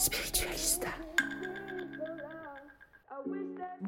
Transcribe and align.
Spiritualista. 0.00 0.49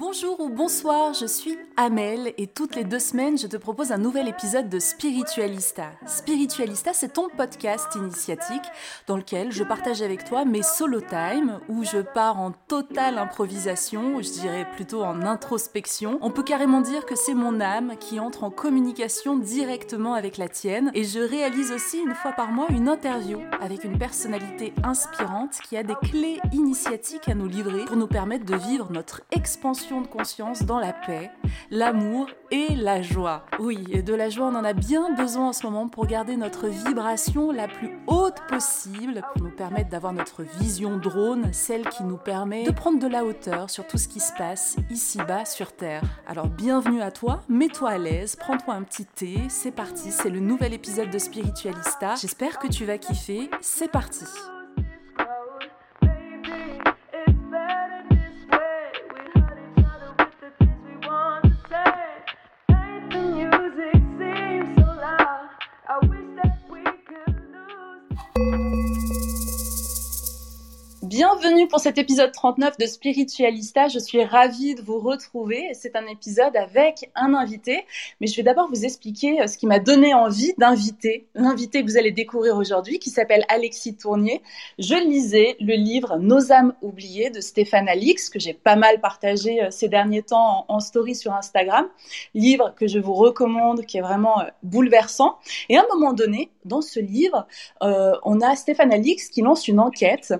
Bonjour 0.04 0.40
ou 0.40 0.48
bonsoir, 0.48 1.14
je 1.14 1.26
suis 1.26 1.56
Amel 1.76 2.34
et 2.36 2.48
toutes 2.48 2.74
les 2.74 2.82
deux 2.82 2.98
semaines 2.98 3.38
je 3.38 3.46
te 3.46 3.56
propose 3.56 3.92
un 3.92 3.98
nouvel 3.98 4.26
épisode 4.26 4.68
de 4.68 4.80
Spiritualista. 4.80 5.92
Spiritualista 6.06 6.92
c'est 6.92 7.12
ton 7.12 7.28
podcast 7.28 7.94
initiatique 7.94 8.64
dans 9.06 9.16
lequel 9.16 9.52
je 9.52 9.62
partage 9.62 10.02
avec 10.02 10.24
toi 10.24 10.44
mes 10.44 10.64
solo 10.64 11.00
time 11.00 11.60
où 11.68 11.84
je 11.84 11.98
pars 11.98 12.40
en 12.40 12.50
totale 12.50 13.16
improvisation, 13.16 14.16
ou 14.16 14.22
je 14.22 14.30
dirais 14.32 14.66
plutôt 14.74 15.04
en 15.04 15.22
introspection. 15.22 16.18
On 16.20 16.30
peut 16.30 16.42
carrément 16.42 16.80
dire 16.80 17.06
que 17.06 17.14
c'est 17.14 17.34
mon 17.34 17.60
âme 17.60 17.92
qui 18.00 18.18
entre 18.18 18.42
en 18.42 18.50
communication 18.50 19.36
directement 19.36 20.14
avec 20.14 20.36
la 20.36 20.48
tienne 20.48 20.90
et 20.94 21.04
je 21.04 21.20
réalise 21.20 21.70
aussi 21.70 22.00
une 22.00 22.14
fois 22.14 22.32
par 22.32 22.50
mois 22.50 22.66
une 22.70 22.88
interview 22.88 23.38
avec 23.60 23.84
une 23.84 23.98
personnalité 23.98 24.74
inspirante 24.82 25.60
qui 25.62 25.76
a 25.76 25.84
des 25.84 25.96
clés 26.02 26.40
initiatiques 26.52 27.28
à 27.28 27.34
nous 27.34 27.46
livrer 27.46 27.84
pour 27.84 27.96
nous 27.96 28.08
permettre 28.08 28.44
de 28.44 28.56
vivre 28.56 28.90
notre 28.90 29.22
expansion 29.30 29.91
de 30.00 30.06
conscience 30.06 30.62
dans 30.62 30.78
la 30.78 30.92
paix, 30.92 31.30
l'amour 31.70 32.28
et 32.50 32.74
la 32.74 33.02
joie. 33.02 33.44
Oui, 33.58 33.84
et 33.90 34.02
de 34.02 34.14
la 34.14 34.30
joie, 34.30 34.46
on 34.46 34.54
en 34.54 34.64
a 34.64 34.72
bien 34.72 35.14
besoin 35.14 35.48
en 35.48 35.52
ce 35.52 35.66
moment 35.66 35.88
pour 35.88 36.06
garder 36.06 36.36
notre 36.36 36.68
vibration 36.68 37.52
la 37.52 37.68
plus 37.68 37.98
haute 38.06 38.40
possible, 38.48 39.22
pour 39.34 39.44
nous 39.44 39.50
permettre 39.50 39.90
d'avoir 39.90 40.12
notre 40.12 40.42
vision 40.42 40.96
drone, 40.96 41.52
celle 41.52 41.88
qui 41.88 42.04
nous 42.04 42.16
permet 42.16 42.64
de 42.64 42.70
prendre 42.70 42.98
de 42.98 43.06
la 43.06 43.24
hauteur 43.24 43.70
sur 43.70 43.86
tout 43.86 43.98
ce 43.98 44.08
qui 44.08 44.20
se 44.20 44.32
passe 44.32 44.76
ici-bas 44.90 45.44
sur 45.44 45.72
Terre. 45.72 46.02
Alors 46.26 46.48
bienvenue 46.48 47.02
à 47.02 47.10
toi, 47.10 47.42
mets-toi 47.48 47.90
à 47.90 47.98
l'aise, 47.98 48.36
prends-toi 48.36 48.74
un 48.74 48.82
petit 48.82 49.06
thé, 49.06 49.38
c'est 49.48 49.72
parti, 49.72 50.10
c'est 50.10 50.30
le 50.30 50.40
nouvel 50.40 50.72
épisode 50.72 51.10
de 51.10 51.18
Spiritualista. 51.18 52.14
J'espère 52.14 52.58
que 52.58 52.68
tu 52.68 52.84
vas 52.84 52.98
kiffer, 52.98 53.50
c'est 53.60 53.90
parti. 53.90 54.24
Bienvenue 71.24 71.68
pour 71.68 71.78
cet 71.78 71.98
épisode 71.98 72.32
39 72.32 72.78
de 72.78 72.86
Spiritualista. 72.86 73.86
Je 73.86 74.00
suis 74.00 74.24
ravie 74.24 74.74
de 74.74 74.82
vous 74.82 74.98
retrouver. 74.98 75.68
C'est 75.72 75.94
un 75.94 76.04
épisode 76.08 76.56
avec 76.56 77.12
un 77.14 77.32
invité, 77.34 77.86
mais 78.20 78.26
je 78.26 78.34
vais 78.34 78.42
d'abord 78.42 78.68
vous 78.68 78.84
expliquer 78.84 79.40
euh, 79.40 79.46
ce 79.46 79.56
qui 79.56 79.68
m'a 79.68 79.78
donné 79.78 80.14
envie 80.14 80.52
d'inviter 80.58 81.28
l'invité 81.36 81.80
que 81.80 81.86
vous 81.86 81.96
allez 81.96 82.10
découvrir 82.10 82.56
aujourd'hui, 82.56 82.98
qui 82.98 83.10
s'appelle 83.10 83.44
Alexis 83.48 83.94
Tournier. 83.94 84.42
Je 84.80 84.96
lisais 84.96 85.54
le 85.60 85.74
livre 85.74 86.16
Nos 86.18 86.50
âmes 86.50 86.74
oubliées 86.82 87.30
de 87.30 87.40
Stéphane 87.40 87.88
Alix, 87.88 88.28
que 88.28 88.40
j'ai 88.40 88.52
pas 88.52 88.74
mal 88.74 89.00
partagé 89.00 89.62
euh, 89.62 89.70
ces 89.70 89.86
derniers 89.86 90.22
temps 90.22 90.64
en, 90.66 90.80
story 90.80 91.14
sur 91.14 91.32
Instagram. 91.32 91.86
Livre 92.34 92.74
que 92.76 92.88
je 92.88 92.98
vous 92.98 93.14
recommande, 93.14 93.86
qui 93.86 93.98
est 93.98 94.02
vraiment 94.02 94.40
euh, 94.40 94.46
bouleversant. 94.64 95.38
Et 95.68 95.76
à 95.76 95.82
un 95.82 95.94
moment 95.94 96.14
donné, 96.14 96.50
dans 96.64 96.82
ce 96.82 97.00
livre, 97.00 97.46
on 97.80 98.40
a 98.40 98.56
Stéphane 98.56 98.92
Alix 98.92 99.28
qui 99.28 99.42
lance 99.42 99.68
une 99.68 99.80
enquête 99.80 100.34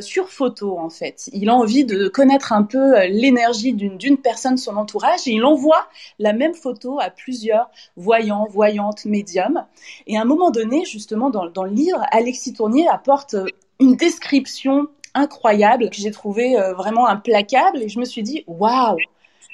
sur 0.00 0.28
photo 0.28 0.78
en 0.78 0.90
fait. 0.90 1.28
Il 1.32 1.48
a 1.48 1.54
envie 1.54 1.84
de 1.84 2.08
connaître 2.08 2.52
un 2.52 2.62
peu 2.62 2.96
euh, 2.96 3.06
l'énergie 3.06 3.72
d'une 3.72 4.18
personne, 4.18 4.56
son 4.56 4.76
entourage, 4.76 5.26
et 5.26 5.32
il 5.32 5.44
envoie 5.44 5.86
la 6.18 6.32
même 6.32 6.54
photo 6.54 6.98
à 7.00 7.10
plusieurs 7.10 7.70
voyants, 7.96 8.46
voyantes, 8.50 9.04
médiums. 9.04 9.64
Et 10.06 10.16
à 10.16 10.22
un 10.22 10.24
moment 10.24 10.50
donné, 10.50 10.84
justement, 10.84 11.30
dans, 11.30 11.64
le 11.64 11.70
livre, 11.70 12.02
Alexis 12.10 12.52
Tournier 12.52 12.88
apporte 12.88 13.34
euh, 13.34 13.46
une 13.80 13.96
description 13.96 14.88
incroyable 15.14 15.90
que 15.90 15.96
j'ai 15.96 16.10
trouvé 16.10 16.58
euh, 16.58 16.74
vraiment 16.74 17.06
implacable, 17.06 17.82
et 17.82 17.88
je 17.88 17.98
me 17.98 18.04
suis 18.04 18.22
dit, 18.22 18.44
waouh, 18.46 18.96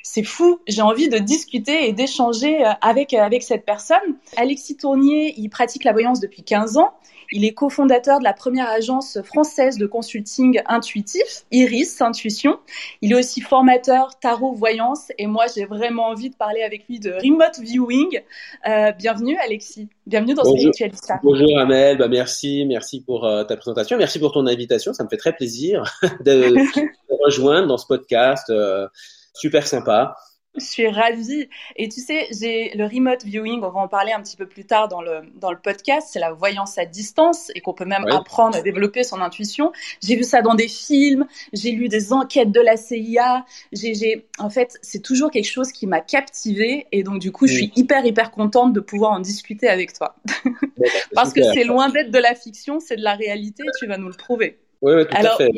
c'est 0.02 0.22
fou, 0.22 0.60
j'ai 0.66 0.82
envie 0.82 1.08
de 1.08 1.18
discuter 1.18 1.88
et 1.88 1.92
d'échanger 1.92 2.64
avec, 2.80 3.14
avec 3.14 3.42
cette 3.42 3.64
personne. 3.64 3.98
Alexis 4.36 4.76
Tournier, 4.76 5.34
il 5.36 5.48
pratique 5.48 5.84
la 5.84 5.92
voyance 5.92 6.20
depuis 6.20 6.42
15 6.42 6.76
ans. 6.78 6.92
Il 7.32 7.44
est 7.44 7.52
cofondateur 7.52 8.18
de 8.18 8.24
la 8.24 8.32
première 8.32 8.68
agence 8.68 9.18
française 9.22 9.78
de 9.78 9.86
consulting 9.86 10.60
intuitif, 10.66 11.44
Iris 11.52 12.00
Intuition. 12.00 12.58
Il 13.02 13.12
est 13.12 13.14
aussi 13.14 13.40
formateur 13.40 14.18
tarot 14.18 14.52
voyance 14.52 15.12
et 15.16 15.28
moi 15.28 15.44
j'ai 15.54 15.64
vraiment 15.64 16.06
envie 16.06 16.30
de 16.30 16.34
parler 16.34 16.62
avec 16.62 16.88
lui 16.88 16.98
de 16.98 17.12
remote 17.12 17.60
viewing. 17.60 18.20
Euh, 18.66 18.90
bienvenue 18.92 19.36
Alexis, 19.44 19.88
bienvenue 20.06 20.34
dans 20.34 20.42
Bonjour. 20.42 20.58
Spiritualista. 20.58 21.20
Bonjour 21.22 21.56
Amel, 21.58 21.98
bah 21.98 22.08
merci, 22.08 22.64
merci 22.66 23.00
pour 23.00 23.24
euh, 23.24 23.44
ta 23.44 23.56
présentation, 23.56 23.96
merci 23.96 24.18
pour 24.18 24.32
ton 24.32 24.46
invitation, 24.46 24.92
ça 24.92 25.04
me 25.04 25.08
fait 25.08 25.16
très 25.16 25.32
plaisir 25.32 25.84
de, 26.02 26.54
de 26.54 27.24
rejoindre 27.24 27.68
dans 27.68 27.78
ce 27.78 27.86
podcast. 27.86 28.50
Euh, 28.50 28.88
super 29.34 29.66
sympa. 29.66 30.14
Je 30.58 30.64
suis 30.64 30.88
ravie. 30.88 31.48
Et 31.76 31.88
tu 31.88 32.00
sais, 32.00 32.26
j'ai 32.32 32.72
le 32.74 32.84
remote 32.84 33.24
viewing, 33.24 33.62
on 33.62 33.70
va 33.70 33.78
en 33.80 33.86
parler 33.86 34.10
un 34.10 34.20
petit 34.20 34.36
peu 34.36 34.48
plus 34.48 34.64
tard 34.64 34.88
dans 34.88 35.00
le, 35.00 35.20
dans 35.36 35.52
le 35.52 35.58
podcast, 35.60 36.08
c'est 36.10 36.18
la 36.18 36.32
voyance 36.32 36.76
à 36.76 36.86
distance 36.86 37.52
et 37.54 37.60
qu'on 37.60 37.72
peut 37.72 37.84
même 37.84 38.04
Ouais. 38.04 38.10
apprendre 38.10 38.56
à 38.56 38.60
développer 38.60 39.04
son 39.04 39.20
intuition. 39.20 39.70
J'ai 40.02 40.16
vu 40.16 40.24
ça 40.24 40.42
dans 40.42 40.54
des 40.56 40.66
films, 40.66 41.28
j'ai 41.52 41.70
lu 41.70 41.88
des 41.88 42.12
enquêtes 42.12 42.50
de 42.50 42.60
la 42.60 42.76
CIA, 42.76 43.44
j'ai, 43.70 43.94
j'ai, 43.94 44.26
en 44.40 44.50
fait, 44.50 44.76
c'est 44.82 45.00
toujours 45.02 45.30
quelque 45.30 45.48
chose 45.48 45.70
qui 45.70 45.86
m'a 45.86 46.00
captivée 46.00 46.88
et 46.90 47.04
donc 47.04 47.20
du 47.20 47.30
coup, 47.30 47.46
je 47.46 47.52
Mm. 47.52 47.56
suis 47.56 47.72
hyper, 47.76 48.04
hyper 48.04 48.32
contente 48.32 48.72
de 48.72 48.80
pouvoir 48.80 49.12
en 49.12 49.20
discuter 49.20 49.68
avec 49.68 49.92
toi. 49.92 50.16
Parce 51.14 51.32
que 51.32 51.42
c'est 51.44 51.64
loin 51.64 51.90
d'être 51.90 52.10
de 52.10 52.18
la 52.18 52.34
fiction, 52.34 52.80
c'est 52.80 52.96
de 52.96 53.02
la 53.02 53.14
réalité 53.14 53.72
tu 53.78 53.86
vas 53.86 53.98
nous 53.98 54.08
le 54.08 54.14
prouver. 54.14 54.58
Oui, 54.82 54.92
oui, 54.94 55.06
tout 55.06 55.16
Alors, 55.16 55.34
à 55.34 55.36
fait. 55.36 55.50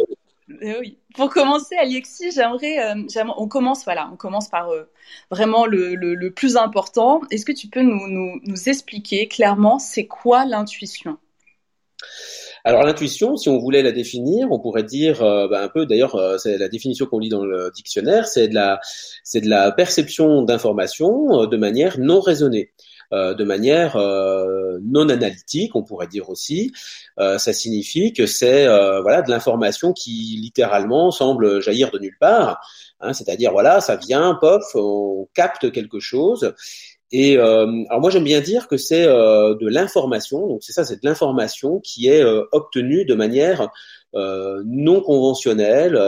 Eh. 0.60 0.96
Pour 1.14 1.30
commencer, 1.30 1.76
Alexis, 1.76 2.38
euh, 2.38 2.58
j'aimerais- 3.08 3.34
on 3.36 3.48
commence, 3.48 3.84
voilà, 3.84 4.08
on 4.12 4.16
commence 4.16 4.48
par 4.48 4.70
euh, 4.70 4.84
vraiment 5.30 5.66
le, 5.66 6.28
plus 6.30 6.56
important. 6.56 7.20
Est-ce 7.30 7.44
que 7.44 7.52
tu 7.52 7.68
peux 7.68 7.82
nous, 7.82 8.40
expliquer 8.66 9.28
clairement 9.28 9.78
c'est 9.78 10.06
quoi 10.06 10.44
l'intuition? 10.44 11.18
Alors 12.64 12.84
l'intuition, 12.84 13.36
si 13.36 13.48
on 13.48 13.58
voulait 13.58 13.82
la 13.82 13.92
définir, 13.92 14.50
on 14.50 14.60
pourrait 14.60 14.84
dire 14.84 15.22
euh, 15.22 15.48
bah, 15.48 15.62
un 15.62 15.68
peu. 15.68 15.84
D'ailleurs, 15.84 16.16
c'est 16.38 16.58
la 16.58 16.68
définition 16.68 17.06
qu'on 17.06 17.18
lit 17.18 17.28
dans 17.28 17.44
le 17.44 17.70
dictionnaire, 17.74 18.26
c'est 18.26 18.48
de 18.48 18.54
la, 18.54 19.72
perception 19.72 20.42
d'informations 20.42 21.46
de 21.46 21.56
manière 21.56 21.98
non 21.98 22.20
raisonnée. 22.20 22.72
De 23.12 23.44
manière 23.44 23.96
non 24.82 25.08
analytique, 25.08 25.76
on 25.76 25.82
pourrait 25.82 26.06
dire 26.06 26.30
aussi. 26.30 26.72
ça 27.18 27.52
signifie 27.52 28.12
que 28.12 28.26
c'est 28.26 28.66
voilà 29.02 29.22
de 29.22 29.30
l'information 29.30 29.92
qui 29.92 30.38
littéralement 30.40 31.10
semble 31.10 31.60
jaillir 31.60 31.90
de 31.90 31.98
nulle 31.98 32.16
part. 32.18 32.60
Hein, 33.00 33.12
c'est-à-dire 33.12 33.52
voilà, 33.52 33.80
ça 33.80 33.96
vient, 33.96 34.38
pof, 34.40 34.62
on 34.74 35.28
capte 35.34 35.72
quelque 35.72 35.98
chose 35.98 36.54
et 37.12 37.36
euh, 37.36 37.84
alors 37.90 38.00
moi 38.00 38.10
j'aime 38.10 38.24
bien 38.24 38.40
dire 38.40 38.68
que 38.68 38.78
c'est 38.78 39.04
euh, 39.06 39.54
de 39.54 39.68
l'information, 39.68 40.48
donc 40.48 40.62
c'est 40.62 40.72
ça, 40.72 40.84
c'est 40.84 41.02
de 41.02 41.06
l'information 41.06 41.78
qui 41.80 42.08
est 42.08 42.24
euh, 42.24 42.44
obtenue 42.52 43.04
de 43.04 43.14
manière 43.14 43.68
non 44.14 45.00
conventionnelle, 45.00 45.98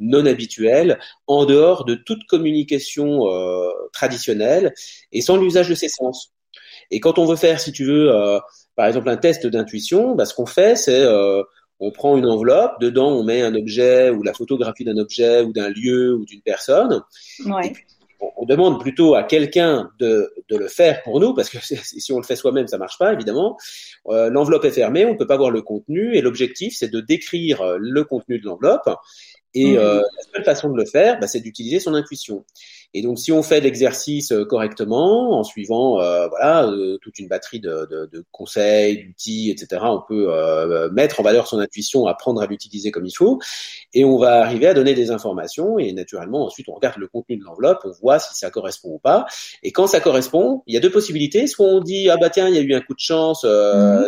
non 0.00 0.26
habituelle, 0.26 0.98
en 1.28 1.44
dehors 1.44 1.84
de 1.84 1.94
toute 1.94 2.26
communication 2.26 3.20
traditionnelle 3.92 4.74
et 5.12 5.20
sans 5.20 5.36
l'usage 5.36 5.68
de 5.68 5.76
ses 5.76 5.88
sens. 5.88 6.32
Et 6.90 7.00
quand 7.00 7.18
on 7.18 7.26
veut 7.26 7.36
faire, 7.36 7.60
si 7.60 7.72
tu 7.72 7.84
veux, 7.84 8.12
par 8.74 8.86
exemple 8.86 9.08
un 9.08 9.16
test 9.16 9.46
d'intuition, 9.46 10.14
bah, 10.14 10.24
ce 10.24 10.34
qu'on 10.34 10.46
fait, 10.46 10.76
c'est 10.76 11.06
on 11.78 11.90
prend 11.90 12.16
une 12.16 12.26
enveloppe, 12.26 12.80
dedans 12.80 13.10
on 13.10 13.22
met 13.22 13.42
un 13.42 13.54
objet 13.54 14.10
ou 14.10 14.22
la 14.22 14.32
photographie 14.32 14.84
d'un 14.84 14.96
objet 14.96 15.42
ou 15.42 15.52
d'un 15.52 15.68
lieu 15.68 16.14
ou 16.14 16.24
d'une 16.24 16.40
personne. 16.40 17.02
Ouais 17.44 17.72
on 18.36 18.44
demande 18.44 18.80
plutôt 18.80 19.14
à 19.14 19.22
quelqu'un 19.22 19.90
de, 19.98 20.32
de, 20.48 20.56
le 20.56 20.68
faire 20.68 21.02
pour 21.02 21.20
nous, 21.20 21.34
parce 21.34 21.48
que 21.48 21.58
si 21.60 22.12
on 22.12 22.18
le 22.18 22.24
fait 22.24 22.36
soi-même, 22.36 22.66
ça 22.66 22.78
marche 22.78 22.98
pas, 22.98 23.12
évidemment. 23.12 23.56
Euh, 24.08 24.30
l'enveloppe 24.30 24.64
est 24.64 24.70
fermée, 24.70 25.04
on 25.04 25.12
ne 25.12 25.18
peut 25.18 25.26
pas 25.26 25.36
voir 25.36 25.50
le 25.50 25.62
contenu, 25.62 26.14
et 26.16 26.20
l'objectif, 26.20 26.74
c'est 26.76 26.88
de 26.88 27.00
décrire 27.00 27.76
le 27.78 28.04
contenu 28.04 28.38
de 28.38 28.46
l'enveloppe. 28.46 28.88
Et 29.56 29.72
mmh. 29.72 29.78
euh, 29.78 29.96
la 29.96 30.22
seule 30.34 30.44
façon 30.44 30.70
de 30.70 30.76
le 30.76 30.84
faire, 30.84 31.18
bah, 31.18 31.26
c'est 31.26 31.40
d'utiliser 31.40 31.80
son 31.80 31.94
intuition. 31.94 32.44
Et 32.92 33.02
donc, 33.02 33.18
si 33.18 33.32
on 33.32 33.42
fait 33.42 33.60
l'exercice 33.60 34.32
euh, 34.32 34.44
correctement, 34.44 35.38
en 35.38 35.44
suivant 35.44 36.00
euh, 36.00 36.28
voilà 36.28 36.66
euh, 36.66 36.98
toute 37.02 37.18
une 37.18 37.26
batterie 37.26 37.60
de, 37.60 37.86
de, 37.90 38.08
de 38.10 38.24
conseils, 38.32 39.04
d'outils, 39.04 39.50
etc., 39.50 39.82
on 39.84 40.02
peut 40.06 40.90
mettre 40.92 41.20
en 41.20 41.22
valeur 41.22 41.46
son 41.46 41.58
intuition, 41.58 42.06
apprendre 42.06 42.42
à 42.42 42.46
l'utiliser 42.46 42.90
comme 42.90 43.06
il 43.06 43.12
faut, 43.12 43.38
et 43.94 44.04
on 44.04 44.18
va 44.18 44.40
arriver 44.40 44.66
à 44.66 44.74
donner 44.74 44.94
des 44.94 45.10
informations. 45.10 45.78
Et 45.78 45.92
naturellement, 45.92 46.44
ensuite, 46.44 46.68
on 46.68 46.74
regarde 46.74 46.98
le 46.98 47.08
contenu 47.08 47.36
de 47.36 47.44
l'enveloppe, 47.44 47.80
on 47.84 47.92
voit 48.00 48.18
si 48.18 48.34
ça 48.34 48.50
correspond 48.50 48.94
ou 48.94 48.98
pas. 48.98 49.26
Et 49.62 49.72
quand 49.72 49.86
ça 49.86 50.00
correspond, 50.00 50.62
il 50.66 50.74
y 50.74 50.76
a 50.76 50.80
deux 50.80 50.90
possibilités. 50.90 51.46
Soit 51.46 51.66
on 51.66 51.80
dit 51.80 52.10
ah 52.10 52.16
bah 52.16 52.30
tiens, 52.30 52.48
il 52.48 52.54
y 52.54 52.58
a 52.58 52.62
eu 52.62 52.74
un 52.74 52.80
coup 52.80 52.94
de 52.94 53.00
chance. 53.00 53.44
Mmh. 53.44 54.06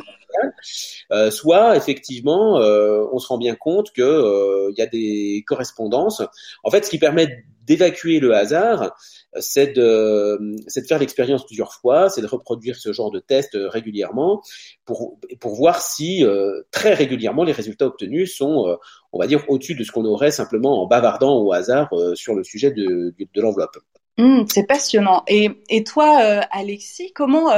Euh, 1.10 1.30
soit 1.30 1.76
effectivement 1.76 2.56
on 2.58 3.18
se 3.18 3.28
rend 3.28 3.38
bien 3.38 3.54
compte 3.54 3.92
que 3.92 4.70
il 4.70 4.78
y 4.78 4.82
a 4.82 4.86
des 4.86 5.44
correspondances. 5.46 6.22
En 6.64 6.70
fait, 6.70 6.84
ce 6.84 6.90
qui 6.90 6.98
permet 6.98 7.44
d'évacuer 7.68 8.18
le 8.18 8.34
hasard, 8.34 8.96
c'est 9.38 9.76
de, 9.76 10.56
faire 10.88 10.98
l'expérience 10.98 11.44
plusieurs 11.44 11.74
fois, 11.74 12.08
c'est 12.08 12.22
de 12.22 12.26
reproduire 12.26 12.76
ce 12.76 12.92
genre 12.92 13.10
de 13.10 13.20
test 13.20 13.50
régulièrement 13.54 14.42
pour, 14.86 15.18
voir 15.54 15.80
si 15.80 16.24
euh, 16.24 16.62
très 16.70 16.94
régulièrement 16.94 17.44
les 17.44 17.52
résultats 17.52 17.86
obtenus 17.86 18.34
sont, 18.34 18.68
euh, 18.68 18.76
on 19.12 19.18
va 19.18 19.26
dire, 19.26 19.44
au-dessus 19.48 19.74
de 19.74 19.84
ce 19.84 19.92
qu'on 19.92 20.06
aurait 20.06 20.30
simplement 20.30 20.82
en 20.82 20.86
bavardant 20.86 21.36
au 21.42 21.52
hasard 21.52 21.92
euh, 21.92 22.14
sur 22.14 22.34
le 22.34 22.42
sujet 22.42 22.70
de, 22.70 23.14
l'enveloppe. 23.36 23.76
Mmh, 24.16 24.44
c'est 24.48 24.66
passionnant. 24.66 25.22
Et 25.28 25.84
toi, 25.84 26.18
Alexis, 26.50 27.12
comment 27.12 27.50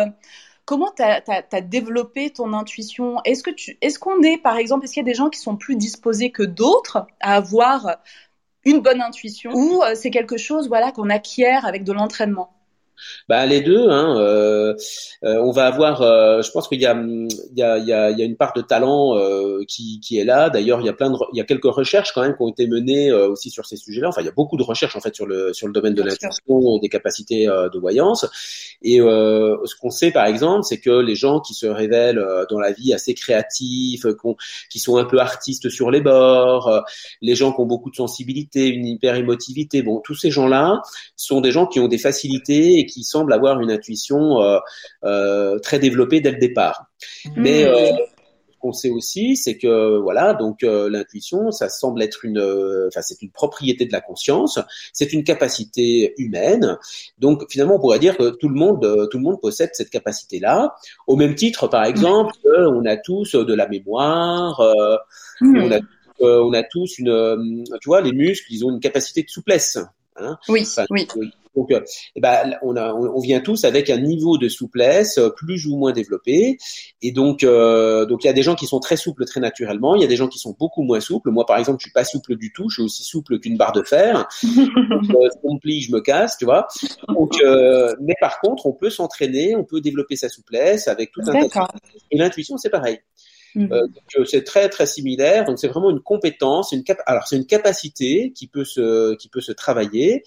comment 0.70 0.92
tu 0.96 1.02
as, 1.02 1.60
développé 1.62 2.30
ton 2.30 2.52
intuition? 2.52 3.16
Est-ce 3.24 3.42
que 3.42 3.50
tu, 3.50 3.76
est-ce 3.80 3.98
qu'on 3.98 4.22
est, 4.22 4.38
par 4.38 4.56
exemple, 4.56 4.84
est-ce 4.84 4.94
qu'il 4.94 5.02
y 5.02 5.08
a 5.08 5.10
des 5.10 5.16
gens 5.16 5.28
qui 5.28 5.40
sont 5.40 5.56
plus 5.56 5.74
disposés 5.74 6.30
que 6.30 6.44
d'autres 6.44 7.08
à 7.18 7.34
avoir 7.34 7.96
une 8.64 8.78
bonne 8.78 9.02
intuition? 9.02 9.50
Ou 9.52 9.82
euh, 9.82 9.96
c'est 9.96 10.12
quelque 10.12 10.36
chose 10.36 10.68
voilà 10.68 10.92
qu'on 10.92 11.10
acquiert 11.10 11.66
avec 11.66 11.82
de 11.82 11.92
l'entraînement? 11.92 12.52
Bah, 13.28 13.46
les 13.46 13.60
deux. 13.60 13.88
Hein, 13.90 14.16
euh, 14.18 14.74
euh, 15.24 15.36
on 15.42 15.50
va 15.50 15.66
avoir, 15.66 16.02
euh, 16.02 16.42
je 16.42 16.50
pense 16.50 16.68
qu'il 16.68 16.80
y 16.80 16.86
a, 16.86 16.94
il 16.94 17.28
y, 17.56 17.62
a, 17.62 17.78
il 17.78 17.86
y, 17.86 17.92
a, 17.92 18.10
il 18.10 18.18
y 18.18 18.22
a 18.22 18.24
une 18.24 18.36
part 18.36 18.52
de 18.54 18.62
talent 18.62 19.16
qui, 19.66 20.00
qui 20.00 20.18
est 20.18 20.24
là. 20.24 20.50
D'ailleurs, 20.50 20.80
il 20.80 20.86
y 20.86 20.88
a 20.88 20.92
plein 20.92 21.10
de, 21.10 21.16
il 21.32 21.38
y 21.38 21.40
a 21.40 21.44
quelques 21.44 21.64
recherches 21.64 22.12
quand 22.12 22.22
même 22.22 22.36
qui 22.36 22.42
ont 22.42 22.48
été 22.48 22.66
menées 22.66 23.12
aussi 23.12 23.50
sur 23.50 23.66
ces 23.66 23.76
sujets-là. 23.76 24.08
Enfin, 24.08 24.22
il 24.22 24.26
y 24.26 24.28
a 24.28 24.32
beaucoup 24.32 24.56
de 24.56 24.62
recherches 24.62 24.96
en 24.96 25.00
fait 25.00 25.14
sur 25.14 25.26
le 25.26 25.52
sur 25.52 25.66
le 25.66 25.72
domaine 25.72 25.94
de 25.94 26.02
l'intuition, 26.02 26.78
des 26.78 26.88
capacités 26.88 27.46
de 27.46 27.78
voyance. 27.78 28.26
Et 28.82 28.98
ce 28.98 29.76
qu'on 29.80 29.90
sait 29.90 30.10
par 30.10 30.26
exemple, 30.26 30.64
c'est 30.64 30.80
que 30.80 30.90
les 30.90 31.14
gens 31.14 31.40
qui 31.40 31.54
se 31.54 31.66
révèlent 31.66 32.24
dans 32.50 32.58
la 32.58 32.72
vie 32.72 32.92
assez 32.92 33.14
créatifs, 33.14 34.06
qui 34.70 34.78
sont 34.78 34.96
un 34.96 35.04
peu 35.04 35.18
artistes 35.18 35.68
sur 35.68 35.90
les 35.90 36.00
bords, 36.00 36.82
les 37.20 37.34
gens 37.34 37.52
qui 37.52 37.60
ont 37.60 37.66
beaucoup 37.66 37.90
de 37.90 37.96
sensibilité, 37.96 38.68
une 38.68 38.86
hyper 38.86 39.14
émotivité, 39.14 39.82
bon, 39.82 40.00
tous 40.00 40.14
ces 40.14 40.30
gens-là 40.30 40.80
sont 41.16 41.40
des 41.40 41.52
gens 41.52 41.66
qui 41.66 41.80
ont 41.80 41.88
des 41.88 41.98
facilités 41.98 42.78
et 42.78 42.86
qui 42.90 43.04
semble 43.04 43.32
avoir 43.32 43.60
une 43.60 43.70
intuition 43.70 44.42
euh, 44.42 44.58
euh, 45.04 45.58
très 45.58 45.78
développée 45.78 46.20
dès 46.20 46.30
le 46.30 46.38
départ. 46.38 46.86
Mmh. 47.24 47.30
Mais 47.36 47.64
euh, 47.64 47.92
ce 48.50 48.58
qu'on 48.58 48.72
sait 48.72 48.90
aussi, 48.90 49.36
c'est 49.36 49.56
que 49.56 49.98
voilà, 49.98 50.34
donc 50.34 50.62
l'intuition, 50.62 51.50
ça 51.50 51.70
semble 51.70 52.02
être 52.02 52.26
une, 52.26 52.38
enfin 52.88 53.00
c'est 53.00 53.22
une 53.22 53.30
propriété 53.30 53.86
de 53.86 53.92
la 53.92 54.02
conscience, 54.02 54.58
c'est 54.92 55.14
une 55.14 55.24
capacité 55.24 56.12
humaine. 56.18 56.76
Donc 57.18 57.50
finalement, 57.50 57.76
on 57.76 57.80
pourrait 57.80 57.98
dire 57.98 58.18
que 58.18 58.28
tout 58.28 58.50
le 58.50 58.54
monde, 58.54 59.08
tout 59.10 59.16
le 59.16 59.22
monde 59.22 59.40
possède 59.40 59.70
cette 59.72 59.88
capacité-là. 59.88 60.74
Au 61.06 61.16
même 61.16 61.34
titre, 61.34 61.68
par 61.68 61.84
exemple, 61.84 62.34
on 62.44 62.84
a 62.84 62.98
tous 62.98 63.34
de 63.34 63.54
la 63.54 63.66
mémoire, 63.66 64.60
mmh. 65.40 65.62
on 65.62 65.72
a 65.72 65.78
on 66.22 66.52
a 66.52 66.62
tous 66.62 66.98
une, 66.98 67.64
tu 67.80 67.88
vois, 67.88 68.02
les 68.02 68.12
muscles, 68.12 68.52
ils 68.52 68.62
ont 68.66 68.70
une 68.70 68.80
capacité 68.80 69.22
de 69.22 69.30
souplesse. 69.30 69.78
Hein 70.16 70.38
oui, 70.48 70.66
oui. 70.90 71.08
Donc, 71.56 71.72
euh, 71.72 71.80
eh 72.14 72.20
ben, 72.20 72.56
on, 72.62 72.76
a, 72.76 72.92
on, 72.92 73.18
vient 73.18 73.40
tous 73.40 73.64
avec 73.64 73.90
un 73.90 73.98
niveau 73.98 74.38
de 74.38 74.48
souplesse 74.48 75.18
euh, 75.18 75.30
plus 75.30 75.66
ou 75.66 75.76
moins 75.76 75.92
développé. 75.92 76.58
Et 77.02 77.10
donc, 77.10 77.42
euh, 77.42 78.06
donc 78.06 78.22
il 78.22 78.28
y 78.28 78.30
a 78.30 78.32
des 78.32 78.42
gens 78.42 78.54
qui 78.54 78.66
sont 78.66 78.78
très 78.78 78.96
souples 78.96 79.24
très 79.24 79.40
naturellement. 79.40 79.96
Il 79.96 80.00
y 80.00 80.04
a 80.04 80.08
des 80.08 80.16
gens 80.16 80.28
qui 80.28 80.38
sont 80.38 80.54
beaucoup 80.58 80.82
moins 80.82 81.00
souples. 81.00 81.30
Moi, 81.30 81.44
par 81.46 81.58
exemple, 81.58 81.78
je 81.80 81.86
suis 81.86 81.92
pas 81.92 82.04
souple 82.04 82.36
du 82.36 82.52
tout. 82.52 82.68
Je 82.68 82.74
suis 82.74 82.82
aussi 82.82 83.02
souple 83.02 83.40
qu'une 83.40 83.56
barre 83.56 83.72
de 83.72 83.82
fer. 83.82 84.28
on 84.44 85.54
me 85.54 85.58
plie, 85.58 85.80
je 85.80 85.92
me 85.92 86.00
casse, 86.00 86.36
tu 86.38 86.44
vois. 86.44 86.68
Donc, 87.08 87.32
mais 88.00 88.14
par 88.20 88.40
contre, 88.40 88.66
on 88.66 88.72
peut 88.72 88.90
s'entraîner, 88.90 89.56
on 89.56 89.64
peut 89.64 89.80
développer 89.80 90.16
sa 90.16 90.28
souplesse 90.28 90.86
avec 90.86 91.10
tout 91.10 91.22
un 91.26 91.48
tas 91.48 91.66
de 91.66 91.80
Et 92.12 92.18
l'intuition, 92.18 92.56
c'est 92.58 92.70
pareil. 92.70 93.00
Mhm. 93.54 93.68
c'est 94.26 94.44
très 94.44 94.68
très 94.68 94.86
similaire. 94.86 95.44
Donc 95.44 95.58
c'est 95.58 95.68
vraiment 95.68 95.90
une 95.90 96.00
compétence, 96.00 96.72
une 96.72 96.84
cap 96.84 96.98
alors 97.06 97.26
c'est 97.26 97.36
une 97.36 97.46
capacité 97.46 98.32
qui 98.34 98.46
peut 98.46 98.64
se 98.64 99.14
qui 99.16 99.28
peut 99.28 99.40
se 99.40 99.52
travailler 99.52 100.22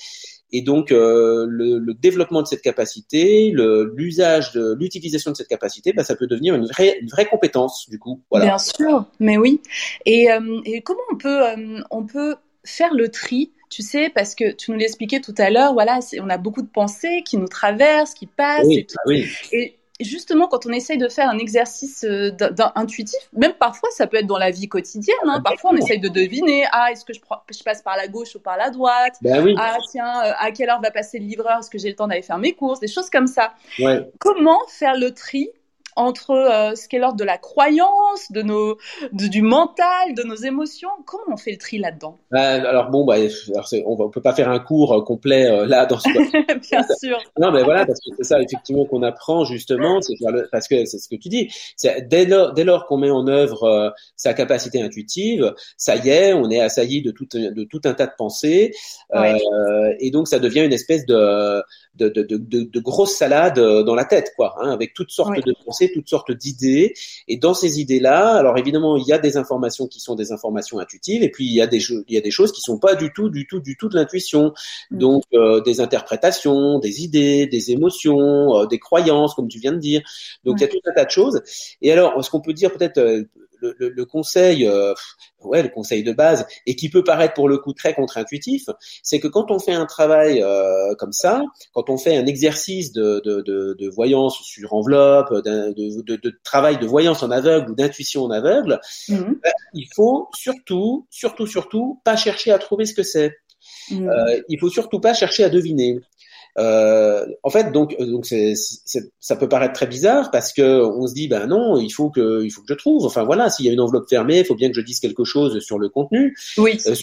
et 0.53 0.61
donc 0.61 0.91
euh, 0.91 1.47
le, 1.49 1.79
le, 1.79 1.93
développement 1.95 2.43
de 2.43 2.47
cette 2.47 2.61
capacité, 2.61 3.51
l'usage 3.51 4.51
de 4.51 4.75
l'utilisation 4.79 5.31
de 5.31 5.35
cette 5.35 5.47
capacité, 5.47 5.93
bah, 5.93 6.03
ça 6.03 6.15
peut 6.15 6.27
devenir 6.27 6.53
une 6.53 6.67
vraie, 6.67 6.95
une 7.01 7.09
vraie 7.09 7.25
compétence 7.25 7.89
du 7.89 7.97
coup. 7.97 8.21
Voilà. 8.29 8.45
Bien 8.45 8.57
sûr, 8.59 9.05
mais 9.19 9.35
oui. 9.35 9.61
Et, 10.05 10.31
euh, 10.31 10.61
et 10.63 10.81
comment 10.81 11.01
on 11.11 11.17
peut, 11.17 11.43
euh, 11.43 11.81
on 11.89 12.05
peut 12.05 12.35
faire 12.63 12.93
le 12.93 13.09
tri 13.09 13.51
tu 13.71 13.81
sais, 13.81 14.11
parce 14.13 14.35
que 14.35 14.51
tu 14.51 14.69
nous 14.69 14.77
l'expliquais 14.77 15.19
tout 15.19 15.33
à 15.39 15.49
l'heure, 15.49 15.73
voilà, 15.73 15.99
on 16.21 16.29
a 16.29 16.37
beaucoup 16.37 16.61
de 16.61 16.67
pensées 16.67 17.23
qui 17.25 17.37
nous 17.37 17.47
traversent, 17.47 18.13
qui 18.13 18.27
passent 18.27 18.67
et 18.69 18.85
tout. 18.85 18.95
Oui. 19.07 19.25
Et 19.51 19.79
justement, 20.03 20.47
quand 20.47 20.65
on 20.65 20.71
essaye 20.71 20.97
de 20.97 21.07
faire 21.07 21.29
un 21.29 21.37
exercice 21.37 22.03
euh, 22.03 22.31
intuitif, 22.75 23.19
même 23.33 23.53
parfois, 23.53 23.89
ça 23.91 24.07
peut 24.07 24.17
être 24.17 24.27
dans 24.27 24.37
la 24.37 24.51
vie 24.51 24.67
quotidienne. 24.67 25.15
Hein, 25.25 25.41
parfois, 25.43 25.71
on 25.73 25.77
essaye 25.77 25.99
de 25.99 26.09
deviner 26.09 26.65
ah, 26.71 26.91
est-ce 26.91 27.05
que 27.05 27.13
je, 27.13 27.19
je, 27.19 27.63
passe 27.63 27.81
par 27.81 27.97
la 27.97 28.07
gauche 28.07 28.35
ou 28.35 28.39
par 28.39 28.57
la 28.57 28.69
droite? 28.69 29.15
Ben 29.21 29.45
Ah, 29.57 29.77
tiens, 29.91 30.23
euh, 30.25 30.31
à 30.37 30.51
quelle 30.51 30.69
heure 30.69 30.81
va 30.81 30.91
passer 30.91 31.19
le 31.19 31.25
livreur? 31.25 31.59
Est-ce 31.59 31.69
que 31.69 31.77
j'ai 31.77 31.89
le 31.89 31.95
temps 31.95 32.07
d'aller 32.07 32.21
faire 32.21 32.37
mes 32.37 32.53
courses? 32.53 32.79
Des 32.79 32.87
choses 32.87 33.09
comme 33.09 33.27
ça. 33.27 33.53
Ouais. 33.79 34.09
Comment 34.19 34.59
faire 34.67 34.95
le 34.97 35.13
tri 35.13 35.49
entre 35.95 36.31
euh, 36.31 36.75
ce 36.75 36.87
qui 36.87 36.95
est 36.95 36.99
l'ordre 36.99 37.17
de 37.17 37.23
la 37.23 37.37
croyance, 37.37 38.31
de 38.31 38.41
nos, 38.41 38.77
du 39.11 39.41
mental, 39.41 40.13
de 40.15 40.23
nos 40.23 40.35
émotions. 40.35 40.89
Comment 41.05 41.33
on 41.33 41.37
fait 41.37 41.51
le 41.51 41.57
tri 41.57 41.77
là-dedans? 41.77 42.19
Bah, 42.31 42.41
Alors 42.41 42.89
bon, 42.89 43.05
bah, 43.05 43.15
on 43.85 44.05
ne 44.05 44.09
peut 44.09 44.21
pas 44.21 44.33
faire 44.33 44.49
un 44.49 44.59
cours 44.59 44.93
euh, 44.93 45.01
complet 45.01 45.49
euh, 45.49 45.65
là 45.65 45.85
dans 45.85 45.99
ce. 45.99 46.09
Bien 46.69 46.85
sûr. 46.99 47.19
Non, 47.37 47.51
mais 47.51 47.63
voilà, 47.63 47.85
parce 47.85 47.99
que 47.99 48.15
c'est 48.17 48.23
ça 48.23 48.41
effectivement 48.41 48.85
qu'on 48.85 49.03
apprend 49.03 49.45
justement, 49.45 49.99
parce 50.51 50.67
que 50.67 50.85
c'est 50.85 50.97
ce 50.97 51.09
que 51.09 51.15
tu 51.15 51.29
dis. 51.29 51.49
Dès 52.09 52.25
lors, 52.25 52.53
dès 52.53 52.63
lors 52.63 52.85
qu'on 52.85 52.97
met 52.97 53.09
en 53.09 53.27
œuvre 53.27 53.93
sa 54.15 54.33
capacité 54.33 54.81
intuitive, 54.81 55.53
ça 55.77 55.95
y 55.95 56.09
est, 56.09 56.33
on 56.33 56.49
est 56.49 56.59
assailli 56.59 57.01
de 57.01 57.11
tout, 57.11 57.27
de 57.33 57.63
tout 57.63 57.81
un 57.85 57.93
tas 57.93 58.07
de 58.07 58.13
pensées, 58.17 58.71
et 59.99 60.11
donc 60.11 60.27
ça 60.27 60.39
devient 60.39 60.61
une 60.61 60.73
espèce 60.73 61.05
de 61.05 61.61
de, 61.95 62.09
de, 62.09 62.23
de, 62.23 62.63
de 62.63 62.79
grosses 62.79 63.15
salades 63.15 63.59
dans 63.59 63.95
la 63.95 64.05
tête, 64.05 64.33
quoi, 64.35 64.55
hein, 64.59 64.71
avec 64.71 64.93
toutes 64.93 65.11
sortes 65.11 65.35
de 65.35 65.53
pensées 65.65 65.91
toutes 65.93 66.09
sortes 66.09 66.31
d'idées. 66.31 66.93
Et 67.27 67.37
dans 67.37 67.53
ces 67.53 67.79
idées-là, 67.79 68.35
alors 68.35 68.57
évidemment, 68.57 68.97
il 68.97 69.05
y 69.05 69.13
a 69.13 69.17
des 69.17 69.37
informations 69.37 69.87
qui 69.87 69.99
sont 69.99 70.15
des 70.15 70.31
informations 70.31 70.79
intuitives, 70.79 71.23
et 71.23 71.29
puis 71.29 71.45
il 71.45 71.53
y 71.53 71.61
a 71.61 71.67
des, 71.67 71.81
il 71.89 72.13
y 72.13 72.17
a 72.17 72.21
des 72.21 72.31
choses 72.31 72.51
qui 72.51 72.61
sont 72.61 72.79
pas 72.79 72.95
du 72.95 73.11
tout, 73.13 73.29
du 73.29 73.47
tout, 73.47 73.59
du 73.59 73.77
tout 73.77 73.89
de 73.89 73.95
l'intuition. 73.95 74.53
Mm. 74.91 74.97
Donc 74.97 75.23
euh, 75.33 75.61
des 75.61 75.79
interprétations, 75.81 76.79
des 76.79 77.03
idées, 77.03 77.47
des 77.47 77.71
émotions, 77.71 78.57
euh, 78.57 78.65
des 78.65 78.79
croyances, 78.79 79.33
comme 79.35 79.47
tu 79.47 79.59
viens 79.59 79.73
de 79.73 79.77
dire. 79.77 80.01
Donc 80.43 80.59
il 80.59 80.61
y 80.61 80.65
a 80.65 80.67
tout 80.67 80.81
un 80.85 80.93
tas 80.93 81.05
de 81.05 81.11
choses. 81.11 81.41
Et 81.81 81.91
alors, 81.91 82.23
ce 82.23 82.29
qu'on 82.29 82.41
peut 82.41 82.53
dire 82.53 82.71
peut-être 82.71 83.25
euh, 83.63 83.73
le, 83.77 83.89
le 83.89 84.05
conseil, 84.05 84.67
euh, 84.67 84.93
ouais, 85.41 85.63
le 85.63 85.69
conseil 85.69 86.03
de 86.03 86.11
base, 86.11 86.45
et 86.65 86.75
qui 86.75 86.89
peut 86.89 87.03
paraître 87.03 87.33
pour 87.33 87.49
le 87.49 87.57
coup 87.57 87.73
très 87.73 87.93
contre-intuitif, 87.93 88.63
c'est 89.01 89.19
que 89.19 89.27
quand 89.27 89.51
on 89.51 89.59
fait 89.59 89.73
un 89.73 89.85
travail 89.85 90.41
euh, 90.41 90.95
comme 90.95 91.13
ça, 91.13 91.41
quand 91.73 91.89
on 91.89 91.97
fait 91.97 92.17
un 92.17 92.25
exercice 92.25 92.91
de, 92.91 93.21
de, 93.25 93.41
de, 93.41 93.75
de 93.79 93.89
voyance 93.89 94.39
sur 94.43 94.73
enveloppe, 94.73 95.33
de, 95.33 96.01
de, 96.01 96.39
travail 96.43 96.77
de 96.77 96.85
voyance 96.85 97.23
en 97.23 97.31
aveugle 97.31 97.71
ou 97.71 97.75
d'intuition 97.75 98.23
en 98.23 98.31
aveugle, 98.31 98.79
mhm. 99.09 99.39
ben, 99.41 99.51
il 99.73 99.87
faut 99.95 100.29
surtout, 100.35 101.07
surtout, 101.09 101.47
surtout, 101.47 102.01
pas 102.03 102.15
chercher 102.15 102.51
à 102.51 102.59
trouver 102.59 102.85
ce 102.85 102.93
que 102.93 103.03
c'est. 103.03 103.33
Mhm. 103.91 104.09
Euh, 104.09 104.41
il 104.49 104.59
faut 104.59 104.69
surtout 104.69 104.99
pas 104.99 105.13
chercher 105.13 105.43
à 105.43 105.49
deviner. 105.49 105.99
Euh, 106.59 107.25
en 107.41 107.49
fait, 107.49 107.71
donc, 107.71 107.95
euh, 107.99 108.05
donc 108.05 108.25
c'est, 108.25 108.53
ça 109.19 109.35
peut 109.35 109.49
paraître 109.49 109.73
très 109.73 109.87
bizarre 109.87 110.29
parce 110.31 110.53
que 110.53 110.83
on 110.83 111.07
se 111.07 111.13
dit, 111.13 111.27
ben 111.27 111.47
non, 111.47 111.77
il 111.77 111.89
faut 111.89 112.09
que, 112.09 112.43
il 112.43 112.51
faut 112.51 112.61
que 112.61 112.67
je 112.69 112.77
trouve. 112.77 113.05
Enfin 113.05 113.23
voilà, 113.23 113.49
s'il 113.49 113.65
y 113.65 113.69
a 113.69 113.71
une 113.71 113.81
enveloppe 113.81 114.07
fermée, 114.09 114.39
il 114.39 114.45
faut 114.45 114.55
bien 114.55 114.69
que 114.69 114.75
je 114.75 114.81
dise 114.81 114.99
quelque 114.99 115.23
chose 115.23 115.59
sur 115.59 115.79
le 115.79 115.89
contenu. 115.89 116.35
Oui. 116.57 116.79
Euh, 116.87 116.95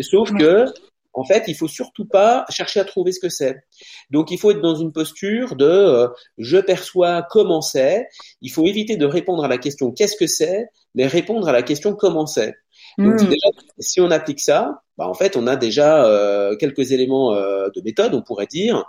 sauf 0.00 0.30
que, 0.32 0.66
en 1.14 1.24
fait, 1.24 1.44
il 1.48 1.54
faut 1.54 1.68
surtout 1.68 2.04
pas 2.04 2.44
chercher 2.50 2.80
à 2.80 2.84
trouver 2.84 3.12
ce 3.12 3.20
que 3.20 3.28
c'est. 3.28 3.56
Donc, 4.10 4.30
il 4.30 4.38
faut 4.38 4.50
être 4.50 4.60
dans 4.60 4.76
une 4.76 4.92
posture 4.92 5.56
de 5.56 5.64
euh, 5.64 6.08
je 6.36 6.58
perçois 6.58 7.26
comment 7.30 7.62
c'est. 7.62 8.08
Il 8.42 8.50
faut 8.50 8.66
éviter 8.66 8.96
de 8.96 9.06
répondre 9.06 9.44
à 9.44 9.48
la 9.48 9.58
question 9.58 9.90
qu'est-ce 9.90 10.16
que 10.16 10.26
c'est, 10.26 10.66
mais 10.94 11.06
répondre 11.06 11.48
à 11.48 11.52
la 11.52 11.62
question 11.62 11.94
comment 11.94 12.26
c'est. 12.26 12.54
Donc, 12.98 13.14
hmm. 13.14 13.28
déjà, 13.28 13.48
si 13.78 14.00
on 14.00 14.10
applique 14.10 14.40
ça, 14.40 14.82
bah, 14.96 15.06
en 15.06 15.14
fait, 15.14 15.36
on 15.36 15.46
a 15.46 15.54
déjà 15.54 16.04
euh, 16.04 16.56
quelques 16.56 16.90
éléments 16.90 17.32
euh, 17.32 17.68
de 17.74 17.80
méthode, 17.80 18.12
on 18.12 18.22
pourrait 18.22 18.46
dire, 18.46 18.84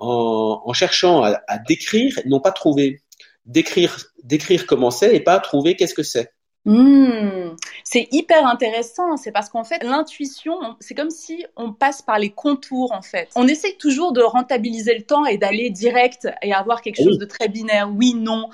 en, 0.00 0.62
en 0.64 0.72
cherchant 0.72 1.22
à, 1.22 1.40
à, 1.46 1.58
décrire, 1.58 2.18
non 2.26 2.40
pas 2.40 2.50
trouver, 2.50 3.02
décrire, 3.46 3.98
décrire 4.24 4.66
comment 4.66 4.90
c'est 4.90 5.14
et 5.14 5.20
pas 5.20 5.38
trouver 5.38 5.76
qu'est-ce 5.76 5.94
que 5.94 6.02
c'est. 6.02 6.32
Hmm. 6.64 7.56
c'est 7.82 8.06
hyper 8.12 8.46
intéressant, 8.46 9.16
c'est 9.16 9.32
parce 9.32 9.48
qu'en 9.48 9.64
fait 9.64 9.82
l'intuition, 9.82 10.76
c'est 10.78 10.94
comme 10.94 11.10
si 11.10 11.44
on 11.56 11.72
passe 11.72 12.02
par 12.02 12.20
les 12.20 12.30
contours 12.30 12.92
en 12.92 13.02
fait. 13.02 13.30
On 13.34 13.48
essaye 13.48 13.76
toujours 13.78 14.12
de 14.12 14.22
rentabiliser 14.22 14.94
le 14.94 15.02
temps 15.02 15.26
et 15.26 15.38
d'aller 15.38 15.70
direct 15.70 16.28
et 16.40 16.54
avoir 16.54 16.80
quelque 16.80 17.02
chose 17.02 17.18
de 17.18 17.24
très 17.24 17.48
binaire, 17.48 17.90
oui, 17.92 18.14
non. 18.14 18.48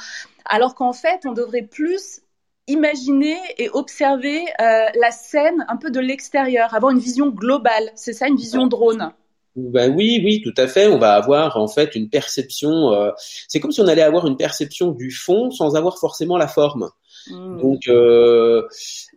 Alors 0.46 0.74
qu'en 0.74 0.94
fait, 0.94 1.26
on 1.26 1.32
devrait 1.32 1.66
plus 1.70 2.22
imaginer 2.68 3.36
et 3.56 3.68
observer 3.70 4.44
euh, 4.60 4.86
la 5.00 5.10
scène 5.10 5.64
un 5.68 5.76
peu 5.76 5.90
de 5.90 6.00
l'extérieur, 6.00 6.74
avoir 6.74 6.92
une 6.92 6.98
vision 6.98 7.28
globale. 7.28 7.90
C'est 7.94 8.12
ça, 8.12 8.28
une 8.28 8.36
vision 8.36 8.66
drone. 8.66 9.12
Ben 9.56 9.92
oui, 9.96 10.20
oui, 10.24 10.40
tout 10.42 10.54
à 10.56 10.68
fait. 10.68 10.86
On 10.86 10.98
va 10.98 11.14
avoir 11.14 11.56
en 11.56 11.66
fait 11.66 11.96
une 11.96 12.08
perception. 12.08 12.92
Euh, 12.92 13.10
c'est 13.48 13.58
comme 13.58 13.72
si 13.72 13.80
on 13.80 13.88
allait 13.88 14.02
avoir 14.02 14.26
une 14.26 14.36
perception 14.36 14.92
du 14.92 15.10
fond 15.10 15.50
sans 15.50 15.74
avoir 15.74 15.98
forcément 15.98 16.36
la 16.36 16.46
forme. 16.46 16.90
Hmm. 17.30 17.60
Donc, 17.60 17.88
euh, 17.88 18.62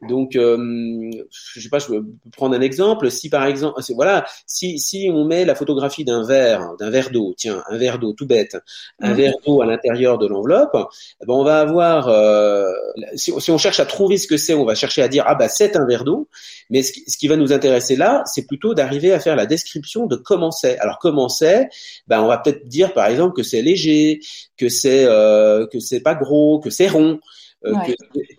donc, 0.07 0.35
euh, 0.35 1.11
je 1.29 1.59
sais 1.61 1.69
pas, 1.69 1.79
je 1.79 1.87
peux 1.87 2.05
prendre 2.35 2.55
un 2.55 2.61
exemple. 2.61 3.09
Si 3.11 3.29
par 3.29 3.45
exemple, 3.45 3.79
voilà, 3.95 4.25
si 4.45 4.79
si 4.79 5.09
on 5.11 5.25
met 5.25 5.45
la 5.45 5.55
photographie 5.55 6.03
d'un 6.03 6.25
verre, 6.25 6.75
d'un 6.79 6.89
verre 6.89 7.09
d'eau, 7.11 7.33
tiens, 7.37 7.63
un 7.69 7.77
verre 7.77 7.99
d'eau 7.99 8.13
tout 8.13 8.25
bête, 8.25 8.57
un 8.99 9.13
hmm. 9.13 9.15
verre 9.15 9.33
d'eau 9.45 9.61
à 9.61 9.65
l'intérieur 9.65 10.17
de 10.17 10.27
l'enveloppe, 10.27 10.75
eh 11.21 11.25
ben 11.25 11.33
on 11.33 11.43
va 11.43 11.59
avoir, 11.59 12.07
euh, 12.07 12.71
si, 13.15 13.31
si, 13.39 13.51
on 13.51 13.57
cherche 13.57 13.79
à 13.79 13.85
trouver 13.85 14.17
ce 14.17 14.27
que 14.27 14.37
c'est, 14.37 14.53
on 14.53 14.65
va 14.65 14.75
chercher 14.75 15.01
à 15.01 15.07
dire 15.07 15.23
ah 15.27 15.35
bah 15.35 15.49
c'est 15.49 15.75
un 15.75 15.85
verre 15.85 16.03
d'eau. 16.03 16.27
Mais 16.69 16.83
ce 16.83 16.93
qui, 16.93 17.03
ce 17.07 17.17
qui 17.17 17.27
va 17.27 17.35
nous 17.35 17.53
intéresser 17.53 17.95
là, 17.95 18.23
c'est 18.25 18.47
plutôt 18.47 18.73
d'arriver 18.73 19.11
à 19.11 19.19
faire 19.19 19.35
la 19.35 19.45
description 19.45 20.07
de 20.07 20.15
comment 20.15 20.51
c'est. 20.51 20.77
Alors 20.79 20.99
comment 20.99 21.29
c'est? 21.29 21.69
Ben 22.07 22.21
on 22.21 22.27
va 22.27 22.37
peut-être 22.37 22.67
dire 22.67 22.93
par 22.93 23.07
exemple 23.07 23.35
que 23.35 23.43
c'est 23.43 23.61
léger, 23.61 24.19
que 24.57 24.69
c'est 24.69 25.05
euh, 25.05 25.67
que 25.67 25.79
c'est 25.79 26.01
pas 26.01 26.15
gros, 26.15 26.59
que 26.59 26.69
c'est 26.69 26.87
rond. 26.87 27.19
Euh, 27.63 27.75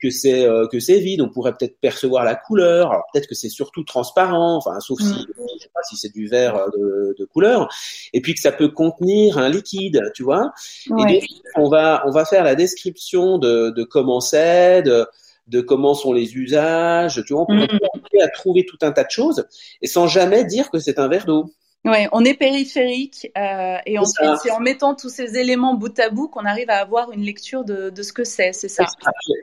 que, 0.01 0.11
c'est 0.11 0.45
euh, 0.45 0.67
que 0.67 0.81
c'est 0.81 0.99
vide. 0.99 1.21
On 1.21 1.29
pourrait 1.29 1.53
peut-être 1.53 1.79
percevoir 1.81 2.25
la 2.25 2.35
couleur. 2.35 2.91
Alors 2.91 3.05
peut-être 3.13 3.29
que 3.29 3.37
c'est 3.37 3.49
surtout 3.49 3.85
transparent. 3.85 4.57
Enfin, 4.57 4.81
sauf 4.81 4.99
si 4.99 5.13
mm. 5.13 5.27
je 5.39 5.63
sais 5.63 5.71
pas 5.73 5.83
si 5.89 5.97
c'est 5.97 6.13
du 6.13 6.27
verre 6.27 6.57
euh, 6.57 6.67
de, 6.77 7.15
de, 7.21 7.25
couleur. 7.25 7.69
Et 8.13 8.21
puis 8.21 8.35
que 8.35 8.41
ça 8.41 8.51
peut 8.51 8.69
contenir 8.69 9.39
un 9.39 9.49
liquide, 9.49 10.03
tu 10.15 10.25
vois. 10.25 10.53
Et 10.87 10.91
donc 10.91 11.23
on 11.57 11.69
va 11.69 12.03
on 12.07 12.11
va 12.11 12.25
faire 12.25 12.43
la 12.43 12.57
description 12.57 13.39
de, 13.39 13.71
de 13.71 13.85
comment 13.85 14.21
c'est, 14.21 14.83
de 14.83 15.07
de 15.49 15.61
comment 15.61 15.95
sont 15.95 16.13
les 16.13 16.35
usages, 16.37 17.23
tu 17.27 17.33
vois, 17.33 17.43
on 17.43 17.47
peut 17.47 17.55
mm. 17.55 18.23
à 18.23 18.29
trouver 18.29 18.65
tout 18.65 18.79
un 18.83 18.93
tas 18.93 19.05
de 19.05 19.11
choses 19.11 19.45
et 19.83 19.87
sans 19.87 20.07
jamais 20.07 20.45
dire 20.45 20.71
que 20.71 20.79
c'est 20.79 20.99
un 20.99 21.09
verre 21.09 21.27
d'eau. 21.27 21.53
Ouais, 21.85 22.09
on 22.13 22.25
est 22.25 22.35
périphérique 22.35 23.29
euh, 23.37 23.77
et 23.87 23.99
ensuite 23.99 24.31
c'est 24.41 24.53
en 24.53 24.61
mettant 24.61 24.95
tous 24.95 25.09
ces 25.09 25.37
éléments 25.37 25.75
bout 25.75 25.99
à 25.99 26.11
bout 26.11 26.29
qu'on 26.29 26.45
arrive 26.45 26.71
à 26.71 26.77
avoir 26.77 27.11
une 27.11 27.23
lecture 27.23 27.65
de, 27.65 27.91
de 27.91 28.03
ce 28.05 28.13
que 28.13 28.23
c'est, 28.23 28.53
c'est 28.53 28.69
ça. 28.69 28.87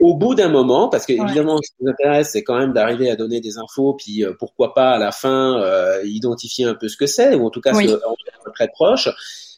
Au 0.00 0.14
bout 0.14 0.34
d'un 0.34 0.48
moment, 0.48 0.88
parce 0.88 1.04
que 1.04 1.12
évidemment 1.12 1.58
ce 1.58 1.70
qui 1.70 1.76
nous 1.82 1.90
intéresse 1.90 2.30
c'est 2.30 2.42
quand 2.42 2.56
même 2.56 2.72
d'arriver 2.72 3.10
à 3.10 3.16
donner 3.16 3.42
des 3.42 3.58
infos, 3.58 3.92
puis 3.92 4.24
euh, 4.24 4.32
pourquoi 4.38 4.72
pas 4.72 4.92
à 4.92 4.98
la 4.98 5.12
fin 5.12 5.60
euh, 5.60 6.00
identifier 6.04 6.64
un 6.64 6.74
peu 6.74 6.88
ce 6.88 6.96
que 6.96 7.06
c'est 7.06 7.34
ou 7.34 7.44
en 7.44 7.50
tout 7.50 7.60
cas 7.60 7.74
se, 7.74 7.82
être 7.82 8.52
très 8.54 8.68
proche. 8.68 9.10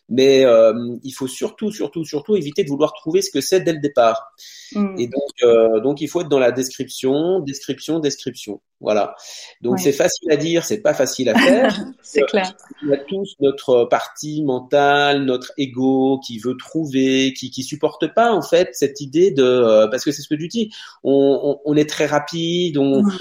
Mais 0.09 0.45
euh, 0.45 0.97
il 1.03 1.13
faut 1.13 1.27
surtout, 1.27 1.71
surtout, 1.71 2.05
surtout 2.05 2.37
éviter 2.37 2.65
de 2.65 2.69
vouloir 2.69 2.93
trouver 2.93 3.23
ce 3.23 3.31
que 3.31 3.41
c'est 3.41 3.61
dès 3.61 3.73
le 3.73 3.79
départ. 3.79 4.33
Mm. 4.75 4.99
Et 4.99 5.07
donc, 5.07 5.31
euh, 5.43 5.81
donc 5.81 6.01
il 6.01 6.09
faut 6.09 6.21
être 6.21 6.29
dans 6.29 6.39
la 6.39 6.53
description, 6.53 7.41
description, 7.41 7.99
description. 7.99 8.61
Voilà. 8.81 9.15
Donc 9.61 9.79
c'est 9.79 9.93
facile 9.93 10.31
à 10.33 10.37
dire, 10.37 10.65
c'est 10.65 10.81
pas 10.81 10.93
facile 10.93 11.29
à 11.29 11.39
faire. 11.39 11.79
c'est 12.03 12.23
clair. 12.23 12.53
On 12.85 12.93
a 12.93 12.97
tous 12.97 13.37
notre 13.41 13.85
partie 13.85 14.43
mentale, 14.43 15.25
notre 15.25 15.53
ego 15.57 16.19
qui 16.19 16.39
veut 16.39 16.57
trouver, 16.57 17.33
qui 17.33 17.51
qui 17.51 17.63
supporte 17.63 18.13
pas 18.13 18.33
en 18.33 18.43
fait 18.43 18.71
cette 18.73 19.01
idée 19.01 19.31
de 19.31 19.45
euh, 19.45 19.87
parce 19.87 20.05
que 20.05 20.11
c'est 20.11 20.23
ce 20.23 20.29
que 20.29 20.35
tu 20.35 20.49
dis. 20.49 20.73
On, 21.05 21.61
on, 21.65 21.73
on 21.73 21.77
est 21.77 21.89
très 21.89 22.07
rapide, 22.07 22.77
on, 22.77 23.03
mm 23.03 23.19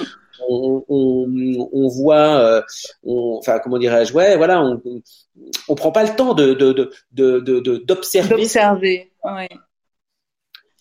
on, 0.49 0.83
on, 0.89 1.69
on 1.71 1.87
voit, 1.87 2.37
euh, 2.39 2.61
on, 3.03 3.37
enfin 3.37 3.59
comment 3.59 3.77
dirais-je, 3.77 4.13
ouais, 4.13 4.37
voilà, 4.37 4.61
on, 4.61 4.81
on 5.67 5.75
prend 5.75 5.91
pas 5.91 6.03
le 6.03 6.15
temps 6.15 6.33
de 6.33 6.53
d'observer. 7.13 8.35
D'observer, 8.35 9.11
ouais. 9.23 9.49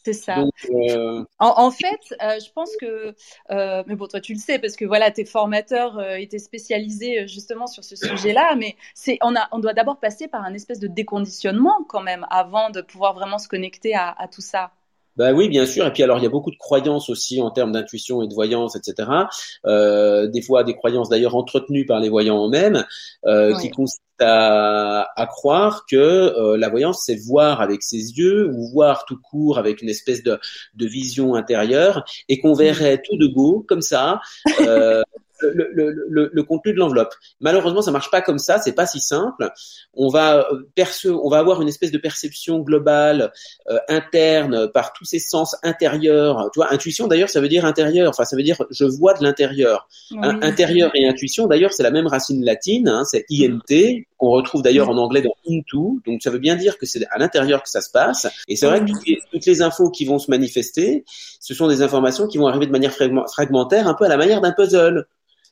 C'est 0.03 0.15
ça. 0.15 0.45
Euh, 0.71 1.25
en, 1.39 1.71
fait, 1.71 2.01
euh, 2.23 2.39
je 2.41 2.51
pense 2.53 2.71
que, 2.81 3.15
mais 3.87 3.95
bon, 3.97 4.07
toi 4.07 4.21
tu 4.21 4.33
le 4.33 4.39
sais 4.39 4.59
parce 4.59 4.75
que 4.75 4.87
voilà, 4.87 5.11
tes 5.11 5.27
formateurs 5.27 6.03
étaient 6.17 6.39
spécialisés 6.39 7.29
justement 7.29 7.67
sur 7.67 7.85
ce 7.85 7.97
sujet-là, 7.97 8.55
mais 8.57 8.77
c'est, 8.95 9.19
on 9.21 9.37
a, 9.37 9.47
on 9.53 9.59
doit 9.59 9.75
d'abord 9.75 10.01
passer 10.01 10.27
par 10.27 10.43
un 10.43 10.55
espèce 10.55 10.79
de 10.81 10.89
déconditionnement 10.89 11.85
quand 11.87 12.01
même 12.01 12.27
avant 12.31 12.71
de 12.71 12.81
pouvoir 12.81 13.13
vraiment 13.13 13.39
se 13.39 13.47
connecter 13.47 13.95
à, 13.95 14.09
à 14.19 14.27
tout 14.27 14.41
ça. 14.41 14.73
Bah 15.21 15.35
oui, 15.35 15.51
bien 15.51 15.67
sûr. 15.67 15.87
Et 15.87 15.93
puis 15.93 16.03
alors, 16.03 16.17
il 16.17 16.23
y 16.23 16.27
a 16.27 16.31
beaucoup 16.31 16.51
de 16.51 16.57
croyances 16.57 17.11
aussi 17.11 17.43
en 17.43 17.51
termes 17.51 17.73
d'intuition 17.73 18.23
et 18.23 18.27
de 18.27 18.33
voyance, 18.33 18.75
etc. 18.75 19.07
Euh, 19.67 20.27
des 20.29 20.41
fois, 20.41 20.65
des 20.65 20.75
croyances 20.75 21.11
d'ailleurs 21.11 21.37
entretenues 21.37 21.85
par 21.85 22.01
les 22.01 22.09
voyants 22.09 22.47
eux-mêmes, 22.47 22.87
euh, 23.27 23.55
qui 23.59 23.69
consistent 23.69 24.01
à, 24.19 25.11
à, 25.15 25.27
croire 25.27 25.85
que 25.87 25.97
euh, 25.97 26.57
la 26.57 26.71
voyance, 26.71 27.03
c'est 27.05 27.17
voir 27.17 27.61
avec 27.61 27.83
ses 27.83 27.99
yeux 27.99 28.51
ou 28.51 28.71
voir 28.71 29.05
tout 29.05 29.19
court 29.21 29.59
avec 29.59 29.83
une 29.83 29.91
espèce 29.91 30.23
de, 30.23 30.39
de 30.77 30.87
vision 30.87 31.35
intérieure, 31.35 32.03
et 32.31 32.41
qu'on 32.41 32.55
verrait 32.55 33.03
tout 33.07 33.19
de 33.19 33.27
go 33.27 33.63
comme 33.69 33.83
ça. 33.83 34.23
Le, 35.43 35.71
le, 36.09 36.31
le, 36.33 36.43
contenu 36.43 36.73
de 36.73 36.79
l'enveloppe. 36.79 37.15
Malheureusement, 37.41 37.83
ça 37.83 37.91
marche 37.91 38.11
pas 38.11 38.21
comme 38.21 38.39
ça. 38.39 38.59
C'est 38.59 38.73
pas 38.73 38.87
si 38.87 39.01
simple. 39.01 39.51
On 39.95 40.09
va 40.09 40.49
euh, 40.51 40.69
perce 40.75 41.07
on 41.07 41.29
va 41.29 41.39
avoir 41.39 41.63
une 41.63 41.69
espèce 41.69 41.91
de 41.91 41.99
perception 41.99 42.59
globale 42.61 43.33
euh, 43.69 43.79
interne 43.89 44.71
par 44.73 44.93
tous 44.93 45.05
ces 45.05 45.19
sens 45.19 45.57
intérieurs. 45.63 46.51
Tu 46.53 46.59
vois, 46.59 46.73
intuition 46.73 47.07
d'ailleurs, 47.07 47.29
ça 47.31 47.41
veut 47.41 47.49
dire 47.49 47.65
intérieur. 47.65 48.11
Enfin, 48.11 48.25
ça 48.25 48.37
veut 48.37 48.43
dire 48.43 48.57
je 48.71 48.85
vois 48.85 49.15
de 49.15 49.23
l'intérieur. 49.23 49.89
intérieur 50.21 50.91
et 50.95 51.07
intuition, 51.07 51.47
d'ailleurs, 51.47 51.73
c'est 51.73 51.83
la 51.83 51.91
même 51.91 52.07
racine 52.07 52.45
latine. 52.45 52.89
Hein, 52.89 53.05
c'est 53.05 53.25
int 53.31 53.59
qu'on 54.17 54.31
retrouve 54.31 54.63
d'ailleurs 54.63 54.91
en 54.91 54.99
anglais 54.99 55.23
dans 55.23 55.35
into. 55.49 56.01
Donc, 56.07 56.23
ça 56.23 56.31
veut 56.31 56.39
bien 56.39 56.57
dire 56.57 56.79
que 56.79 56.87
c'est 56.87 57.05
à 57.11 57.19
l'intérieur 57.19 57.63
que 57.63 57.71
ça 57.71 57.81
se 57.81 57.91
passe. 57.91 58.27
Et 58.49 58.57
c'est 58.57 58.67
vrai 58.67 58.81
que 58.81 58.87
toutes 58.87 59.07
les, 59.07 59.19
toutes 59.31 59.47
les 59.47 59.63
infos 59.63 59.91
qui 59.91 60.05
vont 60.05 60.19
se 60.19 60.31
manifester, 60.31 61.05
ce 61.41 61.55
sont 61.55 61.69
des 61.69 61.83
informations 61.83 62.27
qui 62.27 62.39
vont 62.39 62.47
arriver 62.47 62.67
de 62.67 62.73
manière 62.73 62.93
fragmentaire, 62.93 63.89
un 63.89 63.95
peu 63.95 64.05
à 64.05 64.09
la 64.09 64.17
manière 64.17 64.41
d'un 64.41 64.53
puzzle. 64.53 65.07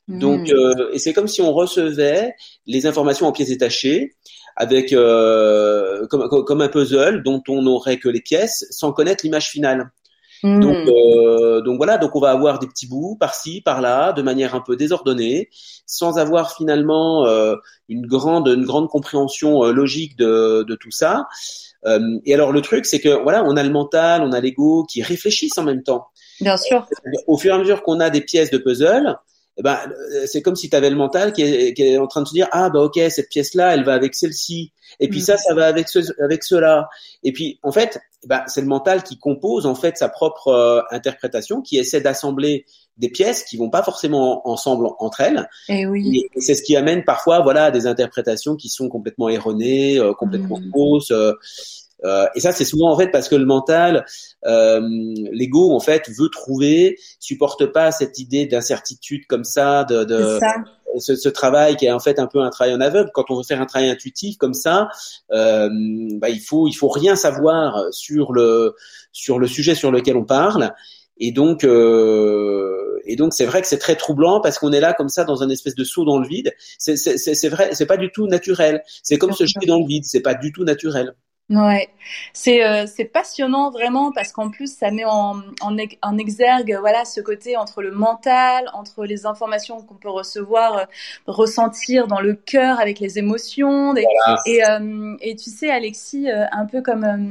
Donc, 0.09 0.49
hmm. 0.49 0.55
euh, 0.55 0.91
et 0.93 0.99
c'est 0.99 1.13
comme 1.13 1.29
si 1.29 1.43
on 1.43 1.53
recevait 1.53 2.35
les 2.67 2.87
informations 2.87 3.27
en 3.27 3.33
pièces 3.33 3.49
détachées, 3.49 4.15
avec 4.57 4.93
euh, 4.93 6.07
comme, 6.09 6.29
comme, 6.29 6.61
un 6.63 6.69
puzzle 6.69 7.23
dont 7.23 7.43
on 7.49 7.63
n'aurait 7.63 7.99
que 7.99 8.09
les 8.09 8.21
pièces, 8.21 8.67
sans 8.71 8.93
connaître 8.93 9.25
l'image 9.25 9.51
finale. 9.51 9.91
Hmm. 10.43 10.61
Donc, 10.61 10.89
euh, 10.89 11.61
donc 11.61 11.77
voilà, 11.77 11.99
donc 11.99 12.15
on 12.15 12.21
va 12.21 12.31
avoir 12.31 12.59
des 12.59 12.67
petits 12.67 12.87
bouts 12.87 13.17
par-ci, 13.19 13.61
par-là, 13.61 14.13
de 14.13 14.23
manière 14.23 14.55
un 14.55 14.61
peu 14.61 14.77
désordonnée, 14.77 15.51
sans 15.87 16.19
avoir 16.19 16.53
finalement 16.53 17.27
euh, 17.27 17.57
une 17.89 18.07
grande, 18.07 18.49
une 18.49 18.65
grande 18.65 18.89
compréhension 18.89 19.65
euh, 19.65 19.73
logique 19.73 20.17
de, 20.17 20.65
de 20.67 20.75
tout 20.75 20.91
ça. 20.91 21.27
Euh, 21.87 22.19
et 22.25 22.35
alors 22.35 22.53
le 22.53 22.61
truc, 22.61 22.87
c'est 22.87 23.01
que 23.01 23.23
voilà, 23.23 23.45
on 23.45 23.57
a 23.57 23.63
le 23.63 23.71
mental, 23.71 24.23
on 24.23 24.33
a 24.33 24.41
l'ego 24.41 24.85
qui 24.85 25.03
réfléchissent 25.03 25.59
en 25.59 25.65
même 25.65 25.83
temps. 25.83 26.07
Bien 26.41 26.57
sûr. 26.57 26.87
Au 27.27 27.37
fur 27.37 27.53
et 27.53 27.55
à 27.55 27.59
mesure 27.59 27.83
qu'on 27.83 28.01
a 28.01 28.11
des 28.11 28.21
pièces 28.21 28.51
de 28.51 28.59
puzzle, 28.59 29.17
euh, 29.67 30.27
c'est 30.27 30.43
comme 30.43 30.57
si 30.57 30.71
tu 30.71 30.77
avais 30.77 30.91
le 30.91 30.97
mental 30.97 31.33
qui 31.33 31.43
est, 31.43 31.75
qui 31.75 31.83
est, 31.83 31.99
en 31.99 32.07
train 32.07 32.23
de 32.23 32.29
se 32.29 32.33
dire 32.33 32.49
ah 32.53 32.71
bah 32.71 32.81
ok 32.81 32.99
cette 33.11 33.29
pièce 33.29 33.55
là 33.55 33.75
elle 33.75 33.85
va 33.85 33.95
avec 33.95 34.15
celle-ci 34.15 34.73
et 35.01 35.09
puis 35.09 35.21
ça 35.21 35.37
ça 35.37 35.55
va 35.55 35.67
avec 35.67 35.89
ce, 35.89 35.99
avec 36.23 36.45
cela 36.45 36.89
et 37.23 37.33
puis 37.33 37.59
en 37.63 37.73
fait 37.73 37.99
ben, 38.27 38.43
c'est 38.47 38.61
le 38.61 38.67
mental 38.67 39.05
qui 39.05 39.17
compose 39.19 39.65
en 39.65 39.77
fait 39.77 39.97
sa 39.97 40.09
propre 40.09 40.49
euh, 40.49 40.81
interprétation, 40.91 41.63
qui 41.63 41.79
essaie 41.79 42.01
d'assembler 42.01 42.67
des 42.97 43.11
pièces 43.11 43.45
qui 43.45 43.57
vont 43.57 43.71
pas 43.71 43.85
forcément 43.85 44.49
ensemble 44.49 44.89
entre 44.99 45.21
elles. 45.21 45.49
Eh 45.69 45.83
et 45.83 45.87
oui. 45.87 46.27
Et 46.35 46.41
c'est 46.41 46.55
ce 46.55 46.65
qui 46.65 46.75
amène 46.77 47.05
parfois, 47.05 47.41
voilà, 47.43 47.67
à 47.67 47.71
des 47.71 47.87
interprétations 47.87 48.57
qui 48.57 48.69
sont 48.69 48.89
complètement 48.89 49.29
erronées, 49.29 50.01
euh, 50.01 50.15
complètement 50.15 50.59
Mm. 50.59 50.71
fausses. 50.73 51.11
euh, 51.13 51.33
euh, 52.05 52.27
et 52.35 52.41
ça, 52.41 52.53
c'est 52.53 52.65
souvent 52.65 52.91
en 52.93 52.97
fait 52.97 53.09
parce 53.09 53.29
que 53.29 53.35
le 53.35 53.45
mental, 53.45 54.05
euh, 54.47 54.81
l'ego 55.33 55.73
en 55.75 55.81
fait 55.81 56.09
veut 56.09 56.29
trouver, 56.29 56.99
supporte 57.19 57.67
pas 57.67 57.91
cette 57.91 58.19
idée 58.19 58.47
d'incertitude 58.47 59.27
comme 59.27 59.45
ça, 59.45 59.85
de, 59.85 60.05
de 60.05 60.39
ça. 60.39 60.55
ce, 60.99 61.17
ce 61.17 61.29
travail 61.29 61.77
qui 61.77 61.87
est 61.87 61.93
en 61.93 61.99
fait 61.99 62.19
un 62.19 62.27
peu 62.27 62.41
un 62.41 62.51
travail 62.51 62.75
en 62.75 62.81
aveugle. 62.81 63.11
Quand 63.13 63.31
on 63.31 63.37
veut 63.37 63.43
faire 63.43 63.61
un 63.61 63.67
travail 63.67 63.91
intuitif 63.91 64.37
comme 64.37 64.55
ça, 64.55 64.89
euh, 65.33 65.69
bah, 66.15 66.29
il 66.29 66.41
faut 66.41 66.69
il 66.69 66.75
faut 66.75 66.89
rien 66.89 67.17
savoir 67.17 67.85
sur 67.91 68.33
le 68.33 68.75
sur 69.13 69.39
le 69.39 69.47
sujet 69.47 69.75
sur 69.75 69.91
lequel 69.91 70.17
on 70.17 70.25
parle. 70.25 70.73
Et 71.21 71.33
donc 71.33 71.65
euh, 71.65 73.01
et 73.05 73.17
donc 73.17 73.33
c'est 73.35 73.45
vrai 73.45 73.61
que 73.61 73.67
c'est 73.67 73.79
très 73.79 73.97
troublant 73.97 74.41
parce 74.41 74.59
qu'on 74.59 74.73
est 74.73 74.81
là 74.81 74.93
comme 74.93 75.09
ça 75.09 75.25
dans 75.25 75.43
un 75.43 75.49
espèce 75.49 75.75
de 75.75 75.83
saut 75.83 76.05
dans 76.05 76.19
le 76.19 76.29
vide. 76.29 76.53
C'est 76.79 76.97
c'est 76.97 77.19
c'est 77.19 77.35
c'est 77.35 77.49
vrai, 77.49 77.71
c'est 77.73 77.87
pas 77.87 77.97
du 77.97 78.13
tout 78.13 78.29
naturel. 78.29 78.85
C'est 79.03 79.19
comme 79.19 79.33
se 79.33 79.45
jeter 79.45 79.67
dans 79.67 79.81
le 79.81 79.87
vide. 79.87 80.05
C'est 80.05 80.21
pas 80.21 80.35
du 80.35 80.53
tout 80.53 80.63
naturel. 80.63 81.15
Ouais, 81.51 81.89
c'est 82.35 82.63
euh, 82.63 82.85
c'est 82.87 83.07
passionnant 83.07 83.71
vraiment 83.71 84.13
parce 84.13 84.33
qu'en 84.33 84.51
plus 84.51 84.71
ça 84.77 84.91
met 84.91 85.07
en, 85.07 85.39
en, 85.63 85.77
en 86.03 86.19
exergue 86.19 86.77
voilà 86.79 87.07
ce 87.07 87.23
côté 87.23 87.57
entre 87.57 87.81
le 87.81 87.91
mental, 87.91 88.69
entre 88.75 89.07
les 89.07 89.25
informations 89.25 89.81
qu'on 89.81 89.95
peut 89.95 90.11
recevoir, 90.11 90.77
euh, 90.77 90.85
ressentir 91.27 92.07
dans 92.07 92.21
le 92.21 92.35
cœur 92.35 92.81
avec 92.81 93.01
les 93.01 93.19
émotions. 93.19 93.95
Voilà. 93.95 94.41
Et, 94.45 94.63
euh, 94.63 95.17
et 95.23 95.37
tu 95.37 95.49
sais 95.49 95.71
Alexis, 95.71 96.31
euh, 96.31 96.45
un 96.53 96.67
peu 96.67 96.83
comme 96.83 97.05
euh, 97.05 97.31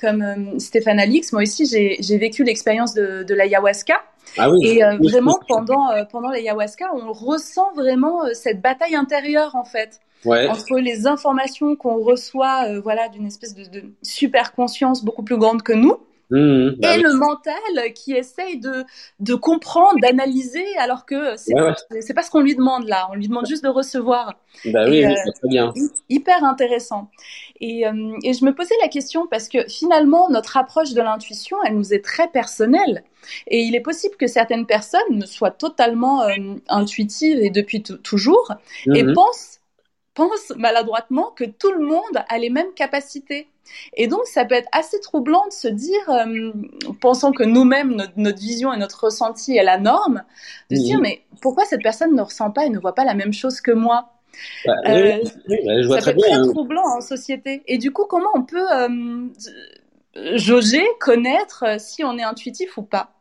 comme 0.00 0.60
Stéphane 0.60 1.00
Alix, 1.00 1.32
moi 1.32 1.42
aussi 1.42 1.66
j'ai 1.66 1.96
j'ai 2.00 2.18
vécu 2.18 2.44
l'expérience 2.44 2.94
de, 2.94 3.24
de 3.24 3.34
l'ayahuasca. 3.34 4.00
Ah 4.38 4.48
oui. 4.50 4.58
Et 4.62 4.84
euh, 4.84 4.96
Oui, 5.00 5.08
vraiment 5.10 5.38
oui. 5.40 5.44
pendant 5.48 5.90
euh, 5.90 6.04
pendant 6.04 6.30
l'ayahuasca, 6.30 6.86
on 6.94 7.12
ressent 7.12 7.72
vraiment 7.74 8.24
euh, 8.26 8.34
cette 8.34 8.60
bataille 8.60 8.94
intérieure 8.94 9.56
en 9.56 9.64
fait 9.64 10.00
Ouais. 10.26 10.48
entre 10.48 10.78
les 10.78 11.06
informations 11.06 11.76
qu'on 11.76 12.02
reçoit, 12.02 12.64
euh, 12.68 12.80
voilà, 12.80 13.08
d'une 13.08 13.26
espèce 13.26 13.54
de, 13.54 13.64
de 13.64 13.84
super 14.02 14.52
conscience 14.54 15.04
beaucoup 15.04 15.22
plus 15.22 15.36
grande 15.38 15.62
que 15.62 15.72
nous, 15.72 15.96
Mmh, 16.28 16.70
bah 16.80 16.94
et 16.94 16.96
oui. 16.96 17.02
le 17.04 17.14
mental 17.14 17.92
qui 17.94 18.12
essaye 18.12 18.58
de, 18.58 18.84
de 19.20 19.34
comprendre, 19.36 20.00
d'analyser, 20.02 20.64
alors 20.76 21.06
que 21.06 21.36
c'est 21.36 21.54
Ouais, 21.54 21.72
pas 22.16 22.22
ce 22.24 22.30
qu'on 22.32 22.40
lui 22.40 22.56
demande 22.56 22.88
là. 22.88 23.06
On 23.12 23.14
lui 23.14 23.28
demande 23.28 23.46
juste 23.46 23.62
de 23.62 23.68
recevoir. 23.68 24.34
Bah 24.64 24.86
oui, 24.88 25.04
oui, 25.04 25.04
euh, 25.04 25.14
c'est 25.24 25.32
très 25.38 25.48
bien. 25.48 25.72
Hy- 25.76 25.88
Hyper 26.08 26.42
intéressant. 26.42 27.10
Et, 27.60 27.86
euh, 27.86 28.16
et 28.24 28.32
je 28.32 28.44
me 28.44 28.52
posais 28.52 28.74
la 28.82 28.88
question 28.88 29.28
parce 29.28 29.48
que 29.48 29.68
finalement, 29.68 30.28
notre 30.28 30.56
approche 30.56 30.94
de 30.94 31.00
l'intuition, 31.00 31.58
elle 31.64 31.76
nous 31.76 31.94
est 31.94 32.04
très 32.04 32.26
personnelle. 32.26 33.04
Et 33.46 33.60
il 33.60 33.76
est 33.76 33.80
possible 33.80 34.16
que 34.16 34.26
certaines 34.26 34.66
personnes 34.66 35.24
soient 35.26 35.52
totalement 35.52 36.22
euh, 36.24 36.32
intuitives 36.68 37.38
et 37.38 37.50
depuis 37.50 37.84
tou- 37.84 37.98
toujours 37.98 38.52
et 38.92 39.04
Mhm. 39.04 39.14
pensent 39.14 39.60
pense 40.16 40.52
maladroitement 40.56 41.30
que 41.36 41.44
tout 41.44 41.70
le 41.70 41.84
monde 41.86 42.24
a 42.28 42.38
les 42.38 42.50
mêmes 42.50 42.72
capacités. 42.74 43.48
Et 43.94 44.06
donc, 44.06 44.26
ça 44.26 44.44
peut 44.44 44.54
être 44.54 44.68
assez 44.72 44.98
troublant 45.00 45.46
de 45.46 45.52
se 45.52 45.68
dire, 45.68 46.08
euh, 46.08 46.52
pensant 47.00 47.32
que 47.32 47.42
nous-mêmes, 47.42 47.94
notre, 47.94 48.12
notre 48.16 48.38
vision 48.38 48.72
et 48.72 48.78
notre 48.78 49.04
ressenti 49.04 49.56
est 49.56 49.64
la 49.64 49.78
norme, 49.78 50.22
de 50.70 50.76
se 50.76 50.82
dire, 50.82 51.00
mais 51.00 51.22
pourquoi 51.42 51.64
cette 51.64 51.82
personne 51.82 52.14
ne 52.14 52.22
ressent 52.22 52.50
pas 52.50 52.64
et 52.64 52.70
ne 52.70 52.78
voit 52.78 52.94
pas 52.94 53.04
la 53.04 53.14
même 53.14 53.32
chose 53.32 53.60
que 53.60 53.72
moi? 53.72 54.12
Bah, 54.64 54.72
Euh, 54.86 55.18
oui, 55.48 55.58
oui, 55.64 55.82
je 55.82 55.86
vois 55.86 55.96
Ça 55.96 56.02
très 56.02 56.14
peut 56.14 56.20
être 56.20 56.26
très 56.26 56.34
hein. 56.36 56.52
troublant 56.52 56.86
en 56.96 57.00
société. 57.00 57.62
Et 57.66 57.78
du 57.78 57.92
coup, 57.92 58.04
comment 58.06 58.30
on 58.34 58.42
peut 58.42 58.70
euh, 58.72 59.26
jauger, 60.36 60.84
connaître 61.00 61.64
si 61.78 62.04
on 62.04 62.16
est 62.18 62.22
intuitif 62.22 62.78
ou 62.78 62.82
pas? 62.82 63.15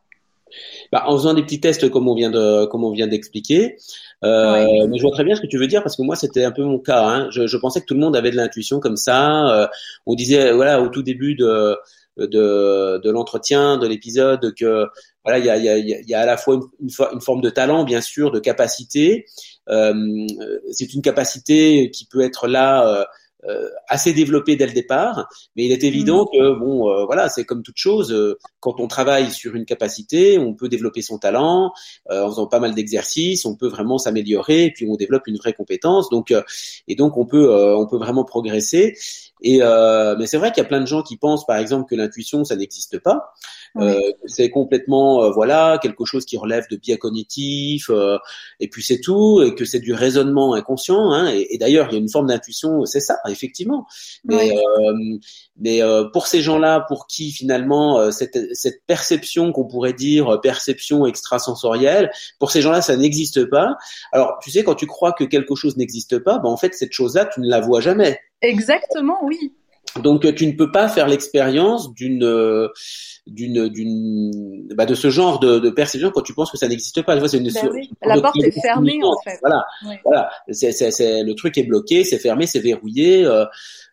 Bah, 0.92 1.04
en 1.08 1.18
faisant 1.18 1.34
des 1.34 1.44
petits 1.44 1.60
tests 1.60 1.90
comme 1.90 2.08
on 2.08 2.16
vient 2.16 2.30
de 2.30 2.66
comme 2.66 2.84
on 2.84 2.92
vient 2.92 3.08
d'expliquer. 3.08 3.78
Euh. 4.24 4.88
Mais 4.88 4.98
je 4.98 5.02
vois 5.02 5.12
très 5.12 5.24
bien 5.24 5.36
ce 5.36 5.42
que 5.42 5.48
tu 5.48 5.58
veux 5.58 5.68
dire 5.68 5.84
parce 5.84 5.96
que 5.96 6.02
moi 6.04 6.16
c'était 6.16 6.44
un 6.44 6.52
peu 6.52 6.64
mon 6.64 6.80
cas. 6.80 7.04
Hein. 7.06 7.28
Je, 7.32 7.48
je 7.48 7.58
pensais 7.58 7.82
que 7.82 7.86
tout 7.86 7.96
le 7.96 8.00
monde 8.00 8.16
avait 8.16 8.32
de 8.32 8.36
l'intuition 8.36 8.80
comme 8.80 8.96
ça. 8.96 9.50
Euh, 9.50 9.68
on 10.06 10.16
disait 10.16 10.52
voilà 10.54 10.82
au 10.82 10.90
tout 10.90 11.04
début 11.04 11.36
de 11.36 11.76
de, 12.18 13.02
de 13.04 13.10
l'entretien, 13.12 13.78
de 13.78 13.88
l'épisode 13.88 14.54
que 14.56 14.86
voilà 15.26 15.38
il 15.40 15.46
y 15.46 15.50
a, 15.50 15.58
il 15.58 15.66
y, 15.66 15.70
a, 15.70 15.78
il 15.78 16.10
y 16.10 16.14
a 16.14 16.22
à 16.22 16.26
la 16.26 16.38
fois 16.38 16.56
une, 16.56 16.62
une, 16.82 16.90
fo- 16.90 17.14
une 17.14 17.20
forme 17.20 17.42
de 17.42 17.50
talent 17.50 17.84
bien 17.84 18.00
sûr, 18.00 18.32
de 18.32 18.40
capacité. 18.40 19.26
Euh, 19.70 19.94
c'est 20.72 20.94
une 20.94 21.02
capacité 21.02 21.90
qui 21.92 22.06
peut 22.06 22.22
être 22.22 22.48
là. 22.48 23.06
Euh, 23.48 23.70
assez 23.88 24.12
développée 24.14 24.56
dès 24.56 24.66
le 24.66 24.74
départ, 24.74 25.28
mais 25.56 25.66
il 25.66 25.72
est 25.72 25.84
évident 25.84 26.26
que 26.26 26.58
bon, 26.58 26.90
euh, 26.90 27.06
voilà, 27.06 27.30
c'est 27.30 27.46
comme 27.46 27.62
toute 27.62 27.78
chose. 27.78 28.12
euh, 28.12 28.40
quand 28.60 28.80
on 28.80 28.88
travaille 28.88 29.30
sur 29.30 29.56
une 29.56 29.66
capacité, 29.66 30.40
on 30.40 30.56
peut 30.56 30.68
développer 30.68 31.04
son 31.04 31.20
talent 31.20 31.72
euh, 32.10 32.24
en 32.24 32.30
faisant 32.30 32.48
pas 32.48 32.60
mal 32.60 32.74
d'exercices, 32.74 33.46
on 33.46 33.56
peut 33.56 33.68
vraiment 33.68 34.00
s'améliorer, 34.00 34.66
et 34.66 34.72
puis 34.72 34.88
on 34.90 34.96
développe 34.96 35.28
une 35.28 35.38
vraie 35.38 35.54
compétence. 35.54 36.10
Donc, 36.10 36.32
euh, 36.32 36.42
et 36.88 36.96
donc 36.96 37.18
on 37.18 37.28
peut, 37.28 37.52
euh, 37.52 37.78
on 37.78 37.86
peut 37.86 37.98
vraiment 37.98 38.24
progresser. 38.26 38.96
Et 39.42 39.62
euh, 39.62 40.16
mais 40.18 40.26
c'est 40.26 40.38
vrai 40.38 40.52
qu'il 40.52 40.64
y 40.64 40.66
a 40.66 40.68
plein 40.68 40.82
de 40.82 40.88
gens 40.88 41.04
qui 41.04 41.18
pensent, 41.18 41.46
par 41.46 41.58
exemple, 41.58 41.88
que 41.88 41.96
l'intuition 41.96 42.44
ça 42.46 42.56
n'existe 42.56 42.98
pas. 42.98 43.34
Euh, 43.78 44.00
c'est 44.26 44.50
complètement 44.50 45.24
euh, 45.24 45.32
voilà 45.32 45.80
quelque 45.82 46.06
chose 46.06 46.24
qui 46.26 46.38
relève 46.38 46.66
de 46.72 46.78
biais 46.78 46.98
cognitifs 46.98 47.90
euh, 47.90 48.18
et 48.62 48.70
puis 48.70 48.82
c'est 48.82 49.02
tout 49.02 49.42
et 49.46 49.54
que 49.54 49.66
c'est 49.66 49.82
du 49.82 49.94
raisonnement 49.94 50.54
inconscient 50.54 51.12
hein, 51.12 51.30
et, 51.30 51.48
et 51.54 51.58
d'ailleurs 51.58 51.88
il 51.90 51.94
y 51.94 51.96
a 51.98 52.00
une 52.00 52.10
forme 52.10 52.28
d'intuition 52.28 52.86
c'est 52.86 53.02
ça 53.02 53.18
effectivement 53.28 53.86
mais 54.24 54.36
Ouais. 54.36 55.20
mais 55.58 55.82
pour 56.14 56.28
ces 56.28 56.42
gens-là 56.42 56.86
pour 56.88 57.08
qui 57.08 57.32
finalement 57.32 58.12
cette, 58.12 58.38
cette 58.54 58.84
perception 58.86 59.52
qu'on 59.52 59.66
pourrait 59.66 59.94
dire 59.94 60.40
perception 60.42 61.06
extrasensorielle 61.06 62.12
pour 62.40 62.52
ces 62.52 62.62
gens-là 62.62 62.82
ça 62.82 62.96
n'existe 62.96 63.46
pas 63.46 63.76
alors 64.12 64.38
tu 64.42 64.52
sais 64.52 64.64
quand 64.64 64.76
tu 64.76 64.86
crois 64.86 65.12
que 65.14 65.24
quelque 65.24 65.56
chose 65.56 65.78
n'existe 65.78 66.20
pas 66.20 66.38
ben 66.40 66.50
en 66.50 66.58
fait 66.58 66.74
cette 66.74 66.92
chose-là 66.94 67.26
tu 67.26 67.42
ne 67.42 67.50
la 67.50 67.60
vois 67.60 67.82
jamais 67.82 68.20
Exactement, 68.42 69.18
oui. 69.24 69.54
Donc 70.02 70.26
euh, 70.26 70.34
tu 70.34 70.46
ne 70.48 70.54
peux 70.54 70.72
pas 70.72 70.88
faire 70.90 71.08
l'expérience 71.08 71.94
d'une 71.94 72.24
euh, 72.24 72.68
d'une 73.28 73.70
d'une 73.70 74.68
bah, 74.76 74.86
de 74.86 74.94
ce 74.94 75.10
genre 75.10 75.40
de, 75.40 75.60
de 75.60 75.70
perception 75.70 76.12
quand 76.12 76.22
tu 76.22 76.34
penses 76.34 76.52
que 76.52 76.58
ça 76.58 76.68
n'existe 76.68 77.02
pas. 77.02 77.14
Tu 77.14 77.20
vois, 77.20 77.34
une 77.34 77.52
Ben 77.52 77.70
oui. 77.72 77.90
La 78.04 78.20
porte 78.22 78.36
est 78.44 78.52
fermée, 78.62 79.00
en 79.04 79.16
fait. 79.24 79.38
Voilà, 79.42 79.64
voilà. 80.04 80.30
C'est 80.52 80.72
c'est 80.72 80.92
c'est 80.92 81.24
le 81.24 81.34
truc 81.36 81.58
est 81.58 81.64
bloqué, 81.64 82.04
c'est 82.04 82.20
fermé, 82.20 82.46
c'est 82.46 82.60
verrouillé. 82.60 83.26
euh, 83.26 83.46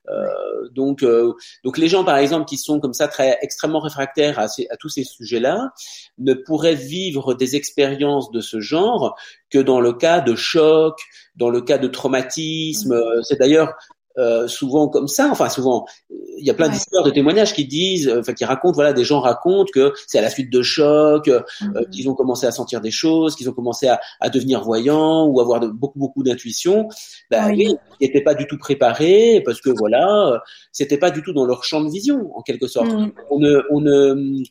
euh, 0.08 0.68
donc 0.72 1.04
euh, 1.04 1.32
donc 1.62 1.78
les 1.78 1.86
gens 1.86 2.02
par 2.02 2.16
exemple 2.16 2.46
qui 2.46 2.56
sont 2.58 2.80
comme 2.80 2.92
ça 2.92 3.06
très 3.06 3.38
extrêmement 3.40 3.78
réfractaires 3.78 4.40
à, 4.40 4.48
ces, 4.48 4.66
à 4.70 4.76
tous 4.76 4.88
ces 4.88 5.04
sujets-là 5.04 5.70
ne 6.18 6.34
pourraient 6.34 6.74
vivre 6.74 7.34
des 7.34 7.54
expériences 7.54 8.32
de 8.32 8.40
ce 8.40 8.58
genre 8.58 9.14
que 9.48 9.60
dans 9.60 9.80
le 9.80 9.92
cas 9.92 10.20
de 10.20 10.34
choc, 10.34 10.98
dans 11.36 11.50
le 11.50 11.60
cas 11.60 11.78
de 11.78 11.86
traumatisme. 11.86 12.92
Euh, 12.92 13.22
C'est 13.22 13.38
d'ailleurs 13.38 13.74
euh, 14.18 14.46
souvent 14.48 14.88
comme 14.88 15.08
ça, 15.08 15.28
enfin 15.30 15.48
souvent, 15.48 15.86
il 16.10 16.44
y 16.46 16.50
a 16.50 16.54
plein 16.54 16.66
Ouais. 16.66 16.72
d'histoires 16.72 17.02
de 17.04 17.10
témoignages 17.10 17.54
qui 17.54 17.64
disent, 17.64 18.08
euh, 18.08 18.20
enfin 18.20 18.32
qui 18.34 18.44
racontent, 18.44 18.74
voilà, 18.74 18.92
des 18.92 19.04
gens 19.04 19.20
racontent 19.20 19.70
que 19.72 19.92
c'est 20.06 20.18
à 20.18 20.22
la 20.22 20.30
suite 20.30 20.50
de 20.50 20.62
chocs, 20.62 21.28
euh, 21.28 21.40
Mhm. 21.62 21.86
qu'ils 21.90 22.08
ont 22.10 22.14
commencé 22.14 22.46
à 22.46 22.50
sentir 22.52 22.80
des 22.80 22.90
choses, 22.90 23.36
qu'ils 23.36 23.48
ont 23.48 23.52
commencé 23.54 23.88
à, 23.88 24.00
à 24.20 24.28
devenir 24.28 24.62
voyants 24.64 25.26
ou 25.26 25.40
avoir 25.40 25.60
de, 25.60 25.68
beaucoup 25.68 25.98
beaucoup 25.98 26.22
d'intuition. 26.22 26.88
Ben 27.30 27.48
Oui. 27.50 27.74
ils 28.00 28.06
n'étaient 28.06 28.22
pas 28.22 28.34
du 28.34 28.46
tout 28.46 28.58
préparés 28.58 29.42
parce 29.44 29.60
que 29.60 29.70
voilà, 29.70 30.28
euh, 30.28 30.38
c'était 30.72 30.98
pas 30.98 31.10
du 31.10 31.22
tout 31.22 31.32
dans 31.32 31.44
leur 31.46 31.64
champ 31.64 31.80
de 31.82 31.90
vision 31.90 32.30
en 32.36 32.42
quelque 32.42 32.66
sorte. 32.66 32.92
Mhm. 32.92 33.12
On 33.30 33.38
ne 33.38 33.60
on 33.70 33.80
ne 33.80 34.42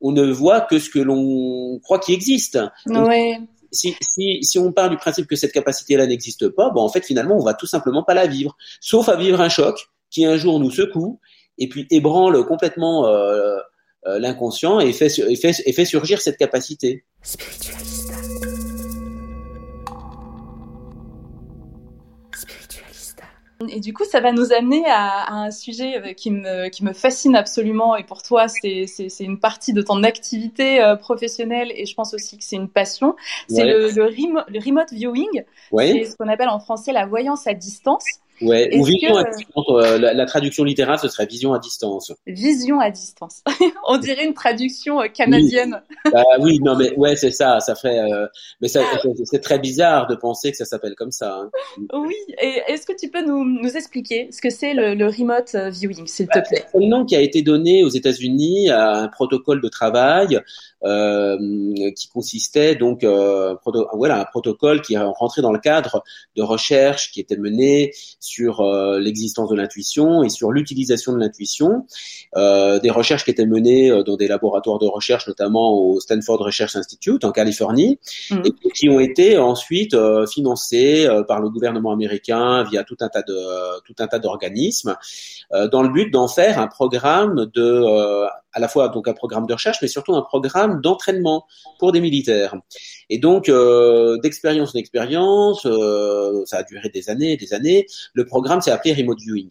on 0.00 0.12
ne 0.12 0.30
voit 0.30 0.60
que 0.60 0.78
ce 0.78 0.90
que 0.90 1.00
l'on 1.00 1.80
croit 1.82 1.98
qui 1.98 2.12
existe. 2.12 2.56
Donc, 2.86 3.08
Ouais. 3.08 3.36
Si, 3.72 3.96
si, 4.00 4.42
si 4.42 4.58
on 4.58 4.72
part 4.72 4.90
du 4.90 4.96
principe 4.96 5.26
que 5.26 5.36
cette 5.36 5.52
capacité-là 5.52 6.06
n'existe 6.06 6.48
pas, 6.48 6.70
ben 6.70 6.80
en 6.80 6.88
fait, 6.88 7.04
finalement, 7.04 7.36
on 7.36 7.44
va 7.44 7.54
tout 7.54 7.66
simplement 7.66 8.02
pas 8.02 8.14
la 8.14 8.26
vivre. 8.26 8.56
Sauf 8.80 9.08
à 9.08 9.16
vivre 9.16 9.40
un 9.40 9.48
choc 9.48 9.88
qui 10.10 10.24
un 10.24 10.36
jour 10.36 10.58
nous 10.60 10.70
secoue 10.70 11.20
et 11.58 11.68
puis 11.68 11.86
ébranle 11.90 12.46
complètement 12.46 13.06
euh, 13.06 13.58
euh, 14.06 14.18
l'inconscient 14.18 14.80
et 14.80 14.92
fait, 14.92 15.18
et, 15.18 15.36
fait, 15.36 15.52
et 15.66 15.72
fait 15.72 15.84
surgir 15.84 16.20
cette 16.20 16.36
capacité. 16.36 17.04
Et 23.68 23.80
du 23.80 23.92
coup, 23.92 24.04
ça 24.04 24.20
va 24.20 24.30
nous 24.30 24.52
amener 24.52 24.84
à, 24.86 25.22
à 25.22 25.32
un 25.34 25.50
sujet 25.50 25.98
euh, 25.98 26.12
qui 26.12 26.30
me, 26.30 26.68
qui 26.68 26.84
me 26.84 26.92
fascine 26.92 27.34
absolument. 27.34 27.96
Et 27.96 28.04
pour 28.04 28.22
toi, 28.22 28.46
c'est 28.46 28.86
une 29.18 29.40
partie 29.40 29.72
de 29.72 29.82
ton 29.82 30.04
activité 30.04 30.80
euh, 30.80 30.94
professionnelle 30.94 31.72
et 31.74 31.84
je 31.84 31.94
pense 31.94 32.14
aussi 32.14 32.38
que 32.38 32.44
c'est 32.44 32.54
une 32.56 32.68
passion. 32.68 33.16
C'est 33.48 33.64
Ouais. 33.64 33.64
le, 33.64 33.90
le, 33.90 34.04
remo- 34.04 34.44
le 34.48 34.60
remote 34.64 34.92
viewing. 34.92 35.42
Oui, 35.72 35.88
C'est 35.90 36.04
ce 36.04 36.16
qu'on 36.16 36.28
appelle 36.28 36.48
en 36.48 36.60
français 36.60 36.92
la 36.92 37.06
voyance 37.06 37.48
à 37.48 37.54
distance. 37.54 38.04
Ouais, 38.40 38.70
ou 38.76 38.84
vision 38.84 39.14
que- 39.14 39.18
à 39.18 39.24
distance. 39.30 39.64
euh, 39.70 39.98
la, 39.98 40.14
la 40.14 40.26
traduction 40.26 40.64
littérale, 40.64 40.98
ce 40.98 41.08
serait 41.08 41.26
vision 41.26 41.54
à 41.54 41.58
distance. 41.58 42.12
Vision 42.26 42.80
à 42.80 42.90
distance. 42.90 43.42
On 43.88 43.98
dirait 43.98 44.24
une 44.24 44.34
traduction 44.34 45.00
euh, 45.00 45.08
canadienne. 45.08 45.82
Ah 46.14 46.22
oui, 46.40 46.58
non 46.60 46.76
mais 46.76 46.94
ouais, 46.96 47.16
c'est 47.16 47.30
ça. 47.32 47.60
Ça 47.60 47.74
ferait. 47.74 47.98
euh, 47.98 48.26
mais 48.60 48.68
ça, 48.68 48.82
c'est- 49.24 49.38
très 49.40 49.58
bizarre 49.58 50.06
de 50.06 50.14
penser 50.14 50.50
que 50.50 50.56
ça 50.56 50.64
s'appelle 50.64 50.94
comme 50.94 51.10
ça. 51.12 51.34
hein. 51.36 51.50
Oui. 51.92 52.14
Et 52.42 52.60
est-ce 52.68 52.86
que 52.86 52.92
tu 52.96 53.08
peux 53.08 53.24
nous, 53.24 53.44
nous 53.44 53.76
expliquer 53.76 54.28
ce 54.32 54.40
que 54.40 54.50
c'est 54.50 54.74
le, 54.74 54.94
le 54.94 55.06
remote 55.06 55.54
euh, 55.54 55.70
viewing, 55.70 56.06
s'il 56.06 56.26
te 56.28 56.38
plaît? 56.48 56.64
C'est 56.72 56.78
le 56.78 56.86
nom 56.86 57.04
qui 57.04 57.16
a 57.16 57.20
été 57.20 57.42
donné 57.42 57.82
aux 57.84 57.88
États-Unis 57.88 58.70
à 58.70 58.92
un 58.96 59.08
protocole 59.08 59.60
de 59.60 59.68
travail 59.68 60.40
euh, 60.84 61.36
qui 61.96 62.08
consistait 62.08 62.74
donc 62.76 63.04
euh, 63.04 63.54
voilà 63.94 64.20
un 64.20 64.24
protocole 64.24 64.80
qui 64.82 64.94
est 64.94 64.98
rentré 64.98 65.42
dans 65.42 65.52
le 65.52 65.58
cadre 65.58 66.02
de 66.36 66.42
recherches 66.42 67.10
qui 67.12 67.20
étaient 67.20 67.36
menées 67.36 67.92
sur 68.28 68.60
euh, 68.60 68.98
l'existence 68.98 69.48
de 69.48 69.56
l'intuition 69.56 70.22
et 70.22 70.28
sur 70.28 70.52
l'utilisation 70.52 71.12
de 71.12 71.18
l'intuition, 71.18 71.86
euh, 72.36 72.78
des 72.78 72.90
recherches 72.90 73.24
qui 73.24 73.30
étaient 73.30 73.46
menées 73.46 73.90
euh, 73.90 74.02
dans 74.02 74.16
des 74.16 74.28
laboratoires 74.28 74.78
de 74.78 74.86
recherche, 74.86 75.26
notamment 75.26 75.72
au 75.72 75.98
Stanford 76.00 76.40
Research 76.40 76.76
Institute 76.76 77.24
en 77.24 77.32
Californie, 77.32 77.98
Mhm. 78.30 78.42
et 78.44 78.70
qui 78.74 78.88
ont 78.90 79.00
été 79.00 79.38
ensuite 79.38 79.96
financés 80.30 81.06
euh, 81.06 81.22
par 81.22 81.40
le 81.40 81.48
gouvernement 81.48 81.92
américain 81.92 82.64
via 82.64 82.84
tout 82.84 82.96
un 83.00 83.08
tas 83.08 83.22
de 83.22 83.38
tout 83.84 83.94
un 83.98 84.06
tas 84.06 84.18
d'organismes 84.18 84.94
dans 85.72 85.82
le 85.82 85.88
but 85.88 86.10
d'en 86.10 86.28
faire 86.28 86.58
un 86.58 86.66
programme 86.66 87.46
de 87.54 88.28
à 88.52 88.60
la 88.60 88.68
fois 88.68 88.88
donc 88.88 89.08
un 89.08 89.12
programme 89.12 89.46
de 89.46 89.52
recherche 89.52 89.78
mais 89.82 89.88
surtout 89.88 90.14
un 90.14 90.22
programme 90.22 90.80
d'entraînement 90.80 91.46
pour 91.78 91.92
des 91.92 92.00
militaires 92.00 92.54
et 93.10 93.18
donc 93.18 93.48
euh, 93.48 94.18
d'expérience 94.18 94.74
en 94.74 94.78
expérience 94.78 95.66
euh, 95.66 96.42
ça 96.46 96.58
a 96.58 96.62
duré 96.62 96.88
des 96.88 97.10
années 97.10 97.32
et 97.32 97.36
des 97.36 97.52
années 97.52 97.86
le 98.18 98.24
programme 98.24 98.60
s'est 98.60 98.72
appelé 98.72 98.92
remote 98.94 99.20
viewing 99.20 99.48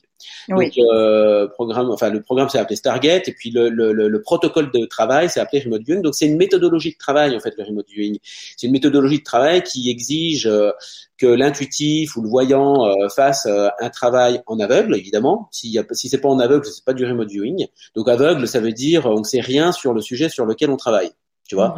Oui. 0.50 0.66
donc, 0.66 0.78
euh, 0.78 1.48
programme, 1.48 1.90
enfin, 1.90 2.10
le 2.10 2.22
programme 2.22 2.50
s'est 2.50 2.60
appelé 2.60 2.76
Stargate 2.76 3.30
et 3.30 3.32
puis 3.32 3.50
le, 3.50 3.70
le, 3.70 3.94
le, 3.94 4.10
le 4.10 4.22
protocole 4.22 4.72
de 4.72 4.86
travail 4.86 5.30
s'est 5.30 5.40
appelé 5.40 5.62
Remote 5.62 5.84
Viewing. 5.84 6.02
Donc, 6.02 6.16
c'est 6.16 6.26
une 6.26 6.38
méthodologie 6.38 6.92
de 6.92 6.98
travail, 6.98 7.36
en 7.36 7.40
fait, 7.40 7.54
le 7.58 7.64
Remote 7.64 7.88
Viewing. 7.88 8.18
C'est 8.58 8.68
une 8.68 8.74
méthodologie 8.74 9.20
de 9.20 9.24
travail 9.24 9.64
qui 9.64 9.90
exige 9.90 10.48
euh, 10.48 10.72
que 11.18 11.28
l'intuitif 11.28 12.18
ou 12.18 12.22
le 12.24 12.30
voyant 12.30 12.86
euh, 12.86 13.08
fasse 13.10 13.48
un 13.48 13.90
travail 13.90 14.42
en 14.48 14.60
aveugle, 14.60 14.96
évidemment. 14.96 15.50
Y 15.64 15.80
a, 15.80 15.84
si 15.92 16.10
c'est 16.10 16.20
pas 16.20 16.30
en 16.30 16.40
aveugle, 16.40 16.66
c'est 16.66 16.84
pas 16.84 16.94
du 16.94 17.06
Remote 17.06 17.30
Viewing. 17.30 17.68
Donc, 17.96 18.10
aveugle, 18.10 18.48
ça 18.48 18.60
veut 18.60 18.74
dire 18.74 19.06
on 19.06 19.20
ne 19.20 19.24
sait 19.24 19.42
rien 19.42 19.72
sur 19.72 19.94
le 19.94 20.02
sujet 20.02 20.30
sur 20.30 20.46
lequel 20.46 20.70
on 20.72 20.78
travaille. 20.78 21.12
Tu 21.48 21.56
vois? 21.56 21.76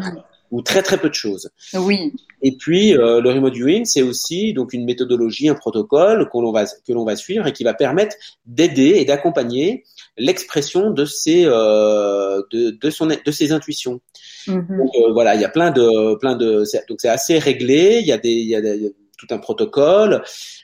Ou 0.51 0.61
très, 0.61 0.81
très 0.81 0.97
peu 0.97 1.09
de 1.09 1.13
choses. 1.13 1.49
Oui. 1.75 2.13
Et 2.41 2.53
puis 2.57 2.97
euh, 2.97 3.21
le 3.21 3.29
remote 3.29 3.53
viewing, 3.53 3.85
c'est 3.85 4.01
aussi 4.01 4.53
donc 4.53 4.73
une 4.73 4.85
méthodologie, 4.85 5.47
un 5.49 5.55
protocole 5.55 6.27
que 6.31 6.37
l'on 6.39 6.51
va 6.51 6.65
que 6.65 6.93
l'on 6.93 7.05
va 7.05 7.15
suivre 7.15 7.45
et 7.45 7.53
qui 7.53 7.63
va 7.63 7.73
permettre 7.73 8.15
d'aider 8.45 8.95
et 8.97 9.05
d'accompagner 9.05 9.83
l'expression 10.17 10.89
de 10.91 11.05
ses 11.05 11.45
euh, 11.45 12.41
de, 12.51 12.71
de 12.71 12.89
son 12.89 13.07
de 13.07 13.31
ses 13.31 13.51
intuitions. 13.51 13.99
Mhm. 14.47 14.77
Donc 14.77 14.89
euh, 14.95 15.11
voilà, 15.13 15.35
il 15.35 15.41
y 15.41 15.45
a 15.45 15.49
plein 15.49 15.69
de 15.71 16.15
plein 16.15 16.35
de 16.35 16.63
donc 16.87 16.99
c'est 17.01 17.09
assez 17.09 17.37
réglé. 17.37 17.99
Il 18.01 18.07
y 18.07 18.11
a 18.11 18.17
des 18.17 18.31
il 18.31 18.47
y 18.47 18.55
a 18.55 18.61
des- 18.61 18.93
tout 19.19 19.27
un 19.31 19.37
protocole 19.37 20.23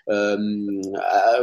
euh, 0.10 0.38
à- 0.98 1.40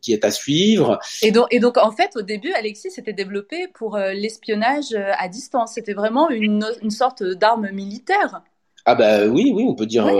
qui 0.00 0.12
est 0.12 0.24
à 0.24 0.30
suivre. 0.30 0.98
Et 1.22 1.32
donc, 1.32 1.46
et 1.50 1.58
donc, 1.58 1.78
en 1.78 1.90
fait, 1.90 2.10
au 2.16 2.22
début, 2.22 2.52
Alexis 2.52 2.90
s'était 2.90 3.12
développé 3.12 3.68
pour 3.74 3.96
euh, 3.96 4.12
l'espionnage 4.12 4.92
euh, 4.92 5.12
à 5.18 5.28
distance. 5.28 5.72
C'était 5.74 5.94
vraiment 5.94 6.28
une, 6.30 6.66
une 6.82 6.90
sorte 6.90 7.22
d'arme 7.22 7.70
militaire. 7.72 8.42
Ah 8.86 8.94
bah 8.94 9.26
oui, 9.26 9.52
oui, 9.54 9.66
on 9.68 9.74
peut 9.74 9.84
dire 9.84 10.10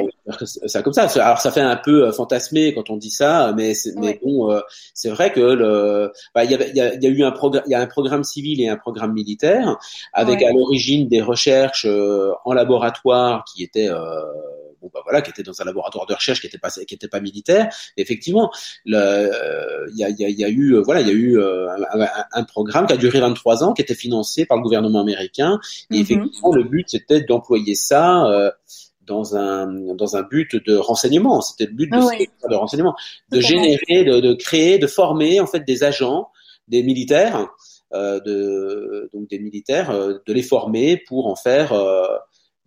ça 0.66 0.82
comme 0.82 0.92
ça. 0.92 1.08
Alors 1.22 1.38
ça 1.38 1.50
fait 1.50 1.62
un 1.62 1.76
peu 1.76 2.12
fantasmé 2.12 2.74
quand 2.74 2.90
on 2.90 2.98
dit 2.98 3.10
ça, 3.10 3.54
mais 3.56 3.72
mais 3.96 4.20
bon, 4.22 4.60
c'est 4.92 5.08
vrai 5.08 5.32
que 5.32 5.40
le, 5.40 6.12
bah, 6.34 6.44
il 6.44 6.50
y, 6.50 6.54
a, 6.54 6.68
il 6.94 7.02
y 7.02 7.06
a 7.06 7.10
eu 7.10 7.24
un 7.24 7.32
programme, 7.32 7.64
il 7.66 7.72
y 7.72 7.74
a 7.74 7.80
un 7.80 7.86
programme 7.86 8.22
civil 8.22 8.60
et 8.60 8.68
un 8.68 8.76
programme 8.76 9.14
militaire, 9.14 9.78
avec 10.12 10.42
à 10.42 10.52
l'origine 10.52 11.08
des 11.08 11.22
recherches 11.22 11.86
en 12.44 12.52
laboratoire 12.52 13.44
qui 13.50 13.62
étaient 13.64 13.88
euh, 13.88 14.20
bon 14.80 14.90
bah 14.92 15.00
voilà, 15.04 15.22
qui 15.22 15.30
étaient 15.30 15.42
dans 15.42 15.60
un 15.60 15.64
laboratoire 15.64 16.06
de 16.06 16.14
recherche 16.14 16.40
qui 16.40 16.46
était 16.46 16.58
pas 16.58 16.70
qui 16.70 16.94
était 16.94 17.08
pas 17.08 17.20
militaire. 17.20 17.68
Effectivement, 17.96 18.50
euh, 18.88 19.86
il 19.92 19.98
y 19.98 20.04
a, 20.04 20.08
il 20.10 20.18
y 20.18 20.24
a, 20.24 20.28
il 20.28 20.38
y 20.38 20.44
a 20.44 20.48
eu 20.48 20.74
euh, 20.76 20.82
voilà, 20.82 21.00
il 21.00 21.06
y 21.08 21.10
a 21.10 21.14
eu 21.14 21.38
euh, 21.38 21.68
un, 21.70 22.00
un- 22.00 22.08
un 22.32 22.44
programme 22.44 22.86
qui 22.86 22.92
a 22.92 22.96
duré 22.96 23.20
23 23.20 23.64
ans, 23.64 23.72
qui 23.72 23.82
était 23.82 23.94
financé 23.94 24.46
par 24.46 24.56
le 24.56 24.62
gouvernement 24.62 25.00
américain 25.00 25.58
et 25.90 25.96
Mhm. 25.96 26.00
effectivement, 26.00 26.52
le 26.52 26.64
but 26.64 26.88
c'était 26.88 27.20
d'employer 27.22 27.74
ça 27.74 28.26
euh, 28.26 28.50
dans 29.02 29.36
un 29.36 29.66
dans 29.94 30.16
un 30.16 30.22
but 30.22 30.56
de 30.66 30.76
renseignement. 30.76 31.40
C'était 31.40 31.66
le 31.66 31.72
but 31.74 31.90
de, 31.90 31.98
Ah 31.98 32.06
ouais. 32.06 32.28
de 32.48 32.54
renseignement, 32.54 32.94
de 33.30 33.40
générer, 33.40 34.04
de, 34.04 34.20
de 34.20 34.34
créer, 34.34 34.78
de 34.78 34.86
former 34.86 35.40
en 35.40 35.46
fait 35.46 35.64
des 35.66 35.82
agents, 35.84 36.28
des 36.68 36.82
militaires, 36.82 37.48
euh, 37.92 38.20
de 38.20 39.10
donc 39.12 39.28
des 39.28 39.38
militaires, 39.40 39.90
euh, 39.90 40.18
de 40.26 40.32
les 40.32 40.42
former 40.42 40.96
pour 41.08 41.26
en 41.26 41.34
faire 41.36 41.72
euh, 41.72 42.04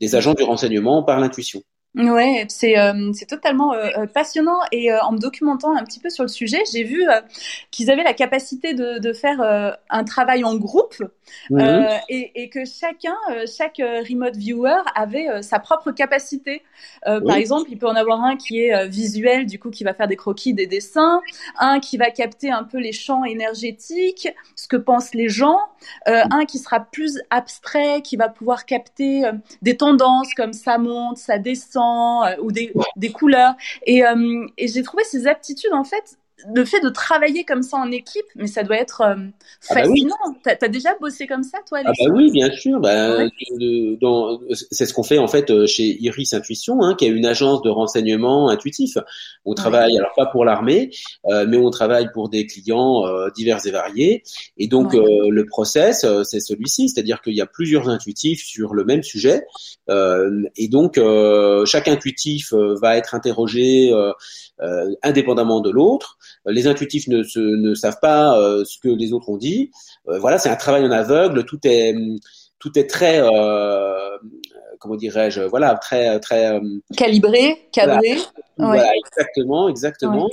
des 0.02 0.15
agents 0.15 0.34
du 0.34 0.43
renseignement 0.43 1.04
par 1.04 1.19
l'intuition. 1.21 1.62
Ouais, 1.95 2.47
c'est 2.49 2.79
euh, 2.79 3.12
c'est 3.13 3.27
totalement 3.27 3.71
euh, 3.75 3.88
euh, 3.99 4.08
passionnant 4.08 4.58
et 4.71 4.91
euh, 4.91 4.99
en 5.01 5.12
me 5.12 5.19
documentant 5.19 5.75
un 5.77 5.84
petit 5.84 5.99
peu 5.99 6.10
sur 6.10 6.23
le 6.23 6.27
sujet, 6.27 6.63
j'ai 6.71 6.84
vu 6.84 7.08
euh, 7.08 7.21
qu'ils 7.69 7.91
avaient 7.91 8.01
la 8.03 8.15
capacité 8.15 8.73
de, 8.73 8.97
de 8.97 9.13
faire 9.13 9.39
euh, 9.41 9.69
un 9.91 10.03
travail 10.03 10.43
en 10.43 10.56
groupe 10.56 10.95
euh, 11.60 11.97
et, 12.10 12.32
et 12.41 12.49
que 12.49 12.65
chacun, 12.65 13.13
euh, 13.29 13.45
chaque 13.45 13.79
euh, 13.79 14.01
remote 14.10 14.36
viewer 14.36 14.82
avait 14.95 15.29
euh, 15.29 15.43
sa 15.43 15.60
propre 15.60 15.91
capacité. 15.91 16.63
Euh, 17.06 17.21
Par 17.21 17.36
Oui. 17.36 17.36
exemple, 17.36 17.69
il 17.71 17.77
peut 17.77 17.88
en 17.88 17.95
avoir 17.95 18.23
un 18.23 18.38
qui 18.38 18.60
est 18.62 18.73
euh, 18.73 18.88
visuel, 18.88 19.45
du 19.45 19.60
coup 19.60 19.69
qui 19.69 19.84
va 19.84 19.93
faire 19.93 20.08
des 20.08 20.15
croquis, 20.15 20.56
des 20.56 20.65
dessins, 20.65 21.21
un 21.60 21.79
qui 21.79 21.97
va 21.97 22.10
capter 22.10 22.49
un 22.49 22.63
peu 22.63 22.79
les 22.79 22.91
champs 22.91 23.23
énergétiques, 23.23 24.29
ce 24.56 24.67
que 24.67 24.77
pensent 24.77 25.13
les 25.13 25.29
gens, 25.29 25.60
euh, 26.08 26.21
un 26.32 26.45
qui 26.45 26.60
sera 26.60 26.79
plus 26.79 27.19
abstrait, 27.29 28.01
qui 28.01 28.15
va 28.17 28.29
pouvoir 28.29 28.65
capter 28.65 29.25
euh, 29.25 29.34
des 29.62 29.77
tendances 29.77 30.34
comme 30.34 30.53
ça 30.53 30.77
monte, 30.77 31.17
ça 31.17 31.38
descend, 31.38 31.82
euh, 32.25 32.35
ou 32.41 32.51
des, 32.51 32.73
des 32.95 33.11
couleurs. 33.11 33.55
Et, 33.85 34.05
euh, 34.05 34.47
et 34.57 34.67
j'ai 34.67 34.83
trouvé 34.83 35.03
ces 35.03 35.27
aptitudes, 35.27 35.73
en 35.73 35.83
fait, 35.83 36.17
le 36.53 36.65
fait 36.65 36.79
de 36.82 36.89
travailler 36.89 37.43
comme 37.43 37.63
ça 37.63 37.77
en 37.77 37.91
équipe, 37.91 38.25
mais 38.36 38.47
ça 38.47 38.63
doit 38.63 38.77
être 38.77 39.01
euh, 39.01 39.15
Ah 39.69 39.75
bah 39.75 39.82
oui. 39.88 40.01
fascinant. 40.01 40.36
T'as 40.43 40.56
as 40.62 40.67
déjà 40.67 40.89
bossé 40.99 41.27
comme 41.27 41.43
ça, 41.43 41.60
toi, 41.67 41.79
Ah 41.86 41.91
bah 41.97 42.12
oui, 42.13 42.32
bien 42.32 42.51
sûr. 42.51 42.79
Bah, 42.79 43.17
Ouais. 43.17 43.29
c'est 44.71 44.86
ce 44.86 44.93
qu'on 44.93 45.03
fait 45.03 45.17
en 45.17 45.27
fait 45.27 45.49
euh, 45.51 45.65
chez 45.67 45.97
Iris 46.01 46.34
Intuition, 46.34 46.82
hein, 46.82 46.95
qui 46.95 47.06
est 47.06 47.10
une 47.10 47.25
agence 47.25 47.62
de 47.62 47.69
renseignement 47.69 48.49
intuitif. 48.49 48.97
On 49.45 49.53
travaille 49.53 49.97
alors 49.97 50.13
pas 50.15 50.25
pour 50.27 50.45
l'armée, 50.45 50.89
euh, 51.27 51.45
mais 51.47 51.58
on 51.58 51.69
travaille 51.69 52.12
pour 52.13 52.29
des 52.29 52.45
clients 52.45 53.06
euh, 53.06 53.29
divers 53.36 53.65
et 53.65 53.71
variés. 53.71 54.23
Et 54.58 54.67
donc 54.67 54.93
Ouais. 54.93 54.99
euh, 54.99 55.29
le 55.29 55.45
process, 55.45 56.03
euh, 56.03 56.23
c'est 56.23 56.39
celui-ci, 56.39 56.89
c'est-à-dire 56.89 57.21
qu'il 57.21 57.36
y 57.36 57.41
a 57.41 57.45
plusieurs 57.45 57.89
intuitifs 57.89 58.43
sur 58.43 58.73
le 58.73 58.84
même 58.86 59.03
sujet, 59.03 59.45
Euh, 59.89 60.43
et 60.56 60.69
donc 60.69 60.97
euh, 60.97 61.65
chaque 61.65 61.89
intuitif 61.89 62.53
va 62.53 62.95
être 62.97 63.15
interrogé 63.15 63.91
euh, 63.91 64.13
euh, 64.62 64.89
indépendamment 65.03 65.60
de 65.60 65.69
l'autre. 65.69 66.17
Les 66.45 66.67
intuitifs 66.67 67.08
ne, 67.08 67.23
se, 67.23 67.39
ne 67.39 67.73
savent 67.73 67.99
pas 68.01 68.38
euh, 68.38 68.65
ce 68.65 68.77
que 68.77 68.89
les 68.89 69.13
autres 69.13 69.29
ont 69.29 69.38
dit. 69.38 69.71
Euh, 70.10 70.19
voilà, 70.19 70.38
c'est 70.38 70.49
un 70.49 70.56
travail 70.56 70.86
en 70.86 70.91
aveugle. 70.91 71.45
Tout 71.45 71.60
est 71.63 71.95
tout 72.63 72.79
est 72.79 72.89
très 72.89 73.19
euh, 73.21 74.17
comment 74.79 74.95
dirais-je 74.95 75.41
voilà 75.41 75.75
très 75.75 76.17
très 76.21 76.53
euh, 76.56 76.62
Calibré, 76.95 77.67
cadré. 77.73 78.17
voilà 78.58 78.89
exactement 78.95 79.67
exactement 79.67 80.29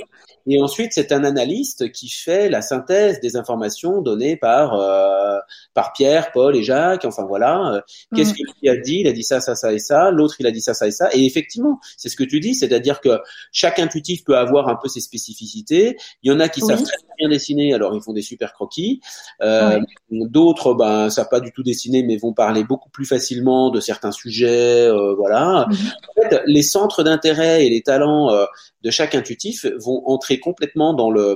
et 0.47 0.61
ensuite 0.61 0.91
c'est 0.93 1.11
un 1.11 1.23
analyste 1.23 1.91
qui 1.91 2.09
fait 2.09 2.49
la 2.49 2.61
synthèse 2.61 3.19
des 3.19 3.35
informations 3.35 4.01
données 4.01 4.35
par 4.37 4.73
euh, 4.75 5.37
par 5.73 5.93
Pierre 5.93 6.31
Paul 6.31 6.55
et 6.55 6.63
Jacques 6.63 7.05
enfin 7.05 7.23
voilà 7.25 7.83
qu'est-ce 8.15 8.31
Mm. 8.31 8.33
qu'il 8.35 8.45
lui 8.61 8.69
a 8.69 8.77
dit? 8.77 8.97
Il 9.01 9.07
a 9.07 9.11
dit 9.13 9.23
ça 9.23 9.39
ça 9.41 9.55
ça 9.55 9.71
et 9.73 9.79
ça 9.79 10.11
l'autre 10.11 10.35
il 10.39 10.47
a 10.47 10.51
dit 10.51 10.61
ça 10.61 10.73
ça 10.73 10.87
et 10.87 10.91
ça 10.91 11.09
et 11.13 11.25
effectivement 11.25 11.79
c'est 11.97 12.09
ce 12.09 12.15
que 12.15 12.23
tu 12.23 12.39
dis 12.39 12.55
c'est-à-dire 12.55 13.01
que 13.01 13.19
chaque 13.51 13.79
intuitif 13.79 14.23
peut 14.23 14.37
avoir 14.37 14.67
un 14.69 14.75
peu 14.81 14.87
ses 14.89 15.01
spécificités 15.01 15.97
il 16.23 16.31
y 16.31 16.35
en 16.35 16.39
a 16.39 16.49
qui 16.49 16.61
Oui. 16.61 16.67
savent 16.69 16.83
très 16.83 16.97
bien 17.17 17.29
dessiner 17.29 17.73
alors 17.73 17.93
ils 17.95 18.01
font 18.01 18.13
des 18.13 18.21
super 18.21 18.53
croquis 18.53 19.01
euh, 19.41 19.79
D'autres, 20.11 20.73
ben, 20.73 21.09
savent 21.09 21.29
pas 21.29 21.39
du 21.39 21.53
tout 21.53 21.63
dessiner, 21.63 22.03
mais 22.03 22.17
vont 22.17 22.33
parler 22.33 22.65
beaucoup 22.65 22.89
plus 22.89 23.05
facilement 23.05 23.69
de 23.69 23.79
certains 23.79 24.11
sujets. 24.11 24.87
euh, 24.87 25.15
voilà. 25.15 25.67
Mhm. 25.69 25.75
En 26.17 26.21
fait, 26.29 26.41
les 26.47 26.63
centres 26.63 27.01
d'intérêt 27.03 27.65
et 27.65 27.69
les 27.69 27.81
talents 27.81 28.29
euh, 28.33 28.45
de 28.83 28.89
chaque 28.91 29.15
intuitif 29.15 29.65
vont 29.79 30.03
entrer 30.07 30.39
complètement 30.39 30.93
dans 30.93 31.09
le 31.11 31.35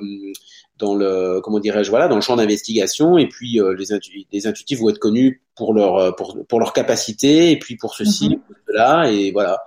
dans 0.77 0.93
le 0.95 1.39
comment 1.41 1.59
dirais-je 1.59 1.89
voilà 1.89 2.07
dans 2.07 2.15
le 2.15 2.21
champ 2.21 2.35
d'investigation 2.35 3.17
et 3.17 3.27
puis 3.27 3.59
euh, 3.61 3.73
les, 3.77 3.93
intu- 3.93 4.25
les 4.31 4.47
intuitifs 4.47 4.79
vont 4.79 4.89
être 4.89 4.99
connus 4.99 5.41
pour 5.55 5.73
leur 5.73 5.95
euh, 5.97 6.11
pour 6.11 6.37
pour 6.47 6.59
leur 6.59 6.73
capacité 6.73 7.51
et 7.51 7.59
puis 7.59 7.77
pour 7.77 7.95
ceci 7.95 8.29
Mhm. 8.29 8.39
pour 8.39 8.55
cela 8.67 9.09
et 9.11 9.31
voilà 9.31 9.59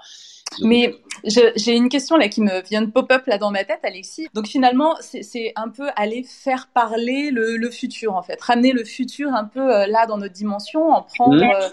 Mais 0.63 0.95
j'ai 1.25 1.75
une 1.77 1.89
question 1.89 2.17
là 2.17 2.29
qui 2.29 2.41
me 2.41 2.63
vient 2.69 2.83
de 2.83 2.91
pop-up 2.91 3.23
là 3.27 3.39
dans 3.39 3.51
ma 3.51 3.65
tête, 3.65 3.81
Alexis. 3.83 4.29
Donc 4.35 4.47
finalement, 4.47 4.95
c'est 5.01 5.23
c'est 5.23 5.53
un 5.57 5.69
peu 5.69 5.89
aller 5.97 6.25
faire 6.25 6.69
parler 6.73 7.31
le, 7.31 7.57
le 7.57 7.71
futur 7.71 8.15
en 8.15 8.23
fait, 8.23 8.41
ramener 8.41 8.73
le 8.73 8.85
futur 8.85 9.33
un 9.35 9.45
peu 9.45 9.61
euh, 9.61 9.87
là 9.87 10.07
dans 10.07 10.17
notre 10.19 10.35
dimension, 10.35 10.91
en 10.91 11.03
prendre 11.03 11.35
Mhm. 11.37 11.43
euh, 11.43 11.69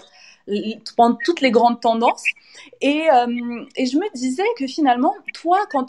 prendre 0.96 1.18
toutes 1.24 1.40
les 1.40 1.50
grandes 1.50 1.80
tendances. 1.80 2.24
Et, 2.80 3.06
et 3.76 3.86
je 3.86 3.96
me 3.96 4.14
disais 4.14 4.46
que 4.58 4.66
finalement, 4.66 5.14
toi, 5.34 5.60
quand 5.70 5.86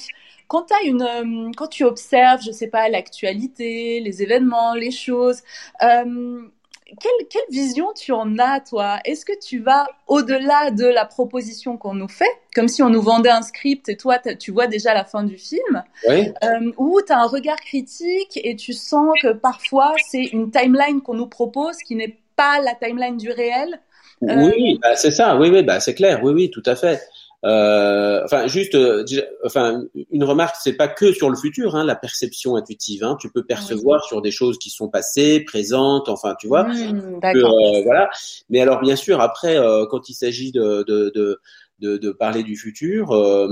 quand, 0.48 0.72
as 0.72 0.84
une, 0.86 1.52
quand 1.56 1.68
tu 1.68 1.84
observes, 1.84 2.42
je 2.42 2.52
sais 2.52 2.68
pas, 2.68 2.90
l'actualité, 2.90 4.00
les 4.00 4.24
événements, 4.24 4.74
les 4.74 4.92
choses, 4.92 5.44
euh, 5.84 6.42
quelle, 6.86 7.28
quelle, 7.30 7.42
vision 7.50 7.92
tu 7.94 8.14
en 8.14 8.40
as, 8.40 8.62
toi? 8.62 9.00
Est-ce 9.04 9.26
que 9.26 9.38
tu 9.38 9.60
vas 9.60 9.90
au-delà 10.08 10.72
de 10.72 10.86
la 10.86 11.04
proposition 11.06 11.76
qu'on 11.76 11.94
nous 11.94 12.08
fait, 12.08 12.32
comme 12.56 12.70
si 12.70 12.82
on 12.82 12.90
nous 12.90 13.02
vendait 13.02 13.30
un 13.30 13.42
script 13.42 13.90
et 13.90 13.98
toi, 13.98 14.20
tu 14.20 14.52
vois 14.52 14.68
déjà 14.68 14.94
la 14.94 15.04
fin 15.04 15.24
du 15.24 15.38
film? 15.38 15.84
Oui. 16.08 16.32
euh, 16.44 16.72
Ou 16.78 17.02
tu 17.06 17.12
as 17.12 17.20
un 17.20 17.28
regard 17.28 17.60
critique 17.60 18.40
et 18.42 18.56
tu 18.56 18.72
sens 18.72 19.14
que 19.22 19.34
parfois, 19.34 19.96
c'est 20.10 20.24
une 20.24 20.50
timeline 20.50 21.02
qu'on 21.02 21.16
nous 21.16 21.28
propose 21.28 21.76
qui 21.78 21.96
n'est 21.96 22.18
pas 22.38 22.62
la 22.62 22.74
timeline 22.74 23.18
du 23.18 23.32
réel 23.32 23.74
euh... 23.74 23.87
Oui, 24.22 24.80
bah, 24.82 24.96
c'est 24.96 25.12
ça, 25.12 25.38
oui, 25.38 25.50
oui, 25.50 25.64
bah, 25.64 25.80
c'est 25.80 25.94
clair, 25.94 26.22
oui, 26.24 26.34
oui, 26.34 26.50
tout 26.50 26.64
à 26.66 26.76
fait. 26.76 27.02
Euh, 27.46 28.22
enfin, 28.24 28.48
juste, 28.48 28.74
euh, 28.74 29.06
enfin, 29.46 29.84
une 30.12 30.24
remarque, 30.24 30.56
c'est 30.60 30.74
pas 30.74 30.88
que 30.88 31.14
sur 31.14 31.30
le 31.30 31.36
futur, 31.36 31.76
hein, 31.76 31.86
la 31.86 31.96
perception 31.96 32.56
intuitive. 32.56 33.04
Hein, 33.04 33.16
tu 33.20 33.30
peux 33.32 33.44
percevoir 33.44 34.02
oui. 34.02 34.08
sur 34.08 34.22
des 34.22 34.32
choses 34.32 34.58
qui 34.58 34.70
sont 34.70 34.90
passées, 34.90 35.42
présentes, 35.42 36.10
enfin, 36.10 36.36
tu 36.40 36.48
vois. 36.48 36.64
Mmh, 36.64 37.20
que, 37.22 37.38
euh, 37.38 37.84
voilà. 37.84 38.10
Mais 38.50 38.60
alors, 38.60 38.82
bien 38.82 38.96
sûr, 38.96 39.22
après, 39.22 39.58
euh, 39.58 39.86
quand 39.86 40.10
il 40.10 40.14
s'agit 40.14 40.52
de, 40.52 40.84
de, 40.88 41.12
de 41.14 41.40
de, 41.80 41.98
de, 41.98 42.12
parler 42.12 42.44
du 42.44 42.58
futur. 42.58 43.12
Euh, 43.12 43.48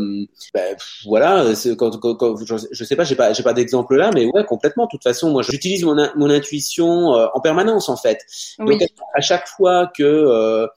ben, 0.54 0.76
voilà, 1.06 1.46
quand, 1.78 1.98
quand, 2.00 2.16
quand, 2.16 2.38
je, 2.46 2.56
je 2.72 2.84
sais 2.84 2.96
pas, 2.96 3.04
j'ai 3.04 3.16
pas, 3.16 3.34
j'ai 3.34 3.44
pas 3.44 3.54
d'exemple 3.54 3.96
là, 3.96 4.12
mais 4.14 4.26
ouais, 4.26 4.44
complètement. 4.46 4.86
De 4.86 4.90
toute 4.92 5.04
façon, 5.04 5.32
moi, 5.32 5.44
j'utilise 5.44 5.84
mon, 5.84 5.96
mon 6.16 6.30
intuition 6.30 7.16
euh, 7.16 7.28
en 7.34 7.40
permanence 7.40 7.90
en 7.90 7.98
fait. 7.98 8.20
Oui. 8.60 8.78
Donc 8.78 8.90
à 9.14 9.22
chaque 9.22 9.48
fois 9.48 9.92
que 9.96 10.04
euh, 10.04 10.68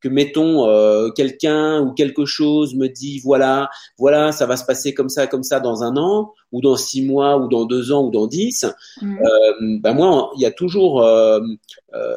que 0.00 0.08
mettons 0.08 0.68
euh, 0.68 1.10
quelqu'un 1.10 1.80
ou 1.80 1.92
quelque 1.92 2.24
chose 2.24 2.74
me 2.74 2.88
dit 2.88 3.20
voilà 3.20 3.68
voilà 3.98 4.32
ça 4.32 4.46
va 4.46 4.56
se 4.56 4.64
passer 4.64 4.94
comme 4.94 5.08
ça 5.08 5.26
comme 5.26 5.42
ça 5.42 5.60
dans 5.60 5.82
un 5.82 5.96
an 5.96 6.32
ou 6.52 6.60
dans 6.60 6.76
six 6.76 7.02
mois 7.02 7.36
ou 7.38 7.48
dans 7.48 7.64
deux 7.64 7.92
ans 7.92 8.04
ou 8.04 8.10
dans 8.10 8.26
dix 8.26 8.64
mmh. 9.02 9.18
euh, 9.18 9.78
ben 9.80 9.92
moi 9.92 10.30
il 10.36 10.42
y 10.42 10.46
a 10.46 10.50
toujours 10.50 11.02
euh, 11.02 11.40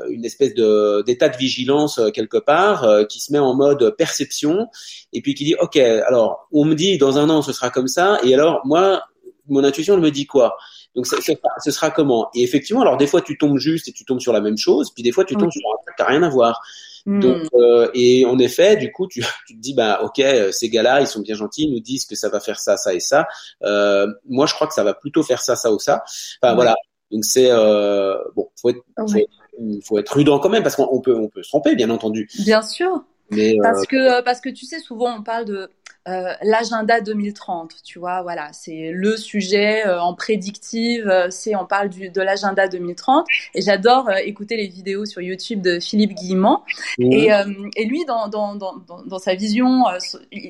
une 0.09 0.25
espèce 0.25 0.53
de 0.53 1.03
d'état 1.05 1.29
de 1.29 1.37
vigilance 1.37 1.99
quelque 2.13 2.37
part 2.37 2.87
qui 3.09 3.19
se 3.19 3.31
met 3.31 3.39
en 3.39 3.55
mode 3.55 3.95
perception 3.97 4.67
et 5.13 5.21
puis 5.21 5.33
qui 5.33 5.43
dit 5.43 5.55
ok 5.59 5.77
alors 5.77 6.47
on 6.51 6.65
me 6.65 6.75
dit 6.75 6.97
dans 6.97 7.17
un 7.17 7.29
an 7.29 7.41
ce 7.41 7.53
sera 7.53 7.69
comme 7.69 7.87
ça 7.87 8.19
et 8.23 8.33
alors 8.33 8.61
moi 8.65 9.03
mon 9.47 9.63
intuition 9.63 9.95
elle 9.95 10.01
me 10.01 10.11
dit 10.11 10.25
quoi? 10.25 10.57
Donc 10.95 11.05
ça, 11.05 11.21
ça, 11.21 11.33
ce 11.63 11.71
sera 11.71 11.91
comment? 11.91 12.29
Et 12.33 12.43
effectivement, 12.43 12.81
alors 12.81 12.97
des 12.97 13.07
fois 13.07 13.21
tu 13.21 13.37
tombes 13.37 13.57
juste 13.57 13.87
et 13.87 13.91
tu 13.91 14.05
tombes 14.05 14.19
sur 14.19 14.33
la 14.33 14.41
même 14.41 14.57
chose, 14.57 14.91
puis 14.93 15.03
des 15.03 15.11
fois 15.11 15.25
tu 15.25 15.35
tombes 15.35 15.51
sur 15.51 15.61
un 15.69 15.83
truc 15.83 15.95
qui 15.95 16.03
n'a 16.03 16.09
rien 16.09 16.23
à 16.23 16.29
voir. 16.29 16.61
Mmh. 17.05 17.19
Donc 17.19 17.41
euh, 17.53 17.89
et 17.93 18.25
en 18.25 18.37
effet, 18.39 18.75
du 18.77 18.91
coup, 18.91 19.07
tu, 19.07 19.21
tu 19.47 19.55
te 19.55 19.59
dis 19.61 19.73
bah 19.73 20.01
ok, 20.03 20.21
ces 20.51 20.69
gars-là, 20.69 21.01
ils 21.01 21.07
sont 21.07 21.21
bien 21.21 21.35
gentils, 21.35 21.63
ils 21.65 21.71
nous 21.73 21.79
disent 21.79 22.05
que 22.05 22.15
ça 22.15 22.29
va 22.29 22.39
faire 22.39 22.59
ça, 22.59 22.77
ça 22.77 22.93
et 22.93 22.99
ça. 22.99 23.27
Euh, 23.63 24.07
moi, 24.27 24.45
je 24.45 24.53
crois 24.53 24.67
que 24.67 24.73
ça 24.73 24.83
va 24.83 24.93
plutôt 24.93 25.23
faire 25.23 25.41
ça, 25.41 25.55
ça 25.55 25.71
ou 25.71 25.79
ça. 25.79 26.03
Enfin 26.41 26.51
Ouais. 26.51 26.55
voilà. 26.55 26.75
Donc 27.11 27.25
c'est 27.25 27.49
euh, 27.51 28.15
bon, 28.35 28.49
faut 28.61 28.69
être, 28.69 28.79
faut, 28.97 29.13
Ouais. 29.13 29.21
être- 29.21 29.83
faut 29.85 29.99
être 29.99 30.11
prudent 30.11 30.39
quand 30.39 30.49
même 30.49 30.63
parce 30.63 30.75
qu'on 30.75 31.01
peut, 31.01 31.15
on 31.15 31.27
peut 31.27 31.43
se 31.43 31.49
tromper, 31.49 31.75
bien 31.75 31.89
entendu. 31.89 32.29
Bien 32.45 32.61
sûr, 32.61 33.03
Mais 33.31 33.53
euh, 33.53 33.61
parce 33.61 33.85
que 33.85 34.21
parce 34.23 34.39
que 34.41 34.49
tu 34.49 34.65
sais 34.65 34.79
souvent 34.79 35.17
on 35.17 35.23
parle 35.23 35.45
de 35.45 35.69
euh, 36.07 36.33
l'agenda 36.41 36.99
2030, 36.99 37.75
tu 37.83 37.99
vois, 37.99 38.23
voilà, 38.23 38.49
c'est 38.53 38.91
le 38.91 39.17
sujet 39.17 39.85
euh, 39.85 40.01
en 40.01 40.15
prédictive, 40.15 41.07
euh, 41.07 41.27
c'est 41.29 41.55
on 41.55 41.65
parle 41.65 41.89
du, 41.89 42.09
de 42.09 42.21
l'agenda 42.21 42.67
2030 42.67 43.27
et 43.53 43.61
j'adore 43.61 44.09
écouter 44.23 44.57
les 44.57 44.67
vidéos 44.67 45.05
sur 45.05 45.21
YouTube 45.21 45.61
de 45.61 45.79
Philippe 45.79 46.15
Guillemant 46.15 46.63
mmh, 46.97 47.11
et, 47.11 47.29
et 47.75 47.85
lui 47.85 48.03
dans, 48.05 48.27
dans, 48.29 48.55
dans, 48.55 48.77
dans, 48.77 49.03
dans 49.03 49.19
sa 49.19 49.35
vision 49.35 49.83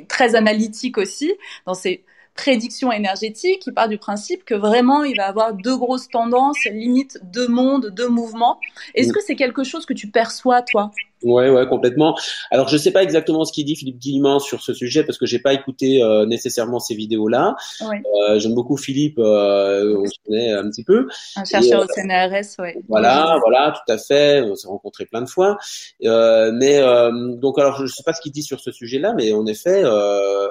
très 0.07 0.35
analytique 0.35 0.97
aussi, 0.97 1.33
dans 1.65 1.73
ses 1.73 2.03
prédictions 2.35 2.91
énergétiques, 2.91 3.67
il 3.67 3.73
part 3.73 3.89
du 3.89 3.97
principe 3.97 4.45
que 4.45 4.55
vraiment 4.55 5.03
il 5.03 5.17
va 5.17 5.27
avoir 5.27 5.53
deux 5.53 5.75
grosses 5.77 6.09
tendances, 6.09 6.63
limite 6.65 7.19
deux 7.23 7.47
mondes, 7.49 7.87
deux 7.89 8.07
mouvements. 8.07 8.59
Est-ce 8.95 9.09
Mm. 9.09 9.13
que 9.13 9.19
c'est 9.21 9.35
quelque 9.35 9.63
chose 9.65 9.85
que 9.85 9.93
tu 9.93 10.07
perçois 10.07 10.61
toi? 10.61 10.95
Ouais, 11.23 11.49
ouais, 11.49 11.67
complètement. 11.67 12.17
Alors, 12.49 12.67
je 12.67 12.77
sais 12.77 12.91
pas 12.91 13.03
exactement 13.03 13.45
ce 13.45 13.53
qu'il 13.53 13.65
dit 13.65 13.75
Philippe 13.75 13.99
Guillemant 13.99 14.39
sur 14.39 14.62
ce 14.62 14.73
sujet 14.73 15.03
parce 15.03 15.17
que 15.17 15.25
j'ai 15.25 15.39
pas 15.39 15.53
écouté 15.53 16.01
euh, 16.03 16.25
nécessairement 16.25 16.79
ces 16.79 16.95
vidéos-là. 16.95 17.55
Ouais. 17.81 18.01
Euh, 18.29 18.39
J'aime 18.39 18.53
beaucoup 18.53 18.77
Philippe, 18.77 19.19
euh, 19.19 19.97
on 19.99 20.05
se 20.05 20.17
connaît 20.25 20.51
un 20.51 20.69
petit 20.69 20.84
peu. 20.84 21.07
Un 21.36 21.45
chercheur 21.45 21.84
au 21.84 21.88
CNRS, 21.88 22.60
ouais. 22.60 22.77
Voilà, 22.88 23.38
voilà, 23.41 23.73
tout 23.73 23.91
à 23.91 23.97
fait. 23.97 24.41
On 24.41 24.55
s'est 24.55 24.67
rencontrés 24.67 25.05
plein 25.05 25.21
de 25.21 25.29
fois. 25.29 25.57
Euh, 26.03 26.51
mais 26.53 26.77
euh, 26.79 27.36
donc, 27.36 27.60
alors, 27.60 27.86
je 27.86 27.88
sais 27.88 28.03
pas 28.03 28.13
ce 28.13 28.21
qu'il 28.21 28.31
dit 28.31 28.43
sur 28.43 28.60
ce 28.60 28.71
sujet-là, 28.71 29.13
mais 29.15 29.34
en 29.34 29.45
effet, 29.45 29.81
euh, 29.84 30.47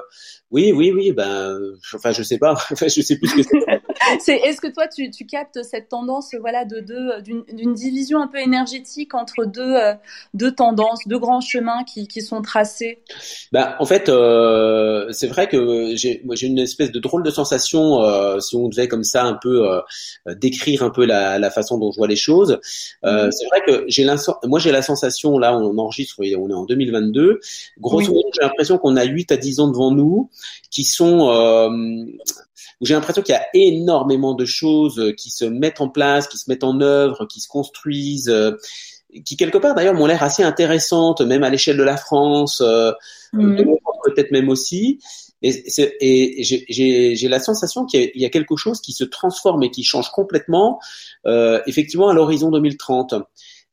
oui, 0.51 0.71
oui, 0.71 0.91
oui. 0.91 1.11
Ben, 1.11 1.57
enfin, 1.93 2.11
je 2.11 2.23
sais 2.23 2.37
pas. 2.37 2.53
Enfin, 2.71 2.87
je 2.87 3.01
sais 3.01 3.17
plus 3.17 3.27
ce 3.27 3.35
que 3.35 3.43
c'est. 3.43 3.81
C'est, 4.19 4.35
est-ce 4.37 4.59
que 4.59 4.67
toi 4.67 4.87
tu, 4.87 5.09
tu 5.09 5.25
captes 5.25 5.63
cette 5.63 5.87
tendance, 5.87 6.33
voilà, 6.39 6.65
de 6.65 6.79
deux, 6.79 7.21
d'une, 7.21 7.73
division 7.73 8.19
un 8.21 8.27
peu 8.27 8.39
énergétique 8.39 9.13
entre 9.13 9.45
deux, 9.45 9.75
deux 10.33 10.51
tendances, 10.61 10.99
deux 11.07 11.17
grands 11.17 11.41
chemins 11.41 11.83
qui, 11.83 12.07
qui 12.07 12.21
sont 12.21 12.43
tracés? 12.43 12.99
Ben, 13.51 13.73
en 13.79 13.85
fait, 13.85 14.09
euh, 14.09 15.11
c'est 15.11 15.25
vrai 15.25 15.47
que 15.47 15.95
j'ai, 15.95 16.21
une 16.41 16.59
espèce 16.59 16.91
de 16.91 16.99
drôle 16.99 17.23
de 17.23 17.31
sensation, 17.31 18.03
euh, 18.03 18.39
si 18.39 18.55
on 18.55 18.69
devait 18.69 18.87
comme 18.87 19.03
ça 19.03 19.23
un 19.23 19.33
peu 19.33 19.67
euh, 19.67 19.81
décrire 20.35 20.83
un 20.83 20.91
peu 20.91 21.05
la, 21.05 21.39
la 21.39 21.49
façon 21.49 21.79
dont 21.79 21.91
je 21.91 21.97
vois 21.97 22.07
les 22.07 22.15
choses. 22.15 22.59
Mhm. 23.03 23.31
C'est 23.31 23.47
vrai 23.47 23.61
que 23.65 23.85
j'ai 23.87 24.05
moi 24.45 24.59
j'ai 24.59 24.71
la 24.71 24.81
sensation, 24.83 25.39
là 25.39 25.57
on 25.57 25.77
enregistre, 25.77 26.17
on 26.19 26.23
est 26.49 26.53
en 26.53 26.65
2022, 26.65 27.39
grosso 27.79 28.07
Oui. 28.09 28.15
modo 28.15 28.29
j'ai 28.35 28.43
l'impression 28.43 28.77
qu'on 28.77 28.97
a 28.97 29.03
8 29.03 29.31
à 29.31 29.37
10 29.37 29.59
ans 29.61 29.67
devant 29.67 29.91
nous 29.91 30.29
qui 30.69 30.83
sont... 30.83 31.29
Où 32.79 32.85
j'ai 32.85 32.95
l'impression 32.95 33.21
qu'il 33.21 33.33
y 33.33 33.37
a 33.37 33.45
énormément 33.53 34.33
de 34.33 34.43
choses 34.43 35.13
qui 35.15 35.29
se 35.29 35.45
mettent 35.45 35.81
en 35.81 35.89
place, 35.89 36.27
qui 36.27 36.39
se 36.39 36.49
mettent 36.49 36.63
en 36.63 36.81
œuvre, 36.81 37.27
qui 37.27 37.39
se 37.39 37.47
construisent, 37.47 38.33
qui 39.25 39.37
quelque 39.37 39.57
part 39.57 39.75
d'ailleurs 39.75 39.93
m'ont 39.93 40.05
l'air 40.05 40.23
assez 40.23 40.43
intéressantes, 40.43 41.21
même 41.21 41.43
à 41.43 41.49
l'échelle 41.49 41.77
de 41.77 41.83
la 41.83 41.97
France, 41.97 42.61
euh, 42.61 42.91
Mhm. 43.33 43.55
de 43.57 43.65
peut-être 44.05 44.31
même 44.31 44.49
aussi. 44.49 44.99
Et, 45.43 45.63
et 46.01 46.43
j'ai- 46.43 47.27
la 47.29 47.39
sensation 47.39 47.85
qu'il 47.85 48.01
y, 48.01 48.03
a- 48.05 48.09
il 48.15 48.21
y 48.21 48.25
a 48.25 48.29
quelque 48.29 48.55
chose 48.55 48.79
qui 48.81 48.93
se 48.93 49.03
transforme 49.03 49.63
et 49.63 49.71
qui 49.71 49.83
change 49.83 50.09
complètement, 50.11 50.79
euh, 51.25 51.61
effectivement, 51.65 52.09
à 52.09 52.13
l'horizon 52.13 52.51
2030. 52.51 53.13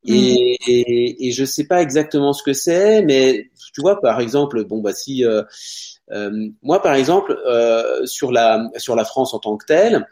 Et, 0.05 0.57
et, 0.67 1.27
et 1.29 1.33
je 1.33 1.45
sais 1.45 1.67
pas 1.67 1.83
exactement 1.83 2.33
ce 2.33 2.43
que 2.43 2.53
c'est, 2.53 3.03
mais 3.03 3.51
tu 3.75 3.81
vois, 3.83 4.01
par 4.01 4.21
exemple, 4.21 4.65
bon 4.65 4.81
bah 4.81 4.95
si 4.95 5.25
euh, 5.25 5.43
euh, 6.13 6.31
moi, 6.63 6.81
par 6.81 6.95
exemple, 6.95 7.39
euh, 7.47 8.07
sur 8.07 8.33
la 8.33 8.71
sur 8.77 8.97
la 8.97 9.05
France 9.05 9.35
en 9.35 9.39
tant 9.39 9.57
que 9.57 9.67
telle, 9.67 10.07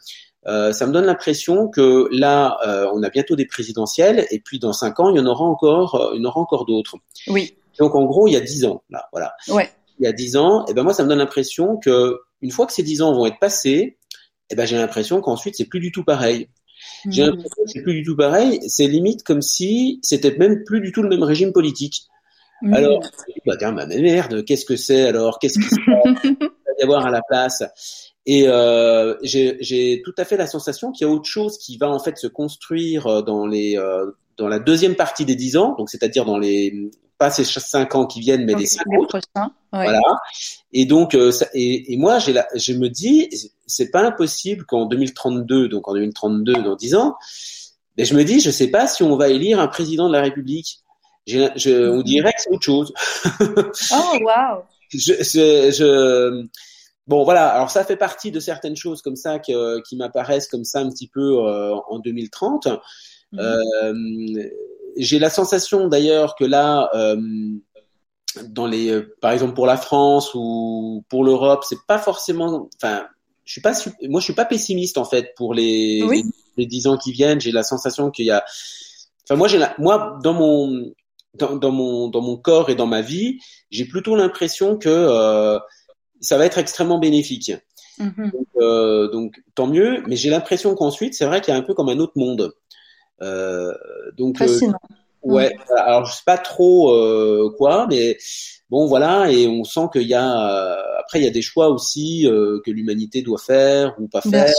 euh, 0.48 0.72
ça 0.72 0.86
me 0.86 0.92
donne 0.92 1.06
l'impression 1.06 1.68
que 1.68 2.08
là, 2.12 2.56
euh, 2.66 2.88
on 2.94 3.02
a 3.02 3.10
bientôt 3.10 3.36
des 3.36 3.46
présidentielles, 3.46 4.26
et 4.30 4.38
puis 4.40 4.58
dans 4.58 4.72
cinq 4.72 5.00
ans, 5.00 5.10
il 5.10 5.16
y 5.16 5.20
en 5.20 5.26
aura 5.26 5.44
encore, 5.44 5.94
euh, 5.96 6.10
il 6.14 6.22
y 6.22 6.26
en 6.26 6.28
aura 6.28 6.40
encore 6.40 6.64
d'autres. 6.66 6.96
Oui, 7.28 7.56
Donc 7.78 7.94
en 7.94 8.04
gros, 8.04 8.26
il 8.28 8.32
y 8.32 8.36
a 8.36 8.40
dix 8.40 8.64
ans, 8.64 8.82
là, 8.90 9.08
voilà. 9.12 9.32
ouais. 9.48 9.70
Il 9.98 10.04
y 10.04 10.08
a 10.08 10.12
dix 10.12 10.36
ans, 10.36 10.64
et 10.66 10.74
ben 10.74 10.82
moi, 10.82 10.92
ça 10.92 11.02
me 11.04 11.08
donne 11.08 11.18
l'impression 11.18 11.78
que 11.78 12.18
une 12.42 12.50
fois 12.50 12.66
que 12.66 12.72
ces 12.72 12.82
dix 12.82 13.00
ans 13.02 13.14
vont 13.14 13.24
être 13.26 13.38
passés, 13.40 13.96
et 14.50 14.54
ben 14.54 14.66
j'ai 14.66 14.76
l'impression 14.76 15.20
qu'ensuite 15.20 15.56
c'est 15.56 15.64
plus 15.64 15.80
du 15.80 15.90
tout 15.90 16.04
pareil. 16.04 16.48
J'ai 17.08 17.22
Mhm. 17.22 17.30
l'impression 17.30 17.64
que 17.64 17.70
c'est 17.70 17.82
plus 17.82 17.94
du 17.94 18.04
tout 18.04 18.14
pareil. 18.16 18.60
C'est 18.68 18.86
limite 18.86 19.22
comme 19.24 19.40
si 19.42 19.98
c'était 20.02 20.36
même 20.36 20.62
plus 20.64 20.80
du 20.82 20.92
tout 20.92 21.02
le 21.02 21.08
même 21.08 21.22
régime 21.22 21.52
politique. 21.52 22.02
Mhm. 22.62 22.74
Alors, 22.74 23.00
bah 23.46 23.56
tiens, 23.58 23.72
bah 23.72 23.86
merde, 23.86 24.44
qu'est-ce 24.44 24.66
que 24.66 24.76
c'est 24.76 25.06
alors 25.08 25.38
Qu'est-ce 25.38 25.58
qu'il 25.58 25.68
va 25.86 26.65
y 26.80 26.82
avoir 26.82 27.06
à 27.06 27.10
la 27.10 27.22
place 27.28 27.62
Et 28.26 28.44
euh, 28.48 29.14
j'ai 29.22 30.02
tout 30.04 30.14
à 30.18 30.24
fait 30.24 30.36
la 30.36 30.46
sensation 30.46 30.92
qu'il 30.92 31.06
y 31.06 31.10
a 31.10 31.12
autre 31.12 31.28
chose 31.28 31.58
qui 31.58 31.76
va 31.76 31.88
en 31.90 31.98
fait 31.98 32.16
se 32.18 32.26
construire 32.26 33.06
euh, 33.06 33.22
dans 33.22 33.46
les 33.46 33.76
euh, 33.78 34.10
dans 34.36 34.48
la 34.48 34.58
deuxième 34.58 34.96
partie 34.96 35.24
des 35.24 35.34
dix 35.36 35.56
ans, 35.56 35.74
donc 35.78 35.88
c'est-à-dire 35.88 36.24
dans 36.26 36.38
les 36.38 36.90
pas 37.18 37.30
ces 37.30 37.44
cinq 37.44 37.94
ans 37.94 38.04
qui 38.04 38.20
viennent, 38.20 38.44
mais 38.44 38.52
les 38.58 38.66
cinq 38.66 38.84
autres. 38.98 39.16
Ouais. 39.72 39.84
Voilà. 39.84 40.00
Et 40.74 40.84
donc, 40.84 41.14
euh, 41.14 41.30
ça- 41.30 41.48
et, 41.54 41.94
et 41.94 41.96
moi, 41.96 42.18
j'ai 42.18 42.34
je 42.54 42.74
me 42.74 42.88
dis, 42.90 43.30
c'est 43.66 43.90
pas 43.90 44.02
impossible 44.02 44.66
qu'en 44.66 44.84
2032, 44.84 45.68
donc 45.68 45.88
en 45.88 45.94
2032, 45.94 46.52
dans 46.62 46.76
10 46.76 46.94
ans, 46.94 47.16
mais 47.96 48.04
je 48.04 48.14
me 48.14 48.22
dis, 48.24 48.40
je 48.40 48.50
sais 48.50 48.68
pas 48.68 48.86
si 48.86 49.02
on 49.02 49.16
va 49.16 49.30
élire 49.30 49.60
un 49.60 49.68
président 49.68 50.08
de 50.08 50.12
la 50.12 50.20
République. 50.20 50.80
Je, 51.26 51.88
on 51.90 52.02
dirait 52.02 52.32
que 52.32 52.40
c'est 52.42 52.50
autre 52.50 52.62
chose. 52.62 52.92
Oh 53.40 54.18
waouh. 54.20 54.62
Je, 54.90 55.12
je, 55.14 55.70
je- 55.72 56.46
bon, 57.06 57.24
voilà. 57.24 57.48
Alors 57.48 57.70
ça 57.70 57.84
fait 57.84 57.96
partie 57.96 58.30
de 58.30 58.40
certaines 58.40 58.76
choses 58.76 59.02
comme 59.02 59.16
ça 59.16 59.38
qui 59.38 59.96
m'apparaissent 59.96 60.48
comme 60.48 60.64
ça 60.64 60.80
un 60.80 60.90
petit 60.90 61.08
peu 61.08 61.38
euh, 61.46 61.74
en 61.88 61.98
2030. 61.98 62.68
Mhm. 63.32 63.40
Euh, 63.40 64.42
j'ai 64.96 65.18
la 65.18 65.30
sensation 65.30 65.88
d'ailleurs 65.88 66.36
que 66.36 66.44
là, 66.44 66.88
euh, 66.94 67.20
dans 68.48 68.66
les, 68.66 69.02
par 69.20 69.32
exemple 69.32 69.54
pour 69.54 69.66
la 69.66 69.76
France 69.76 70.30
ou 70.34 71.04
pour 71.08 71.24
l'Europe, 71.24 71.64
c'est 71.68 71.78
pas 71.86 71.98
forcément. 71.98 72.68
Enfin, 72.76 73.06
je 73.44 73.52
suis 73.52 73.60
pas, 73.60 73.72
moi 74.08 74.20
je 74.20 74.24
suis 74.24 74.34
pas 74.34 74.44
pessimiste 74.44 74.98
en 74.98 75.04
fait 75.04 75.32
pour 75.36 75.54
les 75.54 76.02
Oui. 76.02 76.22
les, 76.56 76.62
les 76.64 76.66
dix 76.66 76.86
ans 76.86 76.96
qui 76.96 77.12
viennent. 77.12 77.40
J'ai 77.40 77.52
la 77.52 77.62
sensation 77.62 78.10
qu'il 78.10 78.26
y 78.26 78.30
a. 78.30 78.44
Enfin 79.24 79.36
moi 79.36 79.48
j'ai 79.48 79.58
la, 79.58 79.74
moi 79.78 80.18
dans 80.22 80.34
mon 80.34 80.92
dans, 81.38 81.56
dans, 81.56 81.72
mon 81.72 82.08
dans 82.08 82.20
mon 82.20 82.36
corps 82.36 82.70
et 82.70 82.74
dans 82.74 82.86
ma 82.86 83.02
vie, 83.02 83.38
j'ai 83.70 83.84
plutôt 83.84 84.16
l'impression 84.16 84.76
que 84.76 84.88
euh, 84.88 85.58
ça 86.20 86.38
va 86.38 86.46
être 86.46 86.58
extrêmement 86.58 86.98
bénéfique. 86.98 87.52
Mhm. 87.98 88.30
Donc, 88.32 88.46
euh, 88.56 89.08
donc 89.10 89.42
tant 89.54 89.66
mieux. 89.66 90.02
Mais 90.06 90.16
j'ai 90.16 90.30
l'impression 90.30 90.74
qu'ensuite, 90.74 91.14
c'est 91.14 91.26
vrai 91.26 91.40
qu'il 91.40 91.52
y 91.52 91.56
a 91.56 91.60
un 91.60 91.62
peu 91.62 91.74
comme 91.74 91.88
un 91.88 91.98
autre 91.98 92.14
monde. 92.16 92.54
Euh, 93.22 93.72
donc 94.16 94.40
euh, 94.40 94.46
Fascinant. 94.46 94.78
ouais. 95.22 95.56
Alors 95.76 96.04
je 96.04 96.12
sais 96.12 96.22
pas 96.26 96.38
trop 96.38 96.92
quoi, 97.56 97.86
mais 97.88 98.18
bon 98.70 98.86
voilà. 98.86 99.30
Et 99.30 99.46
on 99.46 99.64
sent 99.64 99.88
qu'il 99.92 100.08
y 100.08 100.14
a 100.14 100.76
après 100.98 101.20
il 101.20 101.24
y 101.24 101.28
a 101.28 101.32
des 101.32 101.42
choix 101.42 101.68
aussi 101.68 102.24
que 102.24 102.70
l'humanité 102.70 103.22
doit 103.22 103.38
faire 103.38 103.94
ou 103.98 104.08
pas 104.08 104.20
faire. 104.20 104.52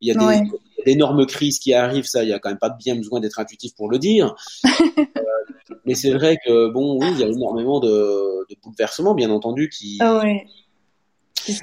Il 0.00 0.08
y 0.08 0.12
a 0.12 0.14
des, 0.14 0.50
d'énormes 0.86 1.26
crises 1.26 1.58
qui 1.58 1.74
arrivent, 1.74 2.06
ça, 2.06 2.22
il 2.22 2.30
y 2.30 2.32
a 2.32 2.38
quand 2.38 2.48
même 2.48 2.58
pas 2.58 2.70
bien 2.70 2.94
besoin 2.94 3.20
d'être 3.20 3.40
intuitif 3.40 3.74
pour 3.74 3.90
le 3.90 3.98
dire. 3.98 4.34
Euh, 4.64 5.02
mais 5.84 5.94
c'est 5.94 6.10
vrai 6.12 6.38
que 6.44 6.68
bon, 6.70 6.98
oui, 7.00 7.06
il 7.12 7.20
y 7.20 7.24
a 7.24 7.28
énormément 7.28 7.80
de, 7.80 7.88
de 7.88 8.56
bouleversements, 8.62 9.14
bien 9.14 9.30
entendu, 9.30 9.68
qui. 9.68 9.98
Ah 10.00 10.18
ouais. 10.18 10.46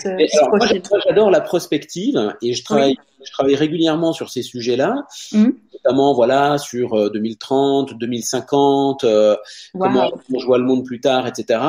Alors, 0.06 0.56
moi, 0.56 0.68
j'adore 1.06 1.30
la 1.30 1.42
prospective 1.42 2.34
et 2.42 2.54
je 2.54 2.64
travaille, 2.64 2.96
je 3.26 3.32
travaille 3.32 3.56
régulièrement 3.56 4.14
sur 4.14 4.30
ces 4.30 4.42
sujets-là, 4.42 5.06
Mhm. 5.34 5.58
notamment 5.74 6.14
voilà 6.14 6.58
sur 6.58 6.94
euh, 6.94 7.10
2030, 7.10 7.98
2050, 7.98 9.04
euh, 9.04 9.36
comment 9.78 10.08
Waouh. 10.10 10.22
on 10.34 10.46
voit 10.46 10.58
le 10.58 10.64
monde 10.64 10.86
plus 10.86 11.02
tard, 11.02 11.28
etc. 11.28 11.60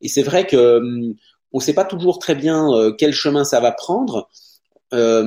Et 0.00 0.08
c'est 0.08 0.22
vrai 0.22 0.46
que 0.46 0.78
hum, 0.78 1.14
on 1.52 1.58
ne 1.58 1.62
sait 1.62 1.74
pas 1.74 1.84
toujours 1.84 2.18
très 2.18 2.34
bien 2.34 2.70
euh, 2.72 2.92
quel 2.96 3.12
chemin 3.12 3.44
ça 3.44 3.60
va 3.60 3.72
prendre. 3.72 4.28
Euh, 4.94 5.22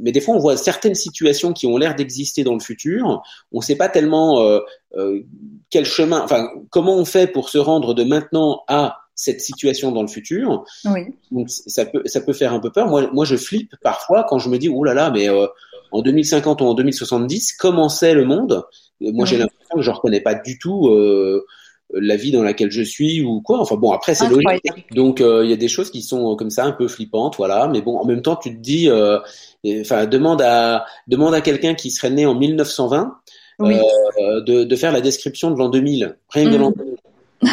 mais 0.00 0.12
des 0.12 0.20
fois, 0.20 0.34
on 0.34 0.38
voit 0.38 0.56
certaines 0.56 0.94
situations 0.94 1.52
qui 1.52 1.66
ont 1.66 1.76
l'air 1.76 1.94
d'exister 1.94 2.44
dans 2.44 2.54
le 2.54 2.60
futur. 2.60 3.22
On 3.52 3.58
ne 3.58 3.62
sait 3.62 3.76
pas 3.76 3.88
tellement 3.88 4.42
euh, 4.42 4.60
euh, 4.96 5.20
quel 5.70 5.84
chemin, 5.84 6.20
enfin, 6.22 6.48
comment 6.70 6.96
on 6.96 7.04
fait 7.04 7.26
pour 7.26 7.48
se 7.48 7.58
rendre 7.58 7.94
de 7.94 8.04
maintenant 8.04 8.62
à 8.68 8.98
cette 9.14 9.40
situation 9.40 9.92
dans 9.92 10.02
le 10.02 10.08
futur. 10.08 10.64
Oui. 10.84 11.00
Donc, 11.30 11.50
ça 11.50 11.84
peut, 11.84 12.02
ça 12.06 12.20
peut 12.20 12.32
faire 12.32 12.52
un 12.52 12.60
peu 12.60 12.70
peur. 12.70 12.88
Moi, 12.88 13.10
moi, 13.12 13.24
je 13.24 13.36
flippe 13.36 13.74
parfois 13.82 14.24
quand 14.28 14.38
je 14.38 14.48
me 14.48 14.58
dis, 14.58 14.68
oh 14.68 14.84
là 14.84 14.94
là, 14.94 15.10
mais 15.10 15.28
euh, 15.28 15.46
en 15.90 16.02
2050 16.02 16.60
ou 16.60 16.64
en 16.64 16.74
2070, 16.74 17.54
comment 17.54 17.88
c'est 17.88 18.14
le 18.14 18.24
monde? 18.24 18.64
Moi, 19.00 19.26
j'ai 19.26 19.36
l'impression 19.36 19.76
que 19.76 19.82
je 19.82 19.90
reconnais 19.90 20.20
pas 20.20 20.34
du 20.34 20.58
tout 20.58 20.88
euh, 20.88 21.44
la 21.94 22.16
vie 22.16 22.30
dans 22.32 22.42
laquelle 22.42 22.70
je 22.70 22.82
suis 22.82 23.22
ou 23.22 23.40
quoi. 23.40 23.60
Enfin 23.60 23.76
bon, 23.76 23.92
après 23.92 24.14
c'est 24.14 24.28
logique. 24.28 24.62
Donc 24.94 25.20
euh, 25.20 25.44
il 25.44 25.50
y 25.50 25.52
a 25.52 25.56
des 25.56 25.68
choses 25.68 25.90
qui 25.90 26.02
sont 26.02 26.36
comme 26.36 26.50
ça 26.50 26.64
un 26.64 26.72
peu 26.72 26.88
flippantes, 26.88 27.36
voilà. 27.36 27.68
Mais 27.68 27.80
bon, 27.82 27.98
en 27.98 28.04
même 28.04 28.22
temps, 28.22 28.36
tu 28.36 28.54
te 28.54 28.60
dis, 28.60 28.88
euh, 28.88 29.18
et- 29.64 29.80
enfin 29.82 30.06
demande 30.06 30.42
à 30.42 30.84
demande 31.06 31.34
à 31.34 31.40
quelqu'un 31.40 31.74
qui 31.74 31.90
serait 31.90 32.10
né 32.10 32.26
en 32.26 32.34
1920 32.34 33.14
Oui. 33.58 33.74
euh, 34.20 34.40
de, 34.42 34.64
de 34.64 34.76
faire 34.76 34.92
la 34.92 35.00
description 35.00 35.50
de 35.50 35.58
l'an 35.58 35.68
2000, 35.68 36.16
rien 36.30 36.44
que 36.44 36.50
2000. 36.50 36.58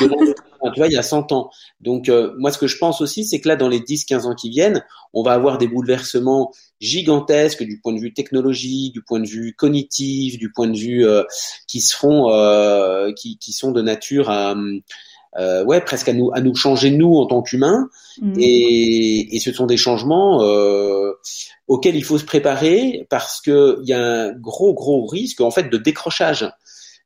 De 0.02 0.06
l'an 0.08 0.17
2000, 0.17 0.34
tu 0.73 0.79
vois, 0.79 0.87
il 0.87 0.93
y 0.93 0.97
a 0.97 1.03
100 1.03 1.31
ans. 1.31 1.49
Donc 1.81 2.09
euh, 2.09 2.33
moi, 2.37 2.51
ce 2.51 2.57
que 2.57 2.67
je 2.67 2.77
pense 2.77 3.01
aussi, 3.01 3.25
c'est 3.25 3.39
que 3.39 3.47
là, 3.47 3.55
dans 3.55 3.69
les 3.69 3.79
10-15 3.79 4.25
ans 4.25 4.35
qui 4.35 4.49
viennent, 4.49 4.83
on 5.13 5.23
va 5.23 5.33
avoir 5.33 5.57
des 5.57 5.67
bouleversements 5.67 6.51
gigantesques 6.79 7.63
du 7.63 7.79
point 7.79 7.93
de 7.93 7.99
vue 7.99 8.13
technologique, 8.13 8.93
du 8.93 9.01
point 9.01 9.19
de 9.19 9.27
vue 9.27 9.53
cognitif, 9.55 10.37
du 10.37 10.51
point 10.51 10.67
de 10.67 10.77
vue 10.77 11.05
euh, 11.05 11.23
qui 11.67 11.81
seront, 11.81 12.31
euh, 12.31 13.11
qui, 13.13 13.37
qui 13.37 13.53
sont 13.53 13.71
de 13.71 13.81
nature 13.81 14.29
à, 14.29 14.55
euh, 15.37 15.63
ouais, 15.63 15.79
presque 15.81 16.09
à 16.09 16.13
nous, 16.13 16.31
à 16.33 16.41
nous 16.41 16.55
changer 16.55 16.89
nous 16.89 17.15
en 17.15 17.27
tant 17.27 17.41
qu'humains. 17.41 17.89
Mhm. 18.21 18.35
Et, 18.39 19.35
et 19.35 19.39
ce 19.39 19.51
sont 19.51 19.67
des 19.67 19.77
changements 19.77 20.43
euh, 20.43 21.13
auxquels 21.67 21.95
il 21.95 22.03
faut 22.03 22.17
se 22.17 22.25
préparer 22.25 23.05
parce 23.09 23.39
que 23.41 23.79
il 23.83 23.89
y 23.89 23.93
a 23.93 24.01
un 24.01 24.31
gros 24.33 24.73
gros 24.73 25.05
risque 25.05 25.41
en 25.41 25.51
fait 25.51 25.69
de 25.69 25.77
décrochage 25.77 26.49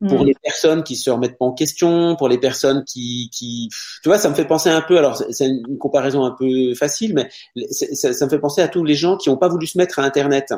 pour 0.07 0.19
Mhm. 0.21 0.25
les 0.27 0.35
personnes 0.43 0.83
qui 0.83 0.95
se 0.95 1.09
remettent 1.09 1.37
pas 1.37 1.45
en 1.45 1.53
question, 1.53 2.15
pour 2.15 2.27
les 2.29 2.37
personnes 2.37 2.83
qui, 2.85 3.29
qui, 3.31 3.69
tu 4.01 4.09
vois, 4.09 4.17
ça 4.19 4.29
me 4.29 4.35
fait 4.35 4.45
penser 4.45 4.69
un 4.69 4.81
peu. 4.81 4.97
Alors 4.97 5.17
c'est- 5.17 5.47
une 5.47 5.77
comparaison 5.77 6.23
un 6.25 6.31
peu 6.37 6.73
facile, 6.75 7.13
mais 7.13 7.29
ça, 7.71 8.13
ça 8.13 8.25
me 8.25 8.29
fait 8.29 8.39
penser 8.39 8.61
à 8.61 8.67
tous 8.67 8.83
les 8.83 8.95
gens 8.95 9.17
qui 9.17 9.29
n'ont 9.29 9.37
pas 9.37 9.47
voulu 9.49 9.67
se 9.67 9.77
mettre 9.77 9.99
à 9.99 10.03
Internet. 10.03 10.53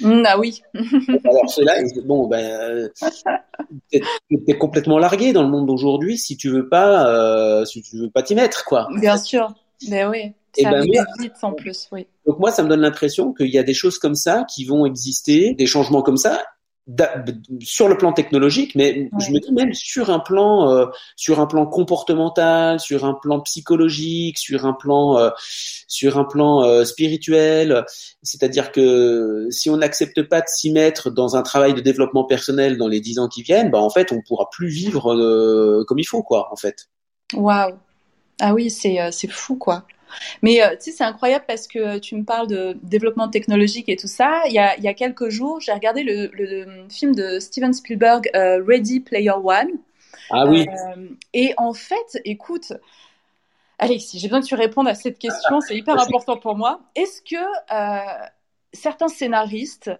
Mhm, 0.00 0.22
Ah 0.26 0.38
oui. 0.38 0.62
Alors 1.24 1.44
ils- 1.58 2.02
bon, 2.06 2.26
ben, 2.28 2.44
euh, 2.44 2.88
t'es 3.90 4.58
complètement 4.58 4.98
largué 4.98 5.32
dans 5.32 5.42
le 5.42 5.48
monde 5.48 5.66
d'aujourd'hui 5.66 6.18
si 6.18 6.36
tu 6.36 6.48
veux 6.50 6.68
pas, 6.68 7.08
euh, 7.08 7.64
si 7.64 7.82
tu 7.82 7.96
veux 7.98 8.10
pas 8.10 8.22
t'y 8.22 8.34
mettre, 8.34 8.64
quoi. 8.64 8.88
Bien 9.00 9.16
sûr. 9.16 9.48
Mais 9.88 10.06
oui. 10.06 10.32
Eh 10.58 10.62
Ça 10.62 10.70
ben, 10.70 10.86
vite 11.20 11.32
en 11.42 11.52
plus, 11.52 11.86
oui. 11.92 12.06
Donc 12.26 12.38
moi, 12.38 12.50
ça 12.50 12.62
me 12.62 12.68
donne 12.68 12.80
l'impression 12.80 13.34
qu'il 13.34 13.52
y 13.52 13.58
a 13.58 13.62
des 13.62 13.74
choses 13.74 13.98
comme 13.98 14.14
ça 14.14 14.44
qui 14.50 14.64
vont 14.64 14.86
exister, 14.86 15.52
des 15.54 15.66
changements 15.66 16.00
comme 16.00 16.16
ça, 16.16 16.42
sur 17.60 17.88
le 17.88 17.98
plan 17.98 18.12
technologique, 18.12 18.76
mais 18.76 19.10
je 19.18 19.32
me 19.32 19.40
dis 19.40 19.52
même 19.52 19.74
sur 19.74 20.10
un 20.10 20.20
plan, 20.20 20.70
euh, 20.70 20.86
sur 21.16 21.40
un 21.40 21.46
plan 21.46 21.66
comportemental, 21.66 22.78
sur 22.78 23.04
un 23.04 23.14
plan 23.14 23.40
psychologique, 23.40 24.38
sur 24.38 24.66
un 24.66 24.72
plan, 24.72 25.18
euh, 25.18 25.30
sur 25.88 26.16
un 26.16 26.24
plan 26.24 26.62
euh, 26.62 26.84
spirituel. 26.84 27.84
C'est-à-dire 28.22 28.70
que 28.70 29.48
si 29.50 29.68
on 29.68 29.78
n'accepte 29.78 30.22
pas 30.22 30.40
de 30.40 30.46
s'y 30.48 30.70
mettre 30.70 31.10
dans 31.10 31.34
un 31.34 31.42
travail 31.42 31.74
de 31.74 31.80
développement 31.80 32.24
personnel 32.24 32.78
dans 32.78 32.88
les 32.88 33.00
dix 33.00 33.18
ans 33.18 33.28
qui 33.28 33.42
viennent, 33.42 33.70
bah 33.70 33.80
en 33.80 33.90
fait, 33.90 34.12
on 34.12 34.22
pourra 34.22 34.48
plus 34.50 34.68
vivre 34.68 35.84
comme 35.86 35.98
il 35.98 36.06
faut, 36.06 36.22
quoi, 36.22 36.52
en 36.52 36.56
fait. 36.56 36.88
Waouh. 37.34 37.74
Ah 38.40 38.54
oui, 38.54 38.70
c'est 38.70 38.98
c'est 39.12 39.30
fou 39.30 39.56
quoi. 39.56 39.86
Mais 40.42 40.62
euh, 40.62 40.70
tu 40.76 40.90
sais, 40.90 40.92
c'est 40.92 41.04
incroyable 41.04 41.44
parce 41.46 41.66
que 41.66 41.98
tu 41.98 42.16
me 42.16 42.24
parles 42.24 42.46
de 42.48 42.76
développement 42.82 43.28
technologique 43.28 43.88
et 43.88 43.96
tout 43.96 44.06
ça. 44.06 44.42
Il 44.46 44.52
y 44.52 44.58
a, 44.58 44.76
il 44.76 44.84
y 44.84 44.88
a 44.88 44.94
quelques 44.94 45.28
jours, 45.28 45.60
j'ai 45.60 45.72
regardé 45.72 46.02
le, 46.02 46.30
le 46.32 46.86
film 46.88 47.14
de 47.14 47.38
Steven 47.38 47.72
Spielberg, 47.72 48.30
euh, 48.34 48.62
Ready 48.66 49.00
Player 49.00 49.30
One. 49.30 49.70
Ah 50.30 50.46
oui. 50.46 50.66
Euh, 50.68 51.08
et 51.32 51.54
en 51.56 51.72
fait, 51.72 52.20
écoute, 52.24 52.72
Alexis, 53.78 54.18
j'ai 54.18 54.28
besoin 54.28 54.40
que 54.40 54.46
tu 54.46 54.54
répondes 54.54 54.88
à 54.88 54.94
cette 54.94 55.18
question, 55.18 55.60
c'est 55.60 55.76
hyper 55.76 56.00
important 56.00 56.36
pour 56.36 56.56
moi. 56.56 56.80
Est-ce 56.94 57.20
que 57.20 57.42
certains 58.72 59.08
scénaristes 59.08 59.90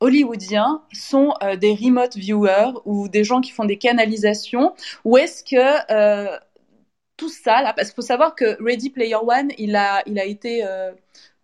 hollywoodiens 0.00 0.82
sont 0.92 1.34
euh, 1.42 1.56
des 1.56 1.74
remote 1.74 2.16
viewers 2.16 2.72
ou 2.84 3.08
des 3.08 3.24
gens 3.24 3.40
qui 3.40 3.50
font 3.50 3.64
des 3.64 3.78
canalisations? 3.78 4.74
Ou 5.04 5.18
est-ce 5.18 5.42
que 5.42 5.56
euh, 5.90 6.38
tout 7.16 7.28
ça 7.28 7.62
là 7.62 7.72
parce 7.74 7.88
qu'il 7.88 7.96
faut 7.96 8.02
savoir 8.02 8.34
que 8.34 8.62
Ready 8.62 8.90
Player 8.90 9.16
One 9.16 9.50
il 9.58 9.74
a 9.76 10.02
il 10.06 10.18
a 10.18 10.24
été 10.24 10.64
euh, 10.66 10.92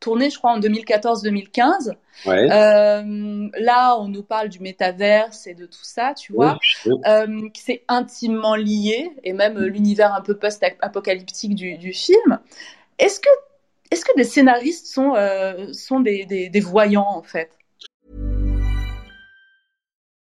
tourné 0.01 0.31
je 0.31 0.39
crois 0.39 0.53
en 0.53 0.61
2014-2015 0.61 1.93
Ouais. 2.27 2.51
euh, 2.53 3.49
là 3.59 3.97
on 3.99 4.09
nous 4.09 4.23
parle 4.23 4.49
du 4.49 4.61
métaverse 4.61 5.47
et 5.47 5.55
de 5.55 5.67
tout 5.67 5.83
ça 5.85 6.15
tu 6.15 6.33
vois 6.33 6.59
Oui, 6.85 6.93
oui. 6.93 7.01
euh, 7.07 7.49
qui 7.51 7.63
c'est 7.63 7.83
intimement 7.89 8.55
lié 8.55 9.11
et 9.25 9.33
même 9.33 9.59
l'univers 9.59 10.15
un 10.15 10.21
peu 10.21 10.37
post-apocalyptique 10.37 11.55
du, 11.55 11.79
du 11.79 11.93
film. 11.93 12.39
Est-ce 12.99 13.19
que, 13.21 13.29
est-ce 13.91 14.05
que 14.05 14.15
des 14.17 14.25
scénaristes 14.25 14.87
sont, 14.87 15.15
sont 15.73 16.01
des, 16.01 16.27
des, 16.27 16.49
des 16.49 16.61
voyants 16.61 17.09
en 17.09 17.23
fait? 17.23 17.51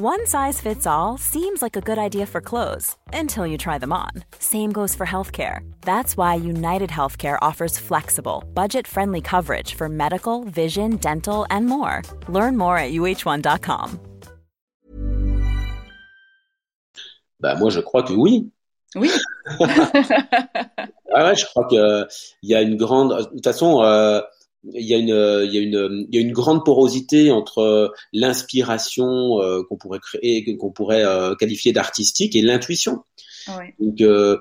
One 0.00 0.28
size 0.28 0.60
fits 0.60 0.86
all 0.86 1.18
seems 1.18 1.60
like 1.60 1.74
a 1.74 1.80
good 1.80 1.98
idea 1.98 2.24
for 2.24 2.40
clothes 2.40 2.94
until 3.12 3.44
you 3.44 3.58
try 3.58 3.78
them 3.78 3.92
on. 3.92 4.10
Same 4.38 4.70
goes 4.70 4.94
for 4.94 5.04
healthcare. 5.04 5.68
That's 5.80 6.16
why 6.16 6.36
United 6.36 6.88
Healthcare 6.88 7.36
offers 7.42 7.80
flexible, 7.80 8.44
budget 8.54 8.86
friendly 8.86 9.20
coverage 9.20 9.74
for 9.74 9.88
medical, 9.88 10.44
vision, 10.44 10.98
dental, 10.98 11.46
and 11.50 11.66
more. 11.66 12.02
Learn 12.28 12.56
more 12.56 12.78
at 12.78 12.92
uh1.com. 12.92 13.98
Bah 17.40 17.56
moi, 17.58 17.70
je 17.70 17.80
crois 17.80 18.04
que 18.04 18.12
oui. 18.14 18.52
Oui. 18.94 19.10
Ah 21.10 21.24
ouais, 21.24 21.34
je 21.34 21.46
crois 21.46 21.64
que 21.64 22.06
il 22.42 22.50
y 22.50 22.54
a 22.54 22.60
une 22.60 22.76
grande. 22.76 23.16
De 23.16 23.24
toute 23.24 23.44
façon, 23.44 23.82
euh, 23.82 24.20
il 24.64 24.86
y 24.86 24.94
a 24.94 24.98
une, 24.98 25.44
il 25.46 25.54
y 25.54 25.58
a 25.58 25.60
une, 25.60 26.06
il 26.10 26.14
y 26.14 26.18
a 26.18 26.20
une 26.20 26.32
grande 26.32 26.64
porosité 26.64 27.30
entre 27.30 27.92
l'inspiration 28.12 29.40
euh, 29.40 29.62
qu'on 29.68 29.76
pourrait 29.76 30.00
créer, 30.00 30.56
qu'on 30.56 30.70
pourrait 30.70 31.04
euh, 31.04 31.34
qualifier 31.36 31.72
d'artistique 31.72 32.34
et 32.36 32.42
l'intuition. 32.42 33.04
Ouais. 33.48 33.74
Donc, 33.78 34.00
euh, 34.00 34.38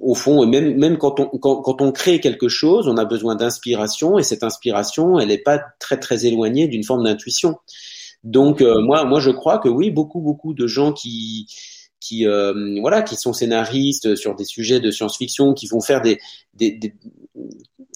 au 0.00 0.14
fond, 0.14 0.44
même 0.46 0.76
même 0.76 0.98
quand 0.98 1.20
on 1.20 1.26
quand, 1.26 1.62
quand 1.62 1.80
on 1.80 1.92
crée 1.92 2.20
quelque 2.20 2.48
chose, 2.48 2.88
on 2.88 2.96
a 2.96 3.04
besoin 3.04 3.36
d'inspiration 3.36 4.18
et 4.18 4.22
cette 4.22 4.42
inspiration, 4.42 5.18
elle 5.18 5.28
n'est 5.28 5.38
pas 5.38 5.60
très 5.78 5.98
très 5.98 6.26
éloignée 6.26 6.68
d'une 6.68 6.84
forme 6.84 7.04
d'intuition. 7.04 7.56
Donc, 8.22 8.60
euh, 8.60 8.80
moi 8.80 9.04
moi 9.04 9.20
je 9.20 9.30
crois 9.30 9.58
que 9.58 9.68
oui, 9.68 9.90
beaucoup 9.90 10.20
beaucoup 10.20 10.52
de 10.52 10.66
gens 10.66 10.92
qui 10.92 11.46
qui 12.04 12.26
euh, 12.26 12.78
voilà, 12.80 13.02
qui 13.02 13.16
sont 13.16 13.32
scénaristes 13.32 14.14
sur 14.14 14.34
des 14.34 14.44
sujets 14.44 14.78
de 14.78 14.90
science-fiction, 14.90 15.54
qui 15.54 15.66
vont 15.66 15.80
faire 15.80 16.02
des, 16.02 16.18
des, 16.52 16.72
des 16.72 16.94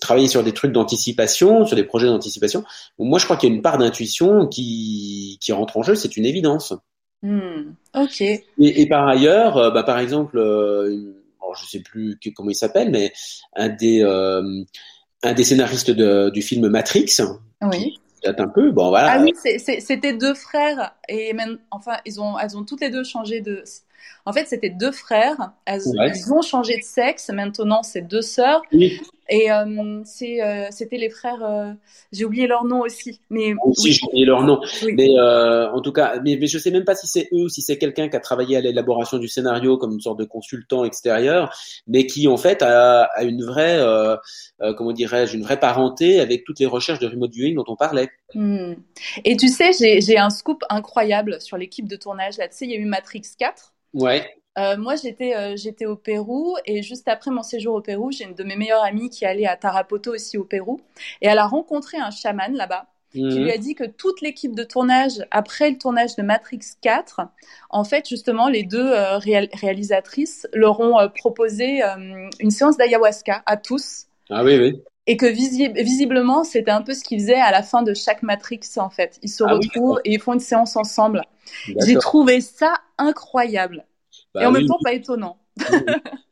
travailler 0.00 0.28
sur 0.28 0.42
des 0.42 0.52
trucs 0.52 0.72
d'anticipation, 0.72 1.66
sur 1.66 1.76
des 1.76 1.84
projets 1.84 2.06
d'anticipation. 2.06 2.64
Moi, 2.98 3.18
je 3.18 3.24
crois 3.24 3.36
qu'il 3.36 3.50
y 3.50 3.52
a 3.52 3.54
une 3.54 3.62
part 3.62 3.78
d'intuition 3.78 4.46
qui, 4.46 5.38
qui 5.40 5.52
rentre 5.52 5.76
en 5.76 5.82
jeu, 5.82 5.94
c'est 5.94 6.16
une 6.16 6.24
évidence. 6.24 6.72
Hmm, 7.22 7.72
ok. 7.94 8.20
Et, 8.20 8.44
et, 8.58 8.88
par 8.88 9.06
ailleurs, 9.06 9.56
euh, 9.56 9.70
bah, 9.70 9.82
par 9.82 9.98
exemple, 9.98 10.38
euh, 10.38 11.14
alors 11.42 11.54
je 11.56 11.66
sais 11.66 11.80
plus 11.80 12.18
comment 12.34 12.50
il 12.50 12.54
s'appelle, 12.54 12.90
mais 12.90 13.12
un 13.56 13.68
des 13.68 14.02
euh, 14.02 14.62
un 15.22 15.32
des 15.34 15.44
scénaristes 15.44 15.90
de, 15.90 16.30
du 16.30 16.40
film 16.40 16.68
Matrix. 16.68 17.16
Oui. 17.60 17.98
Un 18.24 18.48
peu. 18.48 18.72
Bon 18.72 18.88
voilà. 18.88 19.12
Ah 19.12 19.22
oui, 19.22 19.32
c'était 19.80 20.12
deux 20.12 20.34
frères 20.34 20.92
et 21.08 21.32
même, 21.34 21.58
enfin 21.70 21.98
ils 22.04 22.20
ont 22.20 22.36
elles 22.38 22.56
ont 22.56 22.64
toutes 22.64 22.80
les 22.80 22.90
deux 22.90 23.04
changé 23.04 23.40
de. 23.40 23.62
En 24.26 24.32
fait, 24.32 24.46
c'était 24.46 24.70
deux 24.70 24.92
frères. 24.92 25.52
Elles, 25.64 25.80
Ouais. 25.86 26.12
Ont 26.30 26.42
changé 26.42 26.76
de 26.76 26.82
sexe. 26.82 27.30
Maintenant, 27.30 27.82
c'est 27.82 28.02
deux 28.02 28.22
sœurs. 28.22 28.62
Oui, 28.72 29.00
Et 29.30 29.50
euh, 29.50 30.02
euh, 30.22 30.66
c'était 30.70 30.96
les 30.98 31.10
frères. 31.10 31.42
euh, 31.42 31.72
J'ai 32.12 32.24
oublié 32.24 32.46
leur 32.46 32.64
nom 32.64 32.80
aussi. 32.80 33.20
Mais 33.30 33.54
aussi 33.62 33.88
oui, 33.88 33.92
j'ai 33.92 34.06
oublié 34.06 34.24
leur 34.26 34.42
nom. 34.42 34.60
oui. 34.84 34.92
Mais 34.94 35.08
en 35.18 35.80
tout 35.80 35.92
cas, 35.92 36.20
mais, 36.24 36.36
mais 36.40 36.46
je 36.46 36.58
sais 36.58 36.70
même 36.70 36.84
pas 36.84 36.94
si 36.94 37.06
c'est 37.06 37.28
eux 37.32 37.44
ou 37.44 37.48
si 37.48 37.62
c'est 37.62 37.78
quelqu'un 37.78 38.08
qui 38.08 38.16
a 38.16 38.20
travaillé 38.20 38.56
à 38.56 38.60
l'élaboration 38.60 39.18
du 39.18 39.28
scénario 39.28 39.78
comme 39.78 39.92
une 39.92 40.00
sorte 40.00 40.18
de 40.18 40.24
consultant 40.24 40.84
extérieur, 40.84 41.54
mais 41.86 42.06
qui 42.06 42.28
en 42.28 42.36
fait 42.36 42.62
a, 42.62 43.02
a 43.04 43.22
une 43.24 43.44
vraie, 43.44 43.78
comment 44.76 44.92
dirais-je, 44.92 45.36
une 45.36 45.42
vraie 45.44 45.60
parenté 45.60 46.20
avec 46.20 46.44
toutes 46.44 46.58
les 46.60 46.66
recherches 46.66 46.98
de 46.98 47.06
remote 47.06 47.30
viewing 47.32 47.54
dont 47.56 47.64
on 47.68 47.76
parlait. 47.76 48.08
Hmm. 48.34 48.74
Et 49.24 49.36
tu 49.36 49.48
sais, 49.48 49.70
j'ai 49.72 50.18
un 50.18 50.30
scoop 50.30 50.62
incroyable 50.68 51.40
sur 51.40 51.56
l'équipe 51.56 51.88
de 51.88 51.96
tournage. 51.96 52.36
Là, 52.38 52.48
tu 52.48 52.56
sais, 52.56 52.64
il 52.66 52.70
y 52.70 52.74
a 52.74 52.78
eu 52.78 52.84
Matrix 52.84 53.22
4. 53.38 53.74
Ouais. 53.94 54.28
Euh, 54.58 54.76
moi, 54.76 54.96
j'étais 54.96 55.36
euh, 55.36 55.54
j'étais 55.56 55.86
au 55.86 55.94
Pérou 55.96 56.56
et 56.66 56.82
juste 56.82 57.06
après 57.08 57.30
mon 57.30 57.42
séjour 57.42 57.76
au 57.76 57.80
Pérou, 57.80 58.10
j'ai 58.10 58.24
une 58.24 58.34
de 58.34 58.42
mes 58.44 58.56
meilleures 58.56 58.82
amies 58.82 59.08
qui 59.08 59.24
est 59.24 59.28
allée 59.28 59.46
à 59.46 59.56
Tarapoto 59.56 60.12
aussi 60.14 60.36
au 60.36 60.44
Pérou 60.44 60.80
et 61.22 61.28
elle 61.28 61.38
a 61.38 61.46
rencontré 61.46 61.96
un 61.96 62.10
chaman 62.10 62.52
là-bas 62.54 62.86
qui 63.12 63.22
Mhm. 63.22 63.42
lui 63.44 63.50
a 63.52 63.56
dit 63.56 63.74
que 63.74 63.84
toute 63.84 64.20
l'équipe 64.20 64.54
de 64.54 64.64
tournage, 64.64 65.24
après 65.30 65.70
le 65.70 65.78
tournage 65.78 66.14
de 66.16 66.22
Matrix 66.22 66.58
4, 66.82 67.20
en 67.70 67.84
fait, 67.84 68.06
justement, 68.08 68.48
les 68.48 68.64
deux 68.64 68.86
euh, 68.92 69.16
réal- 69.18 69.48
réalisatrices 69.54 70.46
leur 70.52 70.80
ont 70.80 71.08
proposé 71.16 71.80
une 72.40 72.50
séance 72.50 72.76
d'ayahuasca 72.76 73.42
à 73.46 73.56
tous 73.56 74.06
Ah 74.28 74.44
oui, 74.44 74.58
oui. 74.58 74.82
Et 75.08 75.18
que 75.18 75.26
visi- 75.26 75.72
visiblement, 75.74 76.44
c'était 76.44 76.72
un 76.72 76.82
peu 76.82 76.94
ce 76.94 77.04
qu'ils 77.04 77.20
faisaient 77.20 77.34
à 77.40 77.52
la 77.52 77.64
fin 77.64 77.82
de 77.82 77.94
chaque 77.94 78.22
Matrix, 78.24 78.60
en 78.78 78.90
fait. 78.90 79.18
Ils 79.24 79.30
se 79.30 79.44
Ah 79.44 79.56
oui, 79.56 79.68
retrouvent 79.68 80.00
et 80.06 80.14
ils 80.14 80.20
font 80.20 80.34
une 80.34 80.40
séance 80.40 80.76
ensemble. 80.76 81.26
J'ai 81.78 81.98
trouvé 81.98 82.40
ça 82.42 82.74
incroyable 82.98 83.86
Bah 84.34 84.40
et 84.40 84.46
en 84.46 84.52
oui, 84.52 84.52
même 84.52 84.66
temps 84.66 84.80
pas 84.82 84.94
étonnant. 84.94 85.38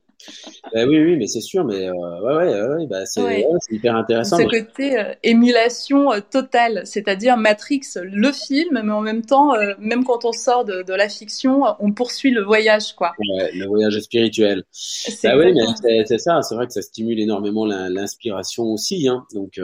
Bah 0.75 0.85
oui, 0.87 0.99
oui, 0.99 1.17
mais 1.17 1.27
c'est 1.27 1.41
sûr, 1.41 1.65
mais 1.65 1.89
euh, 1.89 1.93
ouais, 1.93 2.35
ouais, 2.35 2.61
ouais, 2.61 2.69
ouais, 2.77 2.87
bah 2.87 3.07
c'est 3.07 3.23
Ouais. 3.23 3.47
ouais, 3.47 3.59
c'est 3.61 3.75
hyper 3.77 3.95
intéressant. 3.97 4.37
Ce 4.37 4.43
côté 4.43 4.99
euh, 4.99 5.15
émulation 5.23 6.13
euh, 6.13 6.21
totale, 6.21 6.83
c'est-à-dire 6.85 7.37
Matrix, 7.37 7.83
le 8.03 8.33
film, 8.33 8.81
mais 8.85 8.93
en 8.93 9.01
même 9.01 9.25
temps, 9.25 9.53
même 9.79 10.05
quand 10.05 10.25
on 10.25 10.33
sort 10.33 10.65
de, 10.65 10.83
de 10.83 10.95
la 10.95 11.09
fiction, 11.09 11.63
on 11.81 11.93
poursuit 11.93 12.31
le 12.31 12.43
voyage, 12.43 12.95
quoi. 12.95 13.13
le 13.19 13.67
voyage 13.67 13.99
spirituel. 14.01 14.65
C'est 14.73 15.29
Bah 15.29 15.45
c'est 16.07 16.19
ça. 16.19 16.43
C'est 16.43 16.55
vrai 16.55 16.67
que 16.67 16.73
ça 16.73 16.83
stimule 16.83 17.21
énormément 17.21 17.65
l'in- 17.65 17.89
l'inspiration 17.89 18.65
aussi, 18.65 19.09
hein. 19.09 19.25
Donc. 19.35 19.59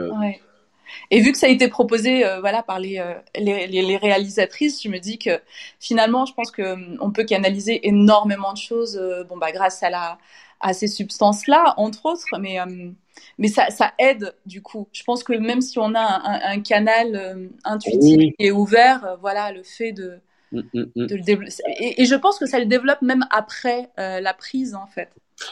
Et 1.11 1.19
vu 1.21 1.31
que 1.31 1.37
ça 1.37 1.47
a 1.47 1.49
été 1.49 1.67
proposé, 1.67 2.25
euh, 2.25 2.39
voilà, 2.39 2.63
par 2.63 2.79
les, 2.79 2.99
euh, 2.99 3.13
les, 3.35 3.67
les, 3.67 3.81
les 3.81 3.97
réalisatrices, 3.97 4.81
je 4.83 4.89
me 4.89 4.99
dis 4.99 5.17
que 5.17 5.41
finalement, 5.79 6.25
je 6.25 6.33
pense 6.33 6.51
que 6.51 6.73
hum, 6.73 7.13
peut 7.13 7.23
canaliser 7.23 7.87
énormément 7.87 8.53
de 8.53 8.57
choses, 8.57 8.97
euh, 8.97 9.23
bon 9.23 9.37
bah 9.37 9.51
grâce 9.51 9.83
à 9.83 9.89
la 9.89 10.17
à 10.63 10.73
ces 10.73 10.87
substances-là, 10.87 11.75
entre 11.77 12.07
autres, 12.07 12.39
mais 12.39 12.59
hum, 12.59 12.95
mais 13.37 13.47
ça, 13.47 13.69
ça 13.69 13.93
aide 13.99 14.35
du 14.45 14.61
coup. 14.61 14.87
Je 14.93 15.03
pense 15.03 15.23
que 15.23 15.33
même 15.33 15.61
si 15.61 15.79
on 15.79 15.93
a 15.95 16.47
un, 16.49 16.61
canal 16.61 17.15
euh, 17.15 17.47
intuitif 17.63 18.17
Oui, 18.17 18.35
est 18.39 18.51
ouvert, 18.51 19.05
euh, 19.05 19.15
voilà, 19.17 19.51
le 19.51 19.63
fait 19.63 19.91
de, 19.91 20.19
mm, 20.53 20.61
mm, 20.73 20.85
mm. 20.95 21.07
de 21.07 21.15
le 21.15 21.21
développer. 21.21 21.53
Et, 21.79 22.01
et 22.01 22.05
je 22.05 22.15
pense 22.15 22.39
que 22.39 22.45
ça 22.45 22.59
le 22.59 22.65
développe 22.65 23.01
même 23.01 23.25
après 23.31 23.89
euh, 23.99 24.21
la 24.21 24.33
prise, 24.33 24.75
en 24.75 24.87
fait. 24.87 25.09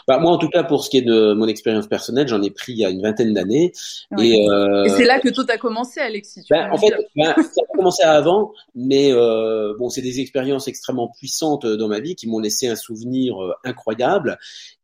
Bah, 0.07 0.19
moi, 0.19 0.31
en 0.31 0.37
tout 0.37 0.49
cas, 0.49 0.63
pour 0.63 0.83
ce 0.83 0.89
qui 0.89 0.97
est 0.97 1.01
de 1.01 1.33
mon 1.33 1.47
expérience 1.47 1.87
personnelle, 1.87 2.27
j'en 2.27 2.41
ai 2.41 2.51
pris 2.51 2.73
il 2.73 2.77
y 2.77 2.85
a 2.85 2.89
une 2.89 3.01
vingtaine 3.01 3.33
d'années. 3.33 3.71
Ouais. 4.11 4.27
Et, 4.27 4.49
euh, 4.49 4.83
Et 4.85 4.89
c'est 4.89 5.05
là 5.05 5.19
que 5.19 5.29
tout 5.29 5.45
a 5.49 5.57
commencé, 5.57 5.99
Alexis. 5.99 6.43
tu 6.43 6.53
peux 6.53 6.59
en 6.59 6.77
fait, 6.77 6.93
ben, 7.15 7.33
ça 7.35 7.61
a 7.61 7.77
commencé 7.77 8.03
avant, 8.03 8.53
mais 8.75 9.11
euh, 9.11 9.73
bon, 9.77 9.89
c'est 9.89 10.01
des 10.01 10.19
expériences 10.19 10.67
extrêmement 10.67 11.09
puissantes 11.09 11.65
dans 11.65 11.87
ma 11.87 11.99
vie 11.99 12.15
qui 12.15 12.27
m'ont 12.27 12.39
laissé 12.39 12.67
un 12.67 12.75
souvenir 12.75 13.41
euh, 13.41 13.53
incroyable, 13.63 14.37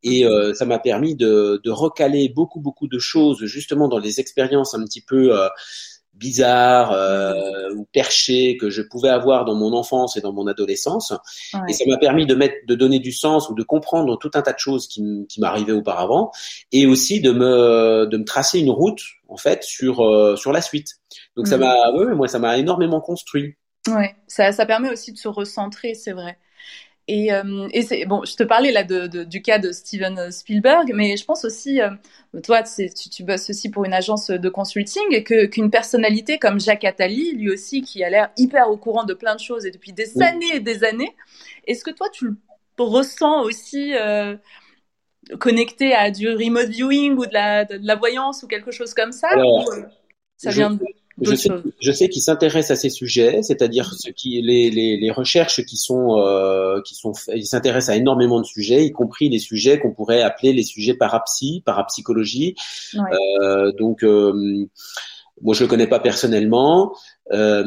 et 0.03 0.26
ça 0.53 0.65
m'a 0.65 0.80
permis 0.80 1.15
de, 1.15 1.59
de 1.63 1.70
recaler 1.70 2.30
beaucoup, 2.30 2.61
beaucoup 2.61 2.88
de 2.88 2.97
choses 2.97 3.43
justement 3.43 3.89
dans 3.89 3.99
des 3.99 4.22
expériences 4.22 4.74
un 4.74 4.84
petit 4.86 5.01
peu 5.01 5.38
bizarres 6.18 6.91
euh, 6.91 7.34
ou 7.76 7.86
perchées 7.93 8.57
que 8.57 8.70
je 8.70 8.82
pouvais 8.82 9.09
avoir 9.09 9.45
dans 9.45 9.55
mon 9.55 9.74
enfance 9.74 10.18
et 10.18 10.22
dans 10.22 10.34
mon 10.34 10.47
adolescence. 10.47 11.13
Ouais. 11.53 11.59
Et 11.68 11.74
ça 11.74 11.84
m'a 11.88 11.97
permis 11.97 12.26
de 12.26 12.36
mettre, 12.36 12.55
de 12.68 12.76
donner 12.76 12.99
du 12.99 13.11
sens 13.11 13.49
ou 13.49 13.55
de 13.55 13.63
comprendre 13.63 14.18
tout 14.18 14.32
un 14.34 14.41
tas 14.41 14.53
de 14.53 14.59
choses 14.59 14.88
qui, 14.88 15.03
qui 15.30 15.39
m'arrivaient 15.41 15.72
auparavant, 15.74 16.32
et 16.72 16.86
aussi 16.88 17.22
de 17.22 17.32
me, 17.32 18.05
de 18.07 18.18
me 18.18 18.26
tracer 18.26 18.59
une 18.59 18.72
route 18.72 19.01
en 19.30 19.38
fait 19.38 19.63
sur 19.63 20.01
euh, 20.01 20.36
sur 20.36 20.51
la 20.51 20.61
suite. 20.61 20.89
Donc 21.36 21.47
ça 21.47 21.57
Mhm. 21.57 21.61
m'a, 21.61 21.91
ouais, 21.93 22.15
moi 22.15 22.28
ça 22.28 22.39
m'a 22.39 22.57
énormément 22.57 23.01
construit. 23.01 23.55
Ouais, 23.88 24.15
ça, 24.28 24.51
ça 24.51 24.65
permet 24.65 24.89
aussi 24.89 25.13
de 25.13 25.18
se 25.18 25.28
recentrer, 25.30 25.93
c'est 25.93 26.11
vrai. 26.11 26.38
Et, 27.10 27.32
euh, 27.34 27.70
et 27.72 27.84
c'est 27.84 28.05
bon, 28.05 28.26
je 28.26 28.36
te 28.36 28.43
parlais 28.43 28.72
là 28.74 28.84
de, 28.84 29.08
de- 29.08 29.24
du 29.24 29.41
cas 29.41 29.60
de 29.60 29.72
Steven 29.72 30.30
Spielberg, 30.30 30.91
mais 30.93 31.16
je 31.16 31.24
pense 31.24 31.45
aussi, 31.45 31.82
euh, 31.82 31.89
toi, 32.43 32.64
tu, 32.64 32.89
tu 33.10 33.24
bosses 33.24 33.49
aussi 33.49 33.70
pour 33.72 33.86
une 33.86 33.93
agence 33.93 34.30
de 34.30 34.49
consulting, 34.49 35.24
que 35.24 35.45
qu'une 35.45 35.72
personnalité 35.72 36.38
comme 36.38 36.60
Jacques 36.60 36.84
Attali, 36.84 37.32
lui 37.34 37.49
aussi, 37.49 37.82
qui 37.82 38.03
a 38.03 38.10
l'air 38.10 38.30
hyper 38.38 38.70
au 38.70 38.76
courant 38.76 39.05
de 39.05 39.14
plein 39.14 39.36
de 39.36 39.39
choses 39.39 39.66
et 39.66 39.72
depuis 39.72 39.93
des 39.93 40.12
Oui. 40.16 40.26
années 40.26 40.55
et 40.55 40.60
des 40.60 40.84
années, 40.84 41.16
est-ce 41.66 41.84
que 41.86 41.91
toi, 41.91 42.10
tu 42.12 42.26
le 42.26 42.36
ressens 42.78 43.41
aussi 43.43 43.93
euh, 43.95 44.36
connecté 45.39 45.93
à 45.93 46.12
du 46.12 46.30
remote 46.30 46.70
viewing 46.70 47.14
ou 47.18 47.26
de 47.26 47.34
la, 47.34 47.66
de, 47.66 47.80
la 47.82 47.95
voyance 47.95 48.43
ou 48.43 48.47
quelque 48.47 48.72
chose 48.72 48.93
comme 48.93 49.12
ça 49.12 49.28
Alors, 49.32 49.66
ou, 49.66 49.72
euh, 49.72 49.84
ça 50.38 50.51
je- 50.51 50.62
vient 50.62 50.72
de 50.72 50.80
Je 51.22 51.34
sais, 51.36 51.49
je 51.80 51.91
sais 51.91 52.09
qu'il 52.09 52.22
s'intéresse 52.22 52.70
à 52.70 52.76
ces 52.76 52.91
sujets, 52.91 53.41
c'est-à-dire 53.41 53.91
ce 53.97 54.11
qui, 54.11 54.39
les, 54.41 54.70
les, 54.70 54.97
les 54.97 55.11
recherches 55.11 55.65
qui 55.65 55.76
sont, 55.76 56.20
euh, 56.20 56.80
qui 56.86 56.93
sont, 56.93 57.13
fa- 57.15 57.36
il 57.36 57.45
s'intéresse 57.45 57.89
à 57.89 57.95
énormément 57.95 58.39
de 58.39 58.45
sujets, 58.45 58.86
y 58.86 58.91
compris 58.91 59.28
les 59.28 59.39
sujets 59.39 59.80
qu'on 59.80 59.91
pourrait 59.91 60.22
appeler 60.22 60.53
les 60.53 60.63
sujets 60.63 60.93
parapsy, 60.93 61.63
parapsychologie. 61.65 62.55
Ouais. 62.93 63.01
Euh, 63.41 63.72
donc, 63.72 64.03
euh, 64.03 64.68
moi, 65.41 65.55
je 65.55 65.63
le 65.63 65.68
connais 65.68 65.88
pas 65.88 65.99
personnellement, 65.99 66.95
euh, 67.34 67.63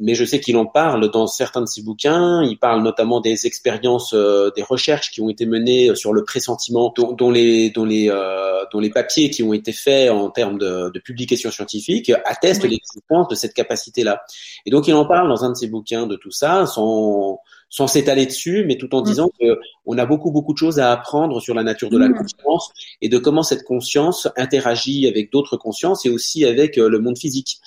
mais 0.00 0.14
je 0.14 0.24
sais 0.24 0.40
qu'il 0.40 0.56
en 0.56 0.64
parle 0.66 1.10
dans 1.10 1.26
certains 1.26 1.60
de 1.60 1.66
ses 1.66 1.82
bouquins. 1.82 2.42
Il 2.44 2.58
parle 2.58 2.82
notamment 2.82 3.20
des 3.20 3.46
expériences, 3.46 4.14
euh, 4.14 4.50
des 4.56 4.62
recherches 4.62 5.10
qui 5.10 5.20
ont 5.20 5.28
été 5.28 5.44
menées 5.46 5.94
sur 5.94 6.12
le 6.12 6.24
pressentiment, 6.24 6.92
dont, 6.96 7.12
dont 7.12 7.30
les, 7.30 7.70
dont 7.70 7.84
les, 7.84 8.08
euh, 8.10 8.64
dont 8.72 8.80
les 8.80 8.90
papiers 8.90 9.28
qui 9.30 9.42
ont 9.42 9.52
été 9.52 9.72
faits 9.72 10.10
en 10.10 10.30
termes 10.30 10.58
de, 10.58 10.90
de 10.90 10.98
publications 11.00 11.50
scientifiques 11.50 12.10
attestent 12.24 12.62
Oui. 12.62 12.70
l'existence 12.70 13.28
de 13.28 13.34
cette 13.34 13.52
capacité-là. 13.54 14.22
Et 14.66 14.70
donc, 14.70 14.88
il 14.88 14.94
en 14.94 15.04
parle 15.04 15.28
dans 15.28 15.44
un 15.44 15.50
de 15.50 15.56
ses 15.56 15.66
bouquins 15.68 16.06
de 16.06 16.16
tout 16.16 16.30
ça, 16.30 16.66
sans 16.66 17.38
sans 17.74 17.86
s'étaler 17.86 18.26
dessus, 18.26 18.66
mais 18.68 18.76
tout 18.76 18.94
en 18.94 19.00
Mm. 19.00 19.04
disant 19.04 19.30
que 19.40 19.58
on 19.86 19.96
a 19.96 20.04
beaucoup 20.04 20.30
beaucoup 20.30 20.52
de 20.52 20.58
choses 20.58 20.78
à 20.78 20.92
apprendre 20.92 21.40
sur 21.40 21.54
la 21.54 21.62
nature 21.62 21.88
de 21.88 21.96
la 21.96 22.06
Mm. 22.10 22.18
conscience 22.18 22.70
et 23.00 23.08
de 23.08 23.16
comment 23.16 23.42
cette 23.42 23.64
conscience 23.64 24.28
interagit 24.36 25.06
avec 25.08 25.32
d'autres 25.32 25.56
consciences 25.56 26.04
et 26.04 26.10
aussi 26.10 26.44
avec 26.44 26.76
euh, 26.76 26.90
le 26.90 26.98
monde 26.98 27.16
physique. 27.16 27.60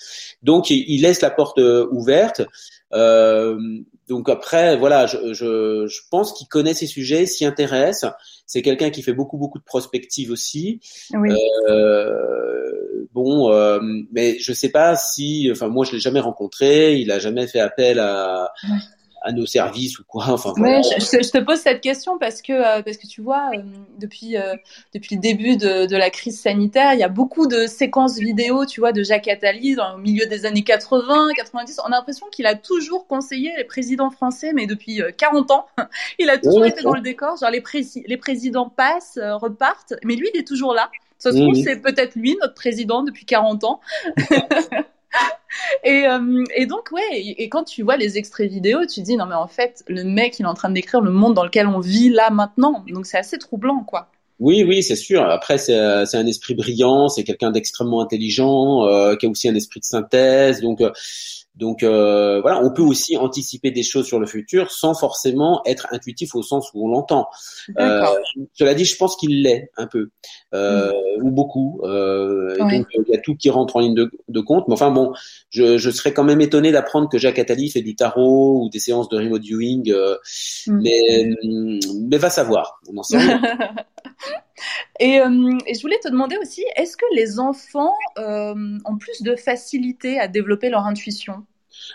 Donc 0.43 0.69
il 0.69 1.01
laisse 1.01 1.21
la 1.21 1.31
porte 1.36 1.59
euh, 1.59 1.88
ouverte. 1.91 2.41
Euh, 2.93 3.57
donc 4.07 4.29
après, 4.29 4.77
voilà, 4.77 5.05
je, 5.07 5.33
je, 5.33 5.88
je 5.88 6.01
pense 6.09 6.33
qu'il 6.33 6.47
connaît 6.47 6.73
ces 6.73 6.88
sujets, 6.88 7.25
s'y 7.25 7.45
intéresse. 7.45 8.05
C'est 8.45 8.61
quelqu'un 8.61 8.91
qui 8.91 9.01
fait 9.01 9.13
beaucoup 9.13 9.38
beaucoup 9.38 9.59
de 9.59 9.63
prospective 9.63 10.31
aussi. 10.31 10.79
Oui. 11.13 11.31
Euh, 11.69 13.07
bon, 13.13 13.51
mais 14.11 14.38
je 14.39 14.53
sais 14.53 14.69
pas 14.69 14.95
si, 14.95 15.49
enfin 15.51 15.67
moi 15.67 15.86
je 15.86 15.93
l'ai 15.93 15.99
jamais 15.99 16.19
rencontré. 16.19 16.97
Il 16.97 17.11
a 17.11 17.19
jamais 17.19 17.47
fait 17.47 17.59
appel 17.59 17.99
à. 17.99 18.51
À 19.26 19.32
nos 19.32 19.45
services 19.45 19.99
ou 19.99 20.03
quoi. 20.05 20.26
Enfin 20.30 20.53
voilà. 20.55 20.82
je, 20.82 21.03
je 21.03 21.09
te- 21.17 21.23
je 21.23 21.32
te 21.32 21.38
pose 21.39 21.57
cette 21.59 21.82
question 21.82 22.17
parce 22.19 22.41
que 22.41 22.53
euh, 22.53 22.82
parce 22.84 22.97
que 22.97 23.07
tu 23.07 23.21
vois 23.21 23.49
euh, 23.53 23.61
depuis 23.99 24.38
euh, 24.38 24.55
depuis 24.93 25.15
le 25.15 25.21
début 25.21 25.57
de, 25.57 25.88
de 25.88 25.95
la 25.97 26.09
crise 26.09 26.39
sanitaire, 26.39 26.93
il 26.93 26.99
y 26.99 27.03
a 27.03 27.09
beaucoup 27.09 27.47
de 27.47 27.65
séquences 27.67 28.17
vidéo, 28.19 28.65
tu 28.65 28.80
vois, 28.80 28.91
de 28.93 29.03
Jacques 29.03 29.28
Attali 29.28 29.76
dans 29.76 29.97
le 29.97 30.01
milieu 30.01 30.26
des 30.28 30.45
années 30.45 30.63
80, 30.63 31.30
90. 31.36 31.80
On 31.84 31.88
a 31.88 31.89
l'impression 31.97 32.28
qu'il 32.32 32.45
a 32.45 32.55
toujours 32.55 33.07
conseillé 33.07 33.51
les 33.57 33.63
présidents 33.65 34.11
français, 34.11 34.53
mais 34.53 34.67
depuis 34.67 35.01
euh, 35.01 35.11
40 35.17 35.51
ans, 35.51 35.65
il 36.19 36.30
a 36.30 36.38
toujours 36.38 36.61
Ouais, 36.61 36.67
été 36.69 36.78
ouais. 36.78 36.84
dans 36.84 36.93
le 36.93 37.01
décor. 37.01 37.36
Genre 37.38 37.49
les 37.49 37.61
prési- 37.61 38.03
les 38.07 38.17
présidents 38.17 38.69
passent, 38.69 39.17
euh, 39.17 39.36
repartent, 39.36 39.93
mais 40.03 40.15
lui 40.15 40.30
il 40.34 40.39
est 40.39 40.47
toujours 40.47 40.73
là. 40.73 40.89
Ça 41.17 41.32
se 41.32 41.38
trouve 41.38 41.55
Mhm. 41.57 41.63
c'est 41.63 41.78
peut-être 41.82 42.15
lui 42.15 42.38
notre 42.41 42.53
président 42.53 43.01
depuis 43.01 43.26
40 43.26 43.63
ans. 43.63 43.80
et, 45.84 46.07
euh, 46.07 46.43
et, 46.55 46.66
donc, 46.66 46.91
ouais, 46.91 47.01
et, 47.13 47.43
et, 47.43 47.49
quand 47.49 47.63
tu 47.63 47.84
vois 47.84 47.97
les 47.97 48.18
extraits 48.18 48.49
vidéo, 48.49 48.86
tu 48.86 49.01
dis, 49.01 49.16
non, 49.16 49.26
mais 49.26 49.36
en 49.36 49.47
fait, 49.47 49.84
le 49.88 50.03
mec, 50.03 50.39
il 50.39 50.43
est 50.43 50.49
en 50.49 50.53
train 50.53 50.70
décrire 50.70 51.01
le 51.01 51.11
monde 51.11 51.34
dans 51.34 51.43
lequel 51.43 51.68
on 51.68 51.80
vit 51.80 52.09
là 52.09 52.30
maintenant. 52.30 52.84
Donc, 52.88 53.05
c'est 53.05 53.18
assez 53.18 53.38
troublant, 53.38 53.84
quoi. 53.84 54.09
Oui, 54.39 54.63
oui, 54.63 54.83
c'est 54.83 54.95
sûr. 54.95 55.23
Après, 55.23 55.57
c'est 55.57 55.75
un 55.75 56.25
esprit 56.25 56.55
brillant, 56.55 57.07
c'est 57.07 57.23
quelqu'un 57.23 57.51
d'extrêmement 57.51 58.01
intelligent, 58.01 58.86
euh, 58.86 59.15
qui 59.15 59.25
a 59.25 59.29
aussi 59.29 59.47
un 59.47 59.55
esprit 59.55 59.79
de 59.79 59.86
synthèse. 59.86 60.61
Donc, 60.61 60.81
euh, 60.81 60.91
donc 61.55 61.83
euh, 61.83 62.41
voilà, 62.41 62.61
on 62.61 62.71
peut 62.71 62.81
aussi 62.81 63.15
anticiper 63.15 63.71
des 63.71 63.83
choses 63.83 64.05
sur 64.05 64.19
le 64.19 64.27
futur 64.27 64.71
sans 64.71 64.93
forcément 64.93 65.61
être 65.65 65.88
intuitif 65.91 66.36
au 66.36 66.43
sens 66.43 66.69
où 66.73 66.86
on 66.86 66.89
l'entend. 66.89 67.27
Euh, 67.79 68.05
cela 68.53 68.73
dit, 68.73 68.83
je 68.83 68.97
pense 68.97 69.15
qu'il 69.15 69.41
l'est 69.41 69.71
un 69.77 69.88
peu 69.88 70.09
euh, 70.53 70.91
mm. 70.91 71.23
ou 71.23 71.31
beaucoup. 71.31 71.79
Euh, 71.83 72.57
ouais. 72.61 72.79
Donc 72.79 72.88
il 73.07 73.13
y 73.13 73.15
a 73.15 73.19
tout 73.19 73.36
qui 73.36 73.49
rentre 73.49 73.77
en 73.77 73.79
ligne 73.79 73.95
de, 73.95 74.11
de 74.27 74.39
compte. 74.41 74.67
Mais 74.67 74.73
enfin 74.73 74.91
bon, 74.91 75.13
je, 75.49 75.77
je 75.77 75.89
serais 75.89 76.13
quand 76.13 76.25
même 76.25 76.41
étonné 76.41 76.73
d'apprendre 76.73 77.07
que 77.09 77.17
Jacques 77.17 77.39
Attali 77.39 77.69
fait 77.69 77.81
du 77.81 77.95
tarot 77.95 78.63
ou 78.63 78.69
des 78.69 78.79
séances 78.79 79.07
de 79.07 79.17
remote 79.17 79.41
viewing. 79.41 79.91
Euh, 79.91 80.17
mm. 80.67 80.81
Mais 80.81 81.29
mais 82.01 82.17
va 82.17 82.29
savoir. 82.29 82.81
On 82.91 82.97
en 82.97 83.03
sait 83.03 83.17
rien. 83.17 83.41
Et, 84.99 85.20
euh, 85.20 85.58
et, 85.68 85.74
je 85.74 85.82
voulais 85.82 85.99
te 85.99 86.10
demander 86.10 86.38
aussi, 86.38 86.64
est-ce 86.76 86.95
que 86.97 87.06
les 87.14 87.39
enfants 87.39 87.93
euh, 88.18 88.53
ont 88.86 88.97
plus 88.97 89.22
de 89.22 89.36
facilité 89.36 90.20
à 90.20 90.28
développer 90.28 90.70
leur 90.70 90.86
intuition? 90.86 91.45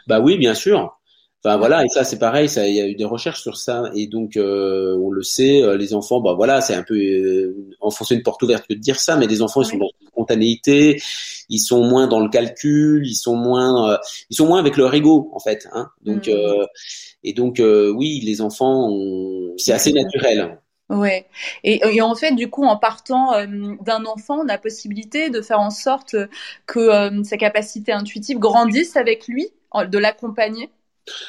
Bah 0.07 0.21
oui, 0.21 0.37
bien 0.37 0.55
sûr. 0.55 0.97
Enfin 1.43 1.57
voilà, 1.57 1.83
et 1.83 1.89
ça 1.89 2.05
c'est 2.05 2.19
pareil, 2.19 2.51
ça 2.51 2.69
il 2.69 2.75
y 2.75 2.83
a 2.83 2.87
eu 2.87 2.95
des 2.95 3.07
recherches 3.07 3.41
sur 3.41 3.57
ça 3.57 3.85
et 3.95 4.09
donc 4.09 4.37
euh, 4.37 4.95
on 4.99 5.09
le 5.09 5.23
sait, 5.23 5.63
les 5.79 5.95
enfants, 5.95 6.21
bah 6.21 6.35
voilà, 6.35 6.61
c'est 6.61 6.75
un 6.75 6.83
peu 6.83 7.57
enfoncer 7.81 8.15
une 8.15 8.23
porte 8.23 8.43
ouverte 8.43 8.67
que 8.69 8.75
de 8.75 8.79
dire 8.79 9.01
ça, 9.01 9.17
mais 9.17 9.27
les 9.27 9.41
enfants 9.41 9.63
ils 9.63 9.69
sont 9.69 9.79
dans 9.79 9.87
la 9.87 10.09
spontanéité, 10.09 11.01
ils 11.49 11.61
sont 11.61 11.83
moins 11.83 12.09
dans 12.09 12.21
le 12.21 12.29
calcul, 12.29 13.07
ils 13.07 13.15
sont 13.15 13.37
moins, 13.37 13.99
ils 14.29 14.37
sont 14.37 14.47
moins 14.47 14.59
avec 14.59 14.77
leur 14.77 14.93
ego 14.93 15.31
en 15.33 15.41
fait, 15.41 15.67
hein. 15.73 15.89
Donc 16.03 16.27
mmh. 16.27 16.67
et 17.25 17.33
donc 17.33 17.59
oui, 17.59 18.21
les 18.23 18.43
enfants, 18.43 18.95
c'est 19.57 19.73
assez 19.73 19.95
naturel. 19.95 20.59
Ouais. 20.91 21.26
Et, 21.62 21.80
et, 21.95 22.03
en 22.03 22.14
fait, 22.16 22.32
du 22.32 22.51
coup, 22.51 22.64
en 22.64 22.76
partant 22.76 23.32
euh, 23.32 23.47
d'un 23.80 24.05
enfant, 24.05 24.41
on 24.45 24.49
a 24.49 24.59
possibilité 24.59 25.30
de 25.30 25.41
faire 25.41 25.61
en 25.61 25.70
sorte 25.70 26.16
que 26.66 26.80
euh, 26.80 27.22
sa 27.22 27.36
capacité 27.36 27.93
intuitive 27.93 28.38
grandisse 28.38 28.97
avec 28.97 29.28
lui, 29.28 29.49
de 29.88 29.99
l'accompagner. 29.99 30.68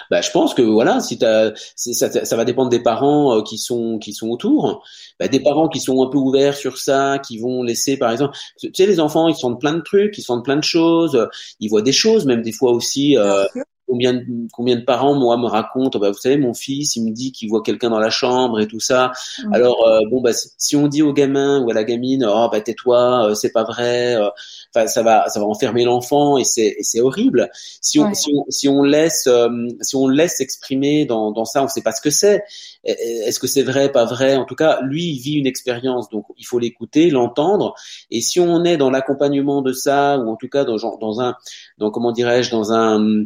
Bah, 0.09 0.21
je 0.21 0.31
pense 0.31 0.53
que 0.53 0.61
voilà, 0.61 0.99
si 0.99 1.17
t'as, 1.17 1.51
ça, 1.75 2.25
ça 2.25 2.35
va 2.35 2.45
dépendre 2.45 2.69
des 2.69 2.81
parents 2.81 3.37
euh, 3.37 3.41
qui 3.41 3.57
sont 3.57 3.99
qui 3.99 4.13
sont 4.13 4.29
autour. 4.29 4.83
Bah, 5.19 5.27
des 5.27 5.39
parents 5.39 5.69
qui 5.69 5.79
sont 5.79 6.03
un 6.03 6.09
peu 6.09 6.17
ouverts 6.17 6.55
sur 6.55 6.77
ça, 6.77 7.19
qui 7.19 7.37
vont 7.37 7.63
laisser, 7.63 7.97
par 7.97 8.11
exemple, 8.11 8.35
tu 8.59 8.71
sais, 8.73 8.85
les 8.85 8.99
enfants, 8.99 9.27
ils 9.27 9.35
sentent 9.35 9.59
plein 9.59 9.73
de 9.73 9.81
trucs, 9.81 10.17
ils 10.17 10.23
sentent 10.23 10.43
plein 10.43 10.57
de 10.57 10.63
choses, 10.63 11.27
ils 11.59 11.69
voient 11.69 11.81
des 11.81 11.91
choses, 11.91 12.25
même 12.25 12.41
des 12.41 12.51
fois 12.51 12.71
aussi. 12.71 13.17
Euh, 13.17 13.45
combien 13.91 14.13
de, 14.13 14.25
combien 14.53 14.77
de 14.77 14.85
parents 14.85 15.15
moi 15.15 15.35
me 15.35 15.47
racontent 15.47 15.99
bah 15.99 16.11
vous 16.11 16.17
savez 16.17 16.37
mon 16.37 16.53
fils 16.53 16.95
il 16.95 17.03
me 17.03 17.11
dit 17.11 17.33
qu'il 17.33 17.49
voit 17.49 17.61
quelqu'un 17.61 17.89
dans 17.89 17.99
la 17.99 18.09
chambre 18.09 18.61
et 18.61 18.67
tout 18.67 18.79
ça. 18.79 19.11
Mmh. 19.43 19.53
alors 19.53 19.85
euh, 19.85 19.99
bon 20.09 20.21
bah 20.21 20.31
si 20.33 20.77
on 20.77 20.87
dit 20.87 21.01
au 21.01 21.11
gamin 21.11 21.61
ou 21.61 21.69
à 21.69 21.73
la 21.73 21.83
gamine 21.83 22.25
oh 22.25 22.47
bah 22.49 22.61
tais-toi 22.61 23.27
euh, 23.27 23.33
c'est 23.35 23.51
pas 23.51 23.63
vrai 23.63 24.15
euh, 24.15 24.29
enfin 24.73 24.87
ça 24.87 25.03
va 25.03 25.27
ça 25.27 25.41
va 25.41 25.45
enfermer 25.45 25.83
l'enfant 25.83 26.37
et 26.37 26.45
c'est 26.45 26.77
c'est 26.81 27.01
horrible. 27.01 27.49
Si 27.81 27.99
on, 27.99 28.05
ouais. 28.05 28.13
si 28.13 28.31
on 28.33 28.45
si 28.49 28.69
on 28.69 28.83
laisse 28.83 29.27
euh, 29.27 29.49
si 29.81 29.95
on 29.95 30.07
laisse 30.07 30.37
s'exprimer 30.37 31.05
dans 31.05 31.31
dans 31.31 31.45
ça 31.45 31.63
on 31.63 31.67
sait 31.67 31.81
pas 31.81 31.91
ce 31.91 32.01
que 32.01 32.09
c'est. 32.09 32.43
Est-ce 32.83 33.39
que 33.39 33.47
c'est 33.47 33.63
vrai 33.63 33.91
pas 33.91 34.05
vrai? 34.05 34.35
En 34.37 34.45
tout 34.45 34.55
cas 34.55 34.79
lui 34.81 35.11
il 35.11 35.19
vit 35.19 35.33
une 35.33 35.47
expérience 35.47 36.09
donc 36.09 36.25
il 36.37 36.45
faut 36.45 36.59
l'écouter 36.59 37.09
l'entendre. 37.09 37.75
Et 38.09 38.21
si 38.21 38.39
on 38.39 38.63
est 38.63 38.77
dans 38.77 38.89
l'accompagnement 38.89 39.61
de 39.61 39.73
ça 39.73 40.17
ou 40.17 40.29
en 40.29 40.35
tout 40.35 40.49
cas 40.49 40.63
dans 40.63 40.77
dans 40.99 41.21
un 41.21 41.35
dans 41.77 41.91
comment 41.91 42.11
dirais-je 42.11 42.51
dans 42.51 42.71
un 42.71 43.25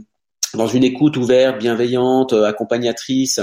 dans 0.53 0.67
une 0.67 0.83
écoute 0.83 1.17
ouverte, 1.17 1.57
bienveillante, 1.57 2.33
euh, 2.33 2.45
accompagnatrice, 2.45 3.41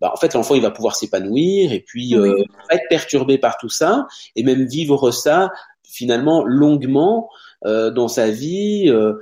bah, 0.00 0.10
en 0.12 0.16
fait, 0.16 0.34
l'enfant, 0.34 0.56
il 0.56 0.62
va 0.62 0.72
pouvoir 0.72 0.96
s'épanouir 0.96 1.72
et 1.72 1.80
puis 1.80 2.18
oui. 2.18 2.28
euh, 2.28 2.44
pas 2.68 2.74
être 2.74 2.88
perturbé 2.90 3.38
par 3.38 3.56
tout 3.56 3.68
ça 3.68 4.06
et 4.34 4.42
même 4.42 4.66
vivre 4.66 5.12
ça 5.12 5.52
finalement 5.84 6.42
longuement 6.44 7.30
euh, 7.64 7.90
dans 7.90 8.08
sa 8.08 8.28
vie, 8.30 8.88
euh, 8.88 9.14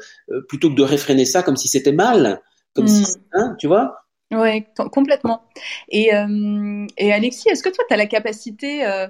plutôt 0.48 0.70
que 0.70 0.74
de 0.74 0.82
réfréner 0.82 1.26
ça 1.26 1.42
comme 1.42 1.56
si 1.56 1.68
c'était 1.68 1.92
mal, 1.92 2.40
comme 2.74 2.86
mm. 2.86 2.88
si, 2.88 3.16
hein, 3.34 3.56
tu 3.58 3.66
vois? 3.66 4.06
Oui, 4.32 4.64
complètement. 4.92 5.42
Et, 5.88 6.14
euh, 6.14 6.86
et 6.96 7.12
Alexis, 7.12 7.48
est-ce 7.50 7.62
que 7.62 7.68
toi, 7.68 7.84
tu 7.86 7.92
as 7.92 7.98
la 7.98 8.06
capacité 8.06 8.86
euh, 8.86 9.08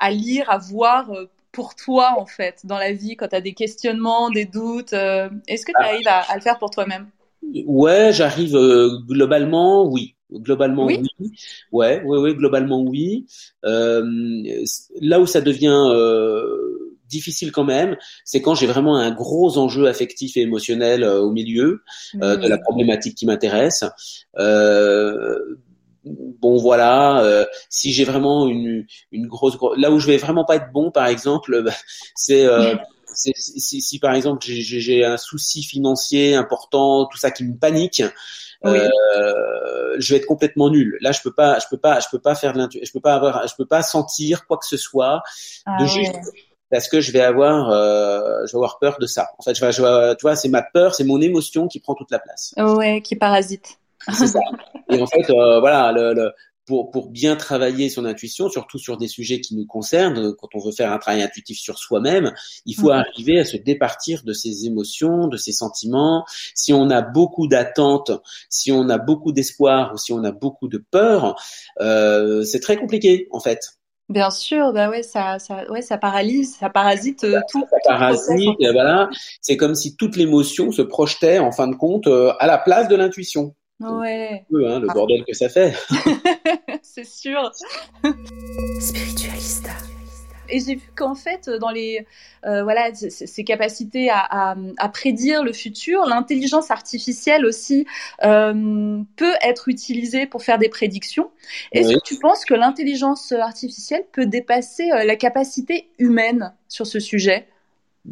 à 0.00 0.10
lire, 0.10 0.50
à 0.50 0.58
voir 0.58 1.10
pour 1.52 1.76
toi, 1.76 2.16
en 2.18 2.26
fait, 2.26 2.60
dans 2.64 2.76
la 2.76 2.92
vie, 2.92 3.16
quand 3.16 3.28
tu 3.28 3.36
as 3.36 3.40
des 3.40 3.54
questionnements, 3.54 4.28
des 4.28 4.44
doutes 4.44 4.92
Est-ce 4.92 5.64
que 5.64 5.72
tu 5.72 5.78
ah. 5.78 5.86
arrives 5.86 6.08
à, 6.08 6.20
à 6.20 6.34
le 6.34 6.42
faire 6.42 6.58
pour 6.58 6.70
toi-même? 6.70 7.08
Ouais, 7.42 8.10
j'arrive 8.12 8.56
euh, 8.56 8.98
globalement, 9.06 9.86
oui. 9.86 10.14
Globalement, 10.32 10.86
oui. 10.86 11.02
oui. 11.20 11.30
Ouais, 11.70 12.02
ouais, 12.02 12.18
ouais, 12.18 12.34
globalement, 12.34 12.82
oui. 12.82 13.26
Euh, 13.64 14.02
là 15.00 15.20
où 15.20 15.26
ça 15.26 15.40
devient 15.40 15.86
euh, 15.88 16.96
difficile 17.08 17.52
quand 17.52 17.64
même, 17.64 17.96
c'est 18.24 18.42
quand 18.42 18.56
j'ai 18.56 18.66
vraiment 18.66 18.96
un 18.96 19.12
gros 19.12 19.56
enjeu 19.58 19.86
affectif 19.86 20.36
et 20.36 20.40
émotionnel 20.40 21.04
euh, 21.04 21.20
au 21.20 21.30
milieu 21.30 21.82
mmh. 22.14 22.36
de 22.36 22.48
la 22.48 22.58
problématique 22.58 23.16
qui 23.16 23.26
m'intéresse. 23.26 23.84
bon 26.04 26.56
voilà, 26.56 27.46
si 27.68 27.92
j'ai 27.92 28.04
vraiment 28.04 28.48
une, 28.48 28.84
une 29.12 29.28
grosse, 29.28 29.56
là 29.76 29.92
où 29.92 30.00
je 30.00 30.08
vais 30.08 30.16
vraiment 30.16 30.44
pas 30.44 30.56
être 30.56 30.72
bon, 30.72 30.90
par 30.90 31.06
exemple, 31.06 31.64
c'est 32.16 32.48
si, 33.16 33.80
si, 33.80 33.98
par 33.98 34.14
exemple 34.14 34.44
j'ai 34.46 35.04
un 35.04 35.16
souci 35.16 35.62
financier 35.62 36.34
important, 36.34 37.06
tout 37.06 37.18
ça 37.18 37.30
qui 37.30 37.44
me 37.44 37.56
panique, 37.56 38.02
oui. 38.64 38.78
euh, 38.78 39.96
je 39.98 40.12
vais 40.12 40.18
être 40.18 40.26
complètement 40.26 40.70
nul. 40.70 40.98
Là, 41.00 41.12
je 41.12 41.20
peux 41.22 41.32
pas, 41.32 41.58
je 41.58 41.66
peux 41.70 41.78
pas, 41.78 42.00
je 42.00 42.06
peux 42.10 42.18
pas 42.18 42.34
faire 42.34 42.52
de 42.52 42.68
je 42.70 42.92
peux 42.92 43.00
pas 43.00 43.14
avoir, 43.14 43.46
je 43.46 43.54
peux 43.56 43.66
pas 43.66 43.82
sentir 43.82 44.46
quoi 44.46 44.58
que 44.58 44.66
ce 44.66 44.76
soit 44.76 45.22
ah, 45.66 45.76
de 45.80 45.86
juste. 45.86 46.14
Parce 46.70 46.88
que 46.88 47.00
je 47.00 47.12
vais 47.12 47.20
avoir, 47.20 47.70
euh, 47.70 48.44
je 48.46 48.52
vais 48.52 48.56
avoir 48.56 48.78
peur 48.80 48.98
de 48.98 49.06
ça. 49.06 49.28
En 49.38 49.42
fait, 49.42 49.54
je 49.54 49.64
vais, 49.64 49.70
je 49.70 49.82
vais, 49.82 50.16
tu 50.16 50.22
vois, 50.22 50.34
c'est 50.34 50.48
ma 50.48 50.62
peur, 50.62 50.94
c'est 50.94 51.04
mon 51.04 51.20
émotion 51.20 51.68
qui 51.68 51.78
prend 51.78 51.94
toute 51.94 52.10
la 52.10 52.18
place. 52.18 52.54
Ouais, 52.56 53.00
qui 53.02 53.14
parasite. 53.14 53.78
C'est 54.12 54.26
ça. 54.26 54.40
Et 54.90 55.00
en 55.00 55.06
fait, 55.06 55.30
euh, 55.30 55.60
voilà, 55.60 55.92
le, 55.92 56.12
le, 56.12 56.32
pour, 56.66 56.90
pour 56.90 57.10
bien 57.10 57.36
travailler 57.36 57.88
son 57.88 58.04
intuition, 58.04 58.48
surtout 58.48 58.78
sur 58.78 58.96
des 58.96 59.08
sujets 59.08 59.40
qui 59.40 59.54
nous 59.54 59.66
concernent, 59.66 60.34
quand 60.34 60.48
on 60.54 60.58
veut 60.58 60.72
faire 60.72 60.92
un 60.92 60.98
travail 60.98 61.22
intuitif 61.22 61.58
sur 61.58 61.78
soi-même, 61.78 62.32
il 62.66 62.74
faut 62.74 62.88
mmh. 62.88 62.92
arriver 62.92 63.38
à 63.38 63.44
se 63.44 63.56
départir 63.56 64.22
de 64.24 64.32
ses 64.32 64.66
émotions, 64.66 65.28
de 65.28 65.36
ses 65.36 65.52
sentiments. 65.52 66.24
Si 66.54 66.72
on 66.72 66.90
a 66.90 67.02
beaucoup 67.02 67.46
d'attentes, 67.46 68.10
si 68.50 68.72
on 68.72 68.88
a 68.88 68.98
beaucoup 68.98 69.32
d'espoir 69.32 69.92
ou 69.94 69.98
si 69.98 70.12
on 70.12 70.24
a 70.24 70.32
beaucoup 70.32 70.68
de 70.68 70.84
peur, 70.90 71.36
euh, 71.80 72.42
c'est 72.42 72.60
très 72.60 72.76
compliqué 72.76 73.28
en 73.30 73.40
fait. 73.40 73.60
Bien 74.08 74.30
sûr, 74.30 74.72
bah 74.72 74.88
ouais, 74.88 75.02
ça, 75.02 75.40
ça, 75.40 75.68
ouais, 75.68 75.82
ça 75.82 75.98
paralyse, 75.98 76.56
ça 76.60 76.70
parasite 76.70 77.24
euh, 77.24 77.40
tout. 77.50 77.64
Ça 77.68 77.78
parasite, 77.84 78.54
et 78.60 78.70
voilà. 78.70 79.08
C'est 79.40 79.56
comme 79.56 79.74
si 79.74 79.96
toute 79.96 80.14
l'émotion 80.14 80.70
se 80.70 80.82
projetait 80.82 81.40
en 81.40 81.50
fin 81.50 81.66
de 81.66 81.74
compte 81.74 82.06
euh, 82.06 82.32
à 82.38 82.46
la 82.46 82.56
place 82.56 82.86
de 82.86 82.94
l'intuition. 82.94 83.56
Ouais. 83.80 84.44
Peu, 84.50 84.68
hein, 84.68 84.80
le 84.80 84.88
ah. 84.90 84.94
bordel 84.94 85.24
que 85.24 85.34
ça 85.34 85.48
fait. 85.48 85.74
c'est 86.82 87.06
sûr. 87.06 87.52
Spiritualista. 88.80 89.72
Et 90.48 90.60
j'ai 90.60 90.76
vu 90.76 90.90
qu'en 90.94 91.14
fait, 91.14 91.50
dans 91.60 91.70
les 91.70 92.06
euh, 92.44 92.62
voilà 92.62 92.94
ces 92.94 93.44
capacités 93.44 94.10
à, 94.10 94.18
à, 94.18 94.56
à, 94.78 94.88
prédire 94.88 95.42
le 95.42 95.52
futur, 95.52 96.06
l'intelligence 96.06 96.70
artificielle 96.70 97.44
aussi 97.44 97.86
euh, 98.22 99.02
peut 99.16 99.34
être 99.42 99.68
utilisée 99.68 100.26
pour 100.26 100.42
faire 100.42 100.58
des 100.58 100.68
prédictions. 100.68 101.30
Est-ce 101.72 101.88
oui. 101.88 101.94
que 101.94 102.06
tu 102.06 102.18
penses 102.18 102.44
que 102.44 102.54
l'intelligence 102.54 103.32
artificielle 103.32 104.04
peut 104.12 104.26
dépasser 104.26 104.90
euh, 104.92 105.04
la 105.04 105.16
capacité 105.16 105.88
humaine 105.98 106.52
sur 106.68 106.86
ce 106.86 107.00
sujet? 107.00 107.48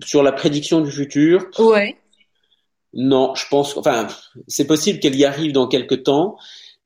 Sur 0.03 0.25
la 0.25 0.33
prédiction 0.33 0.81
du 0.81 0.91
futur? 0.91 1.47
Ouais. 1.61 1.97
Non, 2.95 3.35
je 3.35 3.45
pense, 3.51 3.77
enfin, 3.77 4.07
c'est 4.47 4.67
possible 4.67 4.99
qu'elle 5.01 5.17
y 5.17 5.25
arrive 5.25 5.53
dans 5.53 5.67
quelques 5.67 6.05
temps, 6.05 6.37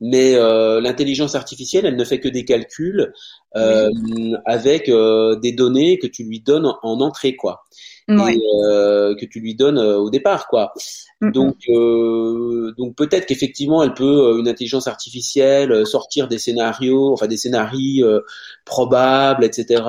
mais 0.00 0.36
euh, 0.36 0.80
l'intelligence 0.80 1.34
artificielle, 1.34 1.84
elle 1.84 1.96
ne 1.96 2.04
fait 2.04 2.20
que 2.20 2.28
des 2.28 2.44
calculs 2.44 3.12
euh, 3.56 3.90
oui. 4.04 4.34
avec 4.46 4.88
euh, 4.88 5.36
des 5.36 5.52
données 5.52 5.98
que 5.98 6.06
tu 6.06 6.22
lui 6.24 6.40
donnes 6.40 6.66
en, 6.66 6.78
en 6.82 7.00
entrée, 7.00 7.34
quoi, 7.36 7.64
oui. 8.09 8.34
et 8.34 8.40
euh, 8.64 9.14
que 9.16 9.26
tu 9.26 9.40
lui 9.40 9.54
donnes 9.54 9.78
au 9.78 10.09
départ, 10.09 10.46
quoi. 10.48 10.72
Mm 11.20 11.28
-hmm. 11.28 11.32
Donc, 11.32 11.56
euh, 11.68 12.72
donc 12.78 12.94
peut-être 12.96 13.26
qu'effectivement, 13.26 13.82
elle 13.82 13.94
peut 13.94 14.38
une 14.38 14.48
intelligence 14.48 14.86
artificielle 14.86 15.84
sortir 15.86 16.28
des 16.28 16.38
scénarios, 16.38 17.12
enfin 17.12 17.26
des 17.26 17.36
scénarios 17.38 18.20
probables, 18.64 19.44
etc. 19.44 19.82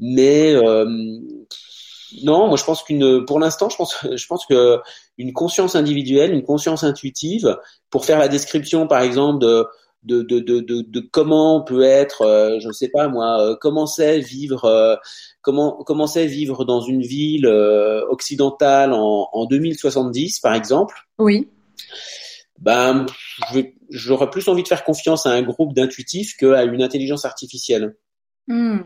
Mais 0.00 0.56
non, 2.24 2.48
moi 2.48 2.56
je 2.56 2.64
pense 2.64 2.82
qu'une, 2.82 3.24
pour 3.24 3.40
l'instant, 3.40 3.68
je 3.68 3.76
pense, 3.76 3.96
je 4.14 4.26
pense 4.26 4.46
que 4.46 4.78
une 5.18 5.32
conscience 5.32 5.74
individuelle, 5.76 6.32
une 6.32 6.44
conscience 6.44 6.84
intuitive, 6.84 7.58
pour 7.90 8.04
faire 8.04 8.18
la 8.18 8.28
description, 8.28 8.86
par 8.86 9.02
exemple, 9.02 9.40
de 9.40 9.66
de, 10.02 10.22
de, 10.22 10.40
de, 10.40 10.60
de, 10.60 10.82
de 10.82 11.00
comment 11.00 11.62
peut 11.62 11.82
être, 11.82 12.22
euh, 12.22 12.58
je 12.60 12.68
ne 12.68 12.72
sais 12.72 12.88
pas 12.88 13.08
moi, 13.08 13.40
euh, 13.40 13.56
comment 13.60 13.86
c'est 13.86 14.18
vivre, 14.18 14.64
euh, 14.64 14.96
comment 15.42 15.84
vivre 16.16 16.64
dans 16.64 16.80
une 16.80 17.02
ville 17.02 17.46
occidentale 17.46 18.92
en, 18.92 19.28
en 19.32 19.46
2070 19.46 20.40
par 20.40 20.54
exemple. 20.54 21.06
Oui. 21.18 21.48
Ben, 22.58 23.06
j'aurais 23.90 24.30
plus 24.30 24.48
envie 24.48 24.62
de 24.62 24.68
faire 24.68 24.84
confiance 24.84 25.26
à 25.26 25.30
un 25.30 25.42
groupe 25.42 25.74
d'intuitifs 25.74 26.36
qu'à 26.36 26.64
une 26.64 26.82
intelligence 26.82 27.24
artificielle. 27.24 27.96
Hmm. 28.46 28.80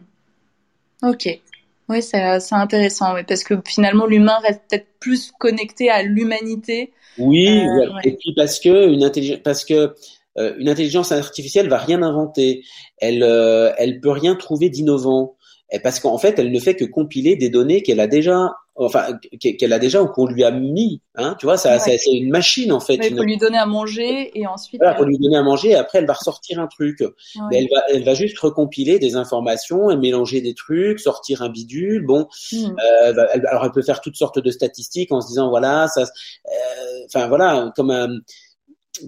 Ok. 1.02 1.40
Oui, 1.88 2.02
c'est 2.02 2.40
c'est 2.40 2.54
intéressant, 2.56 3.14
oui, 3.14 3.22
parce 3.24 3.44
que 3.44 3.54
finalement, 3.66 4.06
l'humain 4.06 4.38
reste 4.42 4.62
peut-être 4.68 4.88
plus 4.98 5.30
connecté 5.38 5.88
à 5.90 6.02
l'humanité. 6.02 6.92
Oui, 7.18 7.68
Euh, 7.68 7.70
voilà. 7.70 7.94
ouais. 7.94 8.02
et 8.02 8.16
puis 8.16 8.34
parce 8.34 8.58
que 8.60 8.88
une 8.92 9.04
intelligence, 9.04 9.40
parce 9.44 9.64
que 9.64 9.94
euh, 10.38 10.54
une 10.58 10.68
intelligence 10.68 11.12
artificielle 11.12 11.68
va 11.68 11.78
rien 11.78 12.02
inventer. 12.02 12.64
Elle, 12.98 13.22
euh, 13.22 13.72
elle 13.78 14.00
peut 14.00 14.10
rien 14.10 14.34
trouver 14.36 14.68
d'innovant. 14.68 15.35
Parce 15.82 15.98
qu'en 16.00 16.16
fait, 16.18 16.38
elle 16.38 16.52
ne 16.52 16.60
fait 16.60 16.76
que 16.76 16.84
compiler 16.84 17.34
des 17.34 17.48
données 17.50 17.82
qu'elle 17.82 17.98
a 17.98 18.06
déjà, 18.06 18.52
enfin, 18.76 19.18
qu'- 19.40 19.56
qu'elle 19.56 19.72
a 19.72 19.80
déjà 19.80 20.00
ou 20.00 20.06
qu'on 20.06 20.26
lui 20.26 20.44
a 20.44 20.52
mis. 20.52 21.00
Hein, 21.16 21.34
tu 21.40 21.46
vois, 21.46 21.56
ça, 21.56 21.72
Ouais. 21.72 21.78
ça- 21.80 21.90
c'est 21.98 22.12
une 22.12 22.30
machine 22.30 22.70
en 22.72 22.78
fait. 22.78 22.94
Il 23.02 23.10
une- 23.10 23.16
faut 23.16 23.24
lui 23.24 23.36
donner 23.36 23.58
à 23.58 23.66
manger 23.66 24.30
et 24.38 24.46
ensuite. 24.46 24.78
Voilà, 24.80 24.92
euh, 24.94 24.96
pour 24.96 25.06
lui 25.06 25.18
donner 25.18 25.36
à 25.36 25.42
manger, 25.42 25.70
et 25.70 25.74
après 25.74 25.98
elle 25.98 26.06
va 26.06 26.12
ressortir 26.12 26.60
un 26.60 26.68
truc. 26.68 27.00
ouais. 27.00 27.08
Mais 27.50 27.58
elle 27.58 27.68
va, 27.74 27.82
elle 27.92 28.04
va 28.04 28.14
juste 28.14 28.38
recompiler 28.38 29.00
des 29.00 29.16
informations, 29.16 29.90
et 29.90 29.96
mélanger 29.96 30.40
des 30.40 30.54
trucs, 30.54 31.00
sortir 31.00 31.42
un 31.42 31.48
bidule. 31.48 32.06
Bon, 32.06 32.28
Hmm. 32.52 32.56
euh, 32.78 33.26
elle 33.34 33.46
alors 33.46 33.64
elle 33.64 33.72
peut 33.72 33.82
faire 33.82 34.00
toutes 34.00 34.16
sortes 34.16 34.38
de 34.38 34.50
statistiques 34.52 35.10
en 35.10 35.20
se 35.20 35.26
disant 35.26 35.48
voilà, 35.48 35.88
ça, 35.88 36.02
euh, 36.02 37.04
enfin 37.06 37.26
voilà, 37.26 37.72
comme 37.74 37.90
un, 37.90 38.08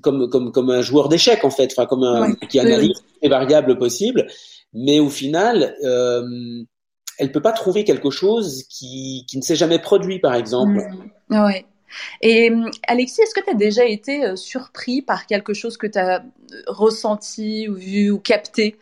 comme 0.03 0.29
comme 0.29 0.51
comme 0.53 0.71
un 0.71 0.83
joueur 0.83 1.09
d'échecs 1.09 1.45
en 1.45 1.51
fait, 1.51 1.69
enfin 1.73 1.87
comme 1.87 2.03
un 2.03 2.31
Ouais. 2.31 2.37
qui 2.51 2.59
analyse 2.59 2.95
toutes 2.99 3.23
les 3.23 3.29
variables 3.29 3.79
possibles, 3.79 4.27
mais 4.73 5.01
au 5.01 5.11
final, 5.11 5.75
euh, 5.85 6.62
elle 7.19 7.33
peut 7.33 7.43
pas 7.43 7.53
trouver 7.53 7.85
quelque 7.85 8.11
chose 8.11 8.64
qui 8.69 9.25
qui 9.29 9.39
ne 9.39 9.43
s'est 9.43 9.57
jamais 9.57 9.79
produit, 9.79 10.19
par 10.19 10.35
exemple. 10.35 10.81
Hmm. 11.29 11.45
Ouais. 11.45 11.64
Et 12.21 12.51
hum, 12.51 12.71
Alexis, 12.87 13.23
est-ce 13.23 13.35
que 13.35 13.45
tu 13.45 13.51
as 13.51 13.55
déjà 13.55 13.85
été 13.85 14.25
euh, 14.25 14.37
surpris 14.37 15.03
par 15.03 15.27
quelque 15.27 15.55
chose 15.55 15.77
que 15.77 15.87
tu 15.87 15.99
as 15.99 16.23
ressenti 16.66 17.69
ou 17.69 17.75
vu 17.75 18.11
ou 18.11 18.19
capté? 18.19 18.77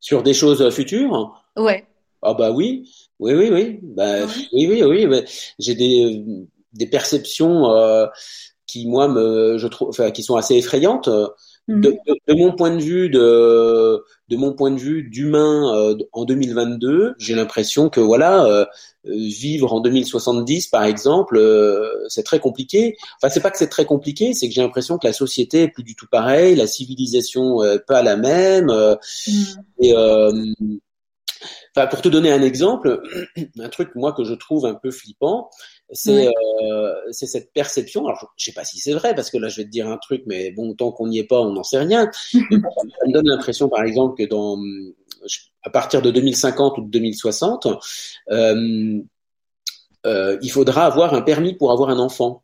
Sur 0.00 0.22
des 0.22 0.34
choses 0.34 0.68
futures? 0.74 1.42
Ouais. 1.56 1.84
Ah 2.22 2.34
bah 2.34 2.50
oui, 2.50 2.92
oui, 3.18 3.34
oui, 3.34 3.50
oui, 3.50 3.78
bah, 3.82 4.26
Ouais. 4.26 4.32
oui, 4.52 4.82
oui, 4.84 5.06
oui. 5.06 5.24
J'ai 5.58 5.74
des 5.74 6.24
des 6.72 6.86
perceptions 6.86 7.70
euh, 7.70 8.06
qui 8.66 8.86
moi 8.86 9.08
me, 9.08 9.58
je 9.58 9.66
trouve, 9.66 9.88
enfin, 9.90 10.10
qui 10.10 10.22
sont 10.22 10.36
assez 10.36 10.54
effrayantes. 10.56 11.08
Mhm. 11.68 11.80
De, 11.80 11.90
de, 12.08 12.14
de 12.26 12.34
mon 12.34 12.52
point 12.56 12.74
de 12.74 12.82
vue 12.82 13.08
de 13.08 14.02
de 14.28 14.36
mon 14.36 14.52
point 14.52 14.72
de 14.72 14.78
vue 14.80 15.04
d'humain 15.08 15.72
euh, 15.76 15.96
en 16.12 16.24
2022, 16.24 17.14
j'ai 17.18 17.34
l'impression 17.36 17.88
que 17.88 18.00
voilà, 18.00 18.44
euh, 18.46 18.64
euh, 19.06 19.10
vivre 19.14 19.72
en 19.72 19.80
2070 19.80 20.66
par 20.66 20.82
exemple, 20.84 21.36
euh, 21.36 21.88
c'est 22.08 22.24
très 22.24 22.40
compliqué. 22.40 22.96
Enfin, 23.20 23.32
c'est 23.32 23.40
pas 23.40 23.50
que 23.52 23.58
c'est 23.58 23.68
très 23.68 23.84
compliqué, 23.84 24.34
c'est 24.34 24.48
que 24.48 24.54
j'ai 24.54 24.62
l'impression 24.62 24.98
que 24.98 25.06
la 25.06 25.12
société 25.12 25.62
est 25.62 25.68
plus 25.68 25.84
du 25.84 25.94
tout 25.94 26.06
pareille, 26.10 26.56
la 26.56 26.66
civilisation 26.66 27.62
euh, 27.62 27.78
pas 27.86 28.02
la 28.02 28.16
même. 28.16 28.68
euh, 28.70 28.96
Hmm. 29.28 29.42
et 29.80 29.94
euh, 29.96 30.32
enfin, 31.76 31.86
pour 31.86 32.02
te 32.02 32.08
donner 32.08 32.30
un 32.32 32.42
exemple, 32.42 33.02
un 33.58 33.68
truc 33.68 33.94
moi 33.94 34.12
que 34.12 34.24
je 34.24 34.34
trouve 34.34 34.66
un 34.66 34.74
peu 34.74 34.90
flippant, 34.90 35.50
c'est 35.92 36.28
Ouais. 36.28 36.34
euh, 36.64 36.94
c'est 37.10 37.26
cette 37.26 37.52
perception. 37.52 38.06
Alors 38.06 38.18
je, 38.20 38.26
je 38.36 38.44
sais 38.46 38.52
pas 38.52 38.64
si 38.64 38.78
c'est 38.78 38.92
vrai 38.94 39.14
parce 39.14 39.30
que 39.30 39.38
là 39.38 39.48
je 39.48 39.56
vais 39.58 39.64
te 39.64 39.70
dire 39.70 39.88
un 39.88 39.98
truc, 39.98 40.22
mais 40.26 40.50
bon 40.50 40.74
tant 40.74 40.90
qu'on 40.92 41.06
n'y 41.08 41.18
est 41.18 41.24
pas, 41.24 41.40
on 41.40 41.52
n'en 41.52 41.62
sait 41.62 41.78
rien. 41.78 42.10
Mais 42.50 42.56
bon, 42.58 42.70
ça 42.76 43.06
me 43.06 43.12
donne 43.12 43.28
l'impression 43.28 43.68
par 43.68 43.84
exemple 43.84 44.16
que 44.22 44.28
dans 44.28 44.58
à 45.62 45.70
partir 45.70 46.02
de 46.02 46.10
2050 46.10 46.78
ou 46.78 46.82
de 46.82 46.90
2060, 46.90 47.68
euh, 48.30 49.00
euh, 50.06 50.38
il 50.42 50.50
faudra 50.50 50.86
avoir 50.86 51.14
un 51.14 51.22
permis 51.22 51.54
pour 51.54 51.70
avoir 51.70 51.90
un 51.90 51.98
enfant. 51.98 52.42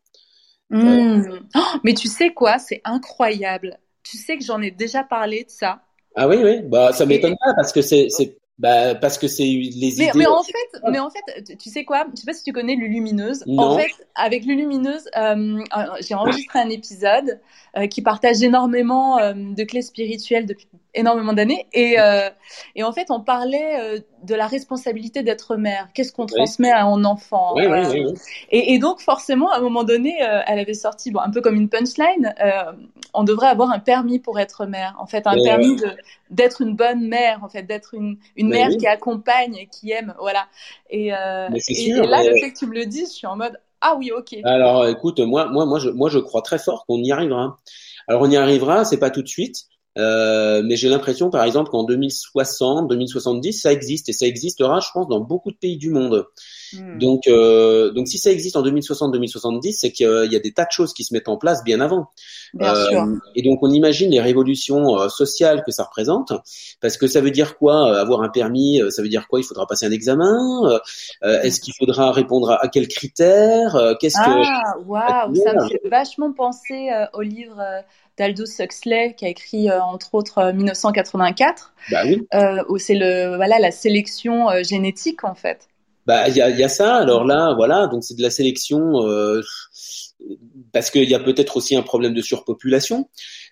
Hmm. 0.70 1.22
Oh, 1.56 1.60
mais 1.82 1.94
tu 1.94 2.08
sais 2.08 2.32
quoi? 2.34 2.58
C'est 2.58 2.80
incroyable. 2.84 3.78
Tu 4.02 4.16
sais 4.16 4.36
que 4.36 4.44
j'en 4.44 4.60
ai 4.60 4.70
déjà 4.70 5.02
parlé 5.02 5.44
de 5.44 5.50
ça. 5.50 5.80
Ah 6.14 6.28
oui 6.28 6.36
oui, 6.42 6.62
bah 6.62 6.92
ça 6.92 7.06
m'étonne 7.06 7.36
pas 7.36 7.54
parce 7.54 7.72
que 7.72 7.80
c'est 7.82 8.08
bah 8.58 8.94
parce 8.96 9.18
que 9.18 9.28
c'est 9.28 9.44
les 9.44 9.70
Mais, 9.98 10.06
idées. 10.06 10.10
mais 10.16 10.26
en 10.26 10.42
fait, 10.42 10.80
mais 10.90 10.98
en 10.98 11.10
fait, 11.10 11.56
tu- 11.58 11.70
sais 11.70 11.84
quoi? 11.84 12.06
Je 12.14 12.20
sais 12.20 12.26
pas 12.26 12.32
si 12.32 12.42
tu 12.42 12.52
connais 12.52 12.74
Lulumineuse? 12.74 13.44
Non. 13.46 13.62
En 13.62 13.78
fait, 13.78 13.90
avec 14.14 14.44
Lulumineuse, 14.44 15.08
euh, 15.16 15.60
euh, 15.76 15.84
j'ai 16.00 16.14
enregistré 16.14 16.58
un 16.58 16.68
épisode 16.68 17.40
euh, 17.76 17.86
qui 17.86 18.02
partage 18.02 18.42
énormément 18.42 19.18
euh, 19.18 19.32
de 19.34 19.62
clés 19.64 19.82
spirituelles 19.82 20.46
depuis 20.46 20.66
énormément 20.94 21.32
d'années. 21.32 21.66
Et, 21.72 22.00
euh, 22.00 22.30
et 22.74 22.82
en 22.82 22.92
fait, 22.92 23.10
on 23.10 23.20
parlait 23.20 23.78
euh, 23.80 24.00
de 24.22 24.34
la 24.34 24.46
responsabilité 24.46 25.22
d'être 25.22 25.56
mère. 25.56 25.88
Qu'est-ce 25.94 26.12
qu'on 26.12 26.24
Oui. 26.24 26.28
transmet 26.36 26.70
à 26.70 26.84
un 26.84 27.04
enfant? 27.04 27.54
Oui, 27.54 27.66
Euh, 27.66 27.92
oui. 27.92 28.04
Et, 28.50 28.74
et 28.74 28.78
donc, 28.78 29.00
forcément, 29.00 29.50
à 29.50 29.58
un 29.58 29.60
moment 29.60 29.84
donné, 29.84 30.22
euh, 30.22 30.40
elle 30.46 30.58
avait 30.58 30.74
sorti, 30.74 31.10
bon, 31.10 31.20
un 31.20 31.30
peu 31.30 31.40
comme 31.40 31.54
une 31.56 31.68
punchline, 31.68 32.34
euh, 32.42 32.72
on 33.14 33.24
devrait 33.24 33.48
avoir 33.48 33.70
un 33.70 33.78
permis 33.78 34.18
pour 34.18 34.38
être 34.38 34.66
mère. 34.66 34.96
En 34.98 35.06
fait, 35.06 35.26
un 35.26 35.36
Mais, 35.36 35.42
permis 35.42 35.76
d'être 36.30 36.60
une 36.62 36.74
bonne 36.74 37.06
mère, 37.08 37.42
en 37.44 37.48
fait, 37.48 37.62
d'être 37.62 37.94
une, 37.94 38.18
une 38.36 38.48
Mais 38.48 38.56
mère 38.58 38.70
qui 38.76 38.86
accompagne, 38.86 39.56
et 39.56 39.66
qui 39.66 39.90
aime, 39.92 40.14
voilà. 40.18 40.46
Et, 40.90 41.10
Mais 41.48 41.60
c'est 41.60 41.74
et, 41.74 41.90
sûr, 41.90 42.04
et 42.04 42.06
là, 42.06 42.22
le 42.24 42.34
fait 42.36 42.52
que 42.52 42.58
tu 42.58 42.66
me 42.66 42.74
le 42.74 42.86
dises, 42.86 43.10
je 43.10 43.16
suis 43.16 43.26
en 43.26 43.36
mode, 43.36 43.58
ah 43.80 43.94
oui, 43.96 44.10
ok. 44.16 44.36
Alors, 44.44 44.86
écoute, 44.86 45.20
moi, 45.20 45.46
moi, 45.46 45.66
moi, 45.66 45.78
je, 45.78 45.90
moi, 45.90 46.08
je 46.10 46.18
crois 46.18 46.42
très 46.42 46.58
fort 46.58 46.84
qu'on 46.86 46.98
y 47.02 47.12
arrivera. 47.12 47.58
Alors, 48.08 48.22
on 48.22 48.30
y 48.30 48.36
arrivera, 48.36 48.84
c'est 48.84 48.98
pas 48.98 49.10
tout 49.10 49.22
de 49.22 49.28
suite, 49.28 49.66
euh, 49.98 50.62
mais 50.64 50.76
j'ai 50.76 50.88
l'impression, 50.88 51.28
par 51.28 51.42
exemple, 51.42 51.70
qu'en 51.70 51.82
2060, 51.84 52.88
2070, 52.88 53.52
ça 53.52 53.72
existe 53.72 54.08
et 54.08 54.12
ça 54.12 54.26
existera, 54.26 54.78
je 54.80 54.88
pense, 54.92 55.08
dans 55.08 55.20
beaucoup 55.20 55.50
de 55.50 55.56
pays 55.56 55.76
du 55.76 55.90
monde. 55.90 56.26
Hmm. 56.72 56.98
Donc, 56.98 57.26
euh, 57.26 57.90
donc, 57.90 58.06
si 58.06 58.18
ça 58.18 58.30
existe 58.30 58.56
en 58.56 58.62
2060, 58.62 59.12
2070, 59.12 59.72
c'est 59.72 59.90
qu'il 59.90 60.28
y 60.30 60.36
a 60.36 60.38
des 60.38 60.52
tas 60.52 60.66
de 60.66 60.70
choses 60.70 60.92
qui 60.92 61.02
se 61.02 61.12
mettent 61.12 61.28
en 61.28 61.36
place 61.36 61.64
bien 61.64 61.80
avant. 61.80 62.10
Bien 62.54 62.74
Euh, 62.74 62.88
sûr. 62.90 63.06
Et 63.34 63.42
donc, 63.42 63.58
on 63.62 63.70
imagine 63.70 64.10
les 64.10 64.20
révolutions 64.20 65.00
euh, 65.00 65.08
sociales 65.08 65.64
que 65.64 65.72
ça 65.72 65.84
représente, 65.84 66.32
parce 66.80 66.96
que 66.96 67.06
ça 67.08 67.20
veut 67.20 67.32
dire 67.32 67.56
quoi 67.56 67.98
Avoir 67.98 68.22
un 68.22 68.28
permis, 68.28 68.80
ça 68.90 69.02
veut 69.02 69.08
dire 69.08 69.26
quoi 69.28 69.40
Il 69.40 69.44
faudra 69.44 69.66
passer 69.66 69.86
un 69.86 69.90
examen. 69.90 70.78
Est-ce 71.22 71.60
qu'il 71.60 71.74
faudra 71.74 72.12
répondre 72.12 72.50
à, 72.50 72.64
à 72.64 72.68
quels 72.68 72.88
critères 72.88 73.96
Qu'est-ce 74.00 74.16
que 74.16 74.30
Ah, 74.30 74.74
waouh, 74.86 75.34
ça 75.34 75.54
me 75.54 75.68
fait 75.68 75.80
vachement 75.88 76.32
penser 76.32 76.88
au 77.14 77.22
livre 77.22 77.60
d'Aldous 78.18 78.60
Huxley 78.60 79.14
qui 79.16 79.24
a 79.24 79.28
écrit 79.28 79.70
euh, 79.70 79.80
entre 79.82 80.14
autres 80.14 80.38
euh, 80.38 80.52
1984, 80.52 81.72
Bah 81.90 82.02
oui. 82.04 82.26
euh, 82.34 82.62
où 82.68 82.78
c'est 82.78 82.94
le 82.94 83.36
voilà 83.36 83.58
la 83.58 83.70
sélection 83.70 84.50
euh, 84.50 84.62
génétique 84.62 85.24
en 85.24 85.34
fait. 85.34 85.68
Bah, 86.06 86.26
il 86.28 86.36
y 86.36 86.40
a, 86.40 86.48
il 86.48 86.58
y 86.58 86.64
a 86.64 86.68
ça. 86.70 86.96
Alors 86.96 87.24
là, 87.24 87.52
voilà, 87.54 87.86
donc 87.86 88.02
c'est 88.02 88.16
de 88.16 88.22
la 88.22 88.30
sélection 88.30 89.06
euh, 89.06 89.42
parce 90.72 90.90
qu'il 90.90 91.08
y 91.08 91.14
a 91.14 91.18
peut-être 91.20 91.56
aussi 91.56 91.76
un 91.76 91.82
problème 91.82 92.14
de 92.14 92.22
surpopulation. 92.22 93.08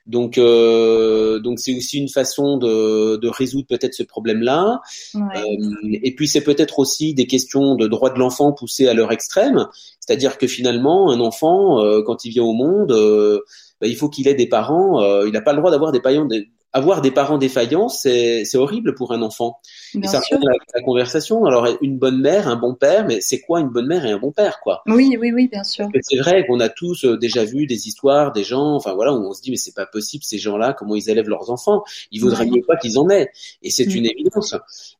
Donc, 0.06 0.38
euh, 0.38 1.38
donc 1.40 1.58
c'est 1.58 1.76
aussi 1.76 1.98
une 1.98 2.08
façon 2.08 2.56
de, 2.58 3.16
de 3.16 3.28
résoudre 3.28 3.66
peut-être 3.66 3.94
ce 3.94 4.02
problème-là. 4.04 4.80
Ouais. 5.14 5.20
Euh, 5.36 5.98
et 6.02 6.14
puis 6.14 6.28
c'est 6.28 6.42
peut-être 6.44 6.78
aussi 6.78 7.12
des 7.12 7.26
questions 7.26 7.74
de 7.74 7.86
droit 7.88 8.12
de 8.12 8.18
l'enfant 8.18 8.52
poussées 8.52 8.88
à 8.88 8.94
leur 8.94 9.12
extrême. 9.12 9.66
C'est-à-dire 10.00 10.38
que 10.38 10.46
finalement, 10.46 11.10
un 11.10 11.20
enfant, 11.20 11.80
euh, 11.84 12.02
quand 12.06 12.24
il 12.24 12.30
vient 12.30 12.44
au 12.44 12.52
monde, 12.54 12.92
euh, 12.92 13.40
bah, 13.80 13.86
il 13.86 13.96
faut 13.96 14.08
qu'il 14.08 14.28
ait 14.28 14.34
des 14.34 14.48
parents. 14.48 15.02
euh, 15.02 15.26
il 15.26 15.32
n'a 15.32 15.40
pas 15.40 15.52
le 15.52 15.58
droit 15.58 15.70
d'avoir 15.70 15.92
des 15.92 16.00
parents. 16.00 16.24
Des, 16.26 16.48
avoir 16.72 17.00
des 17.00 17.10
parents 17.10 17.38
défaillants, 17.38 17.88
c'est 17.88 18.44
c'est 18.44 18.58
horrible 18.58 18.94
pour 18.94 19.12
un 19.12 19.22
enfant. 19.22 19.60
Et 19.94 19.98
Bien 20.00 20.10
ça 20.10 20.20
sûr. 20.20 20.36
revient 20.36 20.48
à 20.48 20.50
la, 20.50 20.58
la 20.74 20.82
conversation. 20.82 21.46
Alors, 21.46 21.66
une 21.80 21.96
bonne 21.98 22.20
mère, 22.20 22.48
un 22.48 22.56
bon 22.56 22.74
père, 22.74 23.06
mais 23.06 23.22
c'est 23.22 23.40
quoi 23.40 23.60
une 23.60 23.70
bonne 23.70 23.86
mère 23.86 24.04
et 24.04 24.10
un 24.10 24.18
bon 24.18 24.30
père, 24.30 24.60
quoi? 24.60 24.82
Oui, 24.86 25.16
oui, 25.18 25.32
oui, 25.32 25.48
bien 25.48 25.64
sûr. 25.64 25.88
C'est 26.02 26.18
vrai 26.18 26.44
qu'on 26.46 26.60
a 26.60 26.68
tous 26.68 27.06
euh, 27.06 27.16
déjà 27.16 27.44
vu 27.46 27.66
des 27.66 27.88
histoires, 27.88 28.30
des 28.32 28.44
gens, 28.44 28.74
enfin 28.74 28.92
voilà, 28.92 29.14
où 29.14 29.26
on 29.26 29.32
se 29.32 29.40
dit 29.40 29.50
mais 29.50 29.56
c'est 29.56 29.74
pas 29.74 29.86
possible 29.86 30.22
ces 30.24 30.36
gens-là, 30.38 30.74
comment 30.74 30.94
ils 30.96 31.08
élèvent 31.08 31.30
leurs 31.30 31.50
enfants? 31.50 31.82
Il 32.10 32.20
vaudrait 32.20 32.44
mieux 32.44 32.62
pas 32.66 32.76
qu'ils 32.76 32.98
en 32.98 33.08
aient, 33.08 33.30
et 33.62 33.70
c'est 33.70 33.86
Mm. 33.86 33.96
une 33.96 34.06
évidence. 34.06 34.54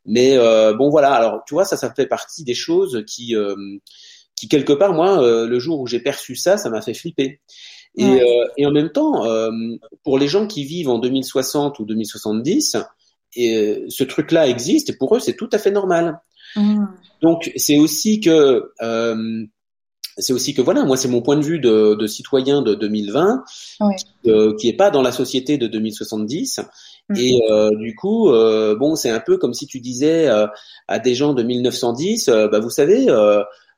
Mais 0.05 0.35
euh, 0.35 0.73
bon 0.73 0.89
voilà, 0.89 1.11
alors 1.13 1.43
tu 1.45 1.53
vois, 1.53 1.65
ça, 1.65 1.77
ça 1.77 1.93
fait 1.93 2.07
partie 2.07 2.43
des 2.43 2.55
choses 2.55 3.03
qui, 3.05 3.35
euh, 3.35 3.55
qui 4.35 4.47
quelque 4.47 4.73
part, 4.73 4.93
moi, 4.93 5.21
euh, 5.21 5.45
le 5.47 5.59
jour 5.59 5.79
où 5.79 5.85
j'ai 5.85 5.99
perçu 5.99 6.35
ça, 6.35 6.57
ça 6.57 6.71
m'a 6.71 6.81
fait 6.81 6.95
flipper. 6.95 7.39
Et, 7.97 8.05
Ouais. 8.05 8.21
euh, 8.21 8.45
et 8.57 8.65
en 8.65 8.71
même 8.71 8.89
temps, 8.89 9.25
euh, 9.25 9.49
pour 10.03 10.17
les 10.19 10.27
gens 10.27 10.45
qui 10.47 10.63
vivent 10.63 10.89
en 10.89 10.99
2060 10.99 11.79
ou 11.79 11.85
2070, 11.85 12.77
et, 13.35 13.55
euh, 13.57 13.85
ce 13.89 14.03
truc-là 14.03 14.47
existe 14.47 14.89
et 14.91 14.93
pour 14.93 15.15
eux 15.15 15.19
c'est 15.19 15.35
tout 15.35 15.49
à 15.51 15.57
fait 15.57 15.71
normal. 15.71 16.19
Mm. 16.55 16.85
Donc 17.21 17.51
c'est 17.55 17.79
aussi 17.79 18.19
que 18.21 18.71
c'est 20.19 20.33
aussi 20.33 20.53
que 20.55 20.61
voilà, 20.63 20.83
moi 20.83 20.97
c'est 20.97 21.07
mon 21.07 21.21
point 21.21 21.35
de 21.37 21.43
vue 21.43 21.59
de, 21.59 21.93
de 21.93 22.07
citoyen 22.07 22.61
de 22.63 22.73
2020 22.73 23.43
Ouais. 23.81 23.95
euh, 24.25 24.55
qui 24.55 24.67
est 24.67 24.73
pas 24.75 24.89
dans 24.89 25.01
la 25.03 25.11
société 25.11 25.57
de 25.57 25.67
2070 25.67 26.61
Mm. 27.09 27.15
et 27.15 27.41
euh, 27.49 27.69
du 27.77 27.95
coup 27.95 28.29
euh, 28.31 28.75
bon 28.75 28.97
c'est 28.97 29.09
un 29.09 29.21
peu 29.21 29.37
comme 29.37 29.53
si 29.53 29.65
tu 29.65 29.79
disais 29.79 30.27
à 30.89 30.99
des 30.99 31.15
gens 31.15 31.33
de 31.33 31.41
1910 31.41 32.27
euh, 32.27 32.49
bah 32.49 32.59
vous 32.59 32.69
savez 32.69 33.05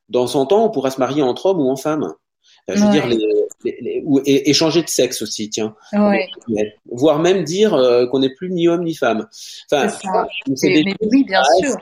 dans 0.10 0.26
100 0.26 0.52
ans 0.52 0.66
on 0.66 0.72
pourra 0.72 0.90
se 0.90 1.00
marier 1.00 1.22
entre 1.22 1.46
hommes 1.48 1.60
ou 1.60 1.70
en 1.70 1.76
femmes. 1.76 2.12
Je 2.68 2.74
veux 2.80 2.86
Ouais. 2.86 2.92
dire 2.92 3.06
les, 3.08 3.18
ou 4.06 4.20
et, 4.26 4.50
et 4.50 4.54
changer 4.54 4.82
de 4.84 4.88
sexe 4.90 5.22
aussi, 5.22 5.50
tiens. 5.50 5.76
Ouais, 5.94 6.28
Voire 6.92 7.20
même 7.20 7.44
dire 7.44 7.74
euh, 7.74 8.06
qu'on 8.08 8.20
n'est 8.20 8.34
plus 8.34 8.50
ni 8.50 8.68
homme 8.68 8.84
ni 8.84 8.96
femme. 8.96 9.28
Enfin, 9.72 9.90
c'est 10.56 10.70
des 10.70 10.84
mais 10.84 10.96
oui, 11.02 11.24
bien 11.26 11.42
sûr. 11.60 11.76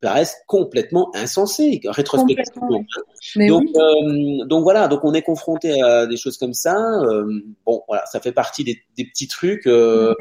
paraissent- 0.00 0.36
complètement 0.46 1.10
insensées, 1.14 1.80
rétrospectivement. 1.84 2.68
Complètement. 2.68 3.46
Donc, 3.48 3.64
oui. 3.64 3.72
euh, 3.76 4.44
donc 4.46 4.62
voilà, 4.62 4.88
donc 4.88 5.04
on 5.04 5.12
est 5.14 5.22
confronté 5.22 5.80
à 5.80 6.06
des 6.06 6.16
choses 6.16 6.38
comme 6.38 6.54
ça. 6.54 6.76
euh, 6.76 7.42
bon, 7.64 7.82
voilà, 7.88 8.04
ça 8.06 8.20
fait 8.20 8.32
partie 8.32 8.64
des, 8.64 8.80
des 8.96 9.04
petits 9.04 9.28
trucs. 9.28 9.66
euh, 9.66 10.14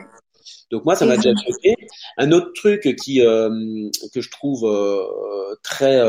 donc 0.72 0.86
moi, 0.86 0.96
ça 0.96 1.06
m'a 1.06 1.16
Et 1.16 1.18
déjà 1.18 1.32
choqué. 1.36 1.76
Un 2.18 2.32
autre 2.32 2.52
truc 2.54 2.96
qui 2.96 3.18
que 3.20 4.22
je 4.22 4.30
trouve 4.32 4.68
très, 5.64 6.00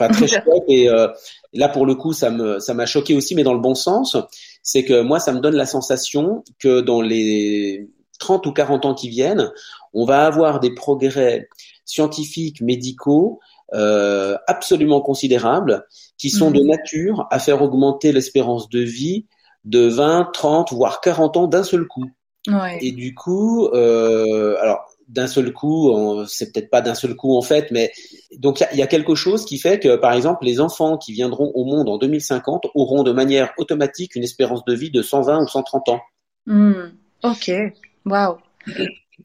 enfin 0.00 0.08
très 0.12 0.26
chouette 0.42 0.64
et 0.68 0.88
euh, 0.88 1.08
là 1.52 1.68
pour 1.68 1.86
le 1.86 1.94
coup, 1.94 2.12
ça 2.12 2.30
me 2.30 2.58
ça 2.58 2.74
m'a 2.74 2.86
choqué 2.86 3.14
aussi, 3.14 3.34
mais 3.34 3.42
dans 3.42 3.54
le 3.54 3.60
bon 3.60 3.74
sens, 3.74 4.16
c'est 4.62 4.84
que 4.84 5.02
moi, 5.02 5.20
ça 5.20 5.32
me 5.32 5.40
donne 5.40 5.56
la 5.56 5.66
sensation 5.66 6.44
que 6.58 6.80
dans 6.80 7.00
les 7.02 7.88
30 8.18 8.46
ou 8.46 8.52
40 8.52 8.84
ans 8.84 8.94
qui 8.94 9.08
viennent, 9.08 9.50
on 9.94 10.04
va 10.04 10.26
avoir 10.26 10.60
des 10.60 10.74
progrès 10.74 11.48
scientifiques, 11.84 12.60
médicaux 12.60 13.40
euh, 13.74 14.36
absolument 14.46 15.00
considérables 15.00 15.86
qui 16.18 16.30
sont 16.30 16.50
de 16.50 16.60
Mhm. 16.60 16.66
nature 16.66 17.26
à 17.30 17.38
faire 17.38 17.62
augmenter 17.62 18.12
l'espérance 18.12 18.68
de 18.68 18.80
vie 18.80 19.26
de 19.64 19.86
20, 19.86 20.30
30, 20.32 20.72
voire 20.72 21.00
40 21.00 21.36
ans 21.36 21.46
d'un 21.46 21.62
seul 21.62 21.86
coup. 21.86 22.06
Ouais. 22.48 22.78
Et 22.80 22.92
du 22.92 23.14
coup, 23.14 23.66
euh, 23.68 24.56
alors 24.60 24.80
d'un 25.10 25.26
seul 25.26 25.52
coup, 25.52 25.92
c'est 26.26 26.52
peut-être 26.52 26.70
pas 26.70 26.80
d'un 26.80 26.94
seul 26.94 27.16
coup 27.16 27.36
en 27.36 27.42
fait, 27.42 27.70
mais 27.70 27.92
donc 28.36 28.60
il 28.60 28.62
y 28.62 28.66
a- 28.66 28.72
il 28.72 28.78
y, 28.78 28.82
a 28.82 28.86
quelque 28.86 29.14
chose 29.14 29.44
qui 29.44 29.58
fait 29.58 29.78
que, 29.78 29.96
par 29.96 30.12
exemple, 30.12 30.44
les 30.44 30.60
enfants 30.60 30.96
qui 30.98 31.12
viendront 31.12 31.50
au 31.54 31.64
monde 31.64 31.88
en 31.88 31.98
2050 31.98 32.66
auront 32.74 33.02
de 33.02 33.12
manière 33.12 33.52
automatique 33.58 34.14
une 34.16 34.24
espérance 34.24 34.64
de 34.64 34.74
vie 34.74 34.90
de 34.90 35.02
120 35.02 35.42
ou 35.42 35.48
130 35.48 35.88
ans. 35.88 36.00
Hmm. 36.46 36.90
Ok. 37.22 37.50
Waouh. 38.06 38.38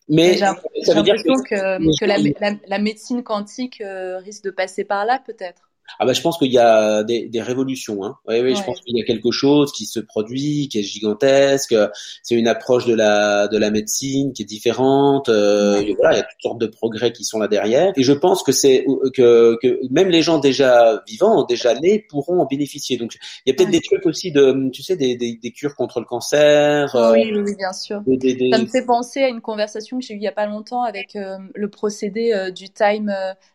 Mais 0.10 0.34
J'ai 0.34 0.40
ça 0.84 0.94
veut 0.94 1.04
dire 1.04 1.16
l'impression 1.16 1.44
que 1.44 1.56
que, 1.80 2.00
que 2.00 2.06
la, 2.06 2.18
la, 2.18 2.58
la 2.68 2.80
médecine 2.80 3.24
quantique 3.24 3.82
euh, 3.82 4.18
risque 4.20 4.44
de 4.44 4.52
passer 4.52 4.84
par 4.84 5.06
là, 5.06 5.20
peut-être. 5.26 5.70
Ah 6.00 6.06
bah, 6.06 6.14
je 6.14 6.22
pense 6.22 6.38
qu'il 6.38 6.52
y 6.52 6.58
a 6.58 7.04
des, 7.04 7.28
des 7.28 7.42
révolutions. 7.42 8.04
Hein. 8.04 8.18
Oui, 8.28 8.40
oui, 8.42 8.56
je 8.56 8.64
pense 8.64 8.82
qu'il 8.82 8.98
y 8.98 9.02
a 9.02 9.06
quelque 9.06 9.32
chose 9.32 9.72
qui 9.72 9.86
se 9.86 10.00
produit, 10.00 10.68
qui 10.70 10.80
est 10.80 10.84
gigantesque. 10.84 11.76
C'est 12.24 12.36
une 12.36 12.48
approche 12.48 12.86
de 12.86 12.94
la 12.96 13.48
de 13.48 13.58
la 13.58 13.70
médecine 13.72 14.34
qui 14.34 14.42
est 14.44 14.46
différente. 14.46 15.30
Euh, 15.30 15.82
voilà, 15.98 16.16
il 16.16 16.18
y 16.18 16.22
a 16.22 16.24
toutes 16.24 16.42
sortes 16.42 16.60
de 16.62 16.68
progrès 16.68 17.12
qui 17.12 17.24
sont 17.24 17.40
là 17.40 17.48
derrière. 17.48 17.94
Et 17.96 18.04
je 18.04 18.12
pense 18.14 18.44
que 18.44 18.52
c'est 18.52 18.86
que, 19.14 19.58
que 19.62 19.80
même 19.92 20.10
les 20.10 20.22
gens 20.22 20.40
déjà 20.40 21.02
vivants, 21.08 21.44
déjà 21.46 21.74
nés, 21.80 22.06
pourront 22.10 22.40
en 22.42 22.46
bénéficier. 22.46 22.98
Donc 22.98 23.16
il 23.46 23.50
y 23.50 23.52
a 23.52 23.56
peut-être 23.56 23.68
Ouais. 23.68 23.80
des 23.80 23.82
trucs 23.82 24.06
aussi 24.06 24.32
de, 24.32 24.70
tu 24.72 24.84
sais, 24.84 24.96
des, 24.96 25.16
des, 25.16 25.38
des 25.42 25.52
cures 25.52 25.76
contre 25.76 26.00
le 26.00 26.06
cancer. 26.06 26.96
euh, 26.96 27.14
oui, 27.14 27.32
oui, 27.32 27.42
oui, 27.46 27.56
bien 27.56 27.74
sûr. 27.74 28.02
des- 28.06 28.50
Ça 28.52 28.58
me 28.60 28.66
fait 28.68 28.86
penser 28.86 29.22
à 29.24 29.30
une 29.30 29.42
conversation 29.42 30.00
que 30.00 30.06
j'ai 30.06 30.14
eue 30.14 30.18
il 30.18 30.24
y 30.24 30.28
a 30.28 30.32
pas 30.32 30.46
longtemps 30.48 30.84
avec 30.84 31.16
euh, 31.16 31.38
le 31.54 31.70
procédé 31.70 32.34
euh, 32.34 32.52
du 32.52 32.70
time 32.70 33.12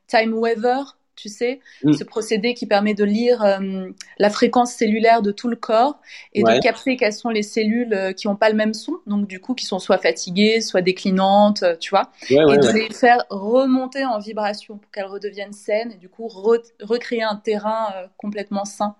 time 0.06 0.32
waver, 0.34 0.80
tu 1.20 1.28
sais, 1.28 1.60
Mm. 1.84 1.92
ce 1.92 2.04
procédé 2.04 2.54
qui 2.54 2.66
permet 2.66 2.94
de 2.94 3.04
lire 3.04 3.42
euh, 3.42 3.88
la 4.18 4.30
fréquence 4.30 4.72
cellulaire 4.72 5.20
de 5.22 5.32
tout 5.32 5.48
le 5.48 5.56
corps 5.56 5.98
et 6.34 6.42
Ouais. 6.42 6.56
de 6.56 6.60
capter 6.62 6.96
quelles 6.96 7.12
sont 7.12 7.28
les 7.28 7.42
cellules 7.42 7.92
euh, 7.92 8.12
qui 8.12 8.28
ont 8.28 8.36
pas 8.36 8.48
le 8.48 8.56
même 8.56 8.72
son, 8.74 8.94
donc 9.06 9.26
du 9.26 9.40
coup 9.40 9.54
qui 9.54 9.66
sont 9.66 9.78
soit 9.78 9.98
fatiguées, 9.98 10.60
soit 10.60 10.80
déclinantes, 10.82 11.62
euh, 11.62 11.76
tu 11.78 11.90
vois, 11.90 12.10
Ouais, 12.30 12.42
ouais, 12.44 12.54
et 12.54 12.58
de 12.58 12.68
les 12.70 12.90
faire 12.90 13.24
remonter 13.30 14.04
en 14.04 14.18
vibration 14.18 14.78
pour 14.78 14.90
qu'elles 14.90 15.04
redeviennent 15.06 15.52
saines 15.52 15.92
et 15.92 15.96
du 15.96 16.08
coup 16.08 16.26
re- 16.26 16.62
recréer 16.80 17.22
un 17.22 17.36
terrain 17.36 17.88
euh, 17.96 18.06
complètement 18.16 18.64
sain. 18.64 18.94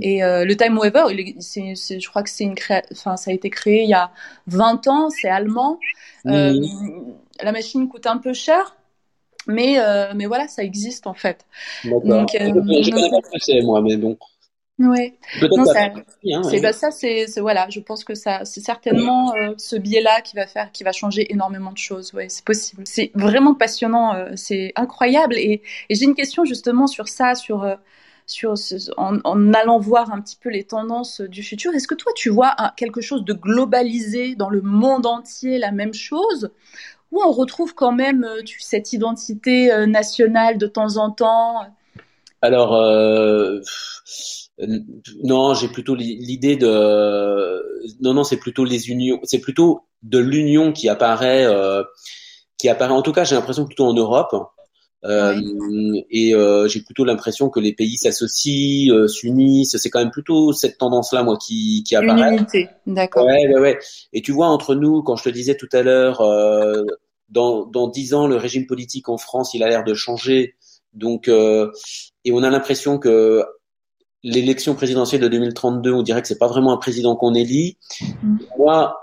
Et 0.00 0.22
euh, 0.22 0.44
le 0.44 0.56
Time 0.56 0.78
c'est- 1.40 2.00
je 2.00 2.08
crois 2.08 2.22
que 2.22 2.30
c'est 2.30 2.44
une 2.44 2.54
enfin, 2.92 3.16
ça 3.16 3.30
a 3.30 3.34
été 3.34 3.50
créé 3.50 3.82
il 3.82 3.88
y 3.90 3.94
a 3.94 4.10
20 4.46 4.86
ans, 4.88 5.10
c'est 5.10 5.28
allemand. 5.28 5.78
Mhm. 6.24 7.14
la 7.42 7.52
machine 7.52 7.88
coûte 7.88 8.06
un 8.06 8.18
peu 8.18 8.32
cher, 8.32 8.76
mais, 9.46 9.78
euh, 9.78 10.12
mais 10.14 10.26
voilà, 10.26 10.48
ça 10.48 10.62
existe 10.62 11.06
en 11.06 11.14
fait. 11.14 11.44
Donc, 12.04 12.34
euh, 12.34 12.48
je 12.82 12.90
connais 12.90 13.10
pas 13.10 13.16
ce 13.24 13.32
que 13.32 13.38
c'est 13.44 13.60
moi, 13.62 13.80
mais 13.82 13.96
bon. 13.96 14.16
Pas. 15.66 15.72
ça- 15.72 15.84
Hein, 16.34 16.42
C'est 16.42 16.56
ouais. 16.56 16.60
bah, 16.60 16.72
ça, 16.74 16.90
c'est 16.90 17.26
c'est- 17.28 17.40
voilà, 17.40 17.66
je 17.70 17.80
pense 17.80 18.04
que 18.04 18.14
ça, 18.14 18.44
c'est 18.44 18.60
certainement 18.60 19.34
euh, 19.34 19.54
ce 19.56 19.76
biais-là 19.76 20.20
qui 20.20 20.36
va 20.36 20.46
faire, 20.46 20.70
qui 20.70 20.84
va 20.84 20.92
changer 20.92 21.32
énormément 21.32 21.72
de 21.72 21.78
choses. 21.78 22.12
Ouais, 22.12 22.28
c'est 22.28 22.44
possible. 22.44 22.82
C'est 22.86 23.10
vraiment 23.14 23.54
passionnant, 23.54 24.14
euh, 24.14 24.32
c'est 24.36 24.72
incroyable. 24.76 25.36
Et, 25.38 25.62
et 25.88 25.94
j'ai 25.94 26.04
une 26.04 26.14
question 26.14 26.44
justement 26.44 26.86
sur 26.86 27.08
ça, 27.08 27.34
sur 27.34 27.62
euh, 27.64 27.76
sur 28.26 28.58
ce- 28.58 28.90
en, 28.98 29.18
en 29.24 29.54
allant 29.54 29.78
voir 29.78 30.12
un 30.12 30.20
petit 30.20 30.36
peu 30.36 30.50
les 30.50 30.64
tendances 30.64 31.20
du 31.22 31.42
futur. 31.42 31.72
Est-ce 31.74 31.88
que 31.88 31.94
toi, 31.94 32.12
tu 32.14 32.28
vois 32.28 32.54
un- 32.58 32.72
quelque 32.76 33.00
chose 33.00 33.24
de 33.24 33.32
globalisé 33.32 34.34
dans 34.34 34.50
le 34.50 34.60
monde 34.62 35.06
entier, 35.06 35.58
la 35.58 35.70
même 35.72 35.94
chose, 35.94 36.50
ou 37.12 37.22
on 37.22 37.30
retrouve 37.30 37.74
quand 37.74 37.92
même 37.92 38.24
euh, 38.24 38.42
cette 38.58 38.92
identité 38.92 39.72
euh, 39.72 39.86
nationale 39.86 40.58
de 40.58 40.66
temps 40.66 40.96
en 40.96 41.10
temps? 41.10 41.66
Alors, 42.42 42.74
euh, 42.74 43.60
non, 45.24 45.54
j'ai 45.54 45.68
plutôt 45.68 45.94
li- 45.94 46.16
l'idée 46.16 46.56
de, 46.56 47.96
non, 48.00 48.14
non, 48.14 48.24
c'est 48.24 48.36
plutôt 48.36 48.64
les 48.64 48.90
unions, 48.90 49.20
c'est 49.24 49.40
plutôt 49.40 49.86
de 50.02 50.18
l'union 50.18 50.72
qui 50.72 50.88
apparaît, 50.88 51.46
qui 52.58 52.68
apparaît. 52.68 52.92
En 52.92 53.02
tout 53.02 53.12
cas, 53.12 53.24
j'ai 53.24 53.34
l'impression 53.34 53.64
plutôt 53.64 53.86
en 53.86 53.94
Europe. 53.94 54.34
Euh, 55.06 55.40
Et 56.10 56.34
euh, 56.34 56.68
j'ai 56.68 56.80
plutôt 56.80 57.04
l'impression 57.04 57.48
que 57.48 57.60
les 57.60 57.72
pays 57.72 57.96
s'associent, 57.96 58.94
euh, 58.94 59.06
s'unissent. 59.06 59.76
C'est 59.76 59.90
quand 59.90 60.00
même 60.00 60.10
plutôt 60.10 60.52
cette 60.52 60.78
tendance-là, 60.78 61.22
moi, 61.22 61.36
qui, 61.36 61.84
qui 61.86 61.94
apparaît. 61.96 62.36
unité, 62.36 62.68
d'accord. 62.86 63.26
Ouais, 63.26 63.46
ouais, 63.48 63.60
ouais. 63.60 63.78
Et 64.12 64.22
tu 64.22 64.32
vois, 64.32 64.48
entre 64.48 64.74
nous, 64.74 65.02
quand 65.02 65.16
je 65.16 65.24
te 65.24 65.28
disais 65.28 65.56
tout 65.56 65.68
à 65.72 65.82
l'heure, 65.82 66.20
euh, 66.20 66.84
dans 67.28 67.66
dans 67.66 67.88
dix 67.88 68.14
ans, 68.14 68.26
le 68.26 68.36
régime 68.36 68.66
politique 68.66 69.08
en 69.08 69.18
France, 69.18 69.54
il 69.54 69.62
a 69.62 69.68
l'air 69.68 69.84
de 69.84 69.94
changer. 69.94 70.54
Donc, 70.92 71.28
euh, 71.28 71.70
et 72.24 72.32
on 72.32 72.42
a 72.42 72.50
l'impression 72.50 72.98
que 72.98 73.44
l'élection 74.22 74.74
présidentielle 74.74 75.20
de 75.20 75.28
2032, 75.28 75.92
on 75.92 76.02
dirait 76.02 76.22
que 76.22 76.28
c'est 76.28 76.38
pas 76.38 76.48
vraiment 76.48 76.72
un 76.72 76.78
président 76.78 77.16
qu'on 77.16 77.34
élit. 77.34 77.78
Mm. 78.22 78.36
Moi, 78.58 78.96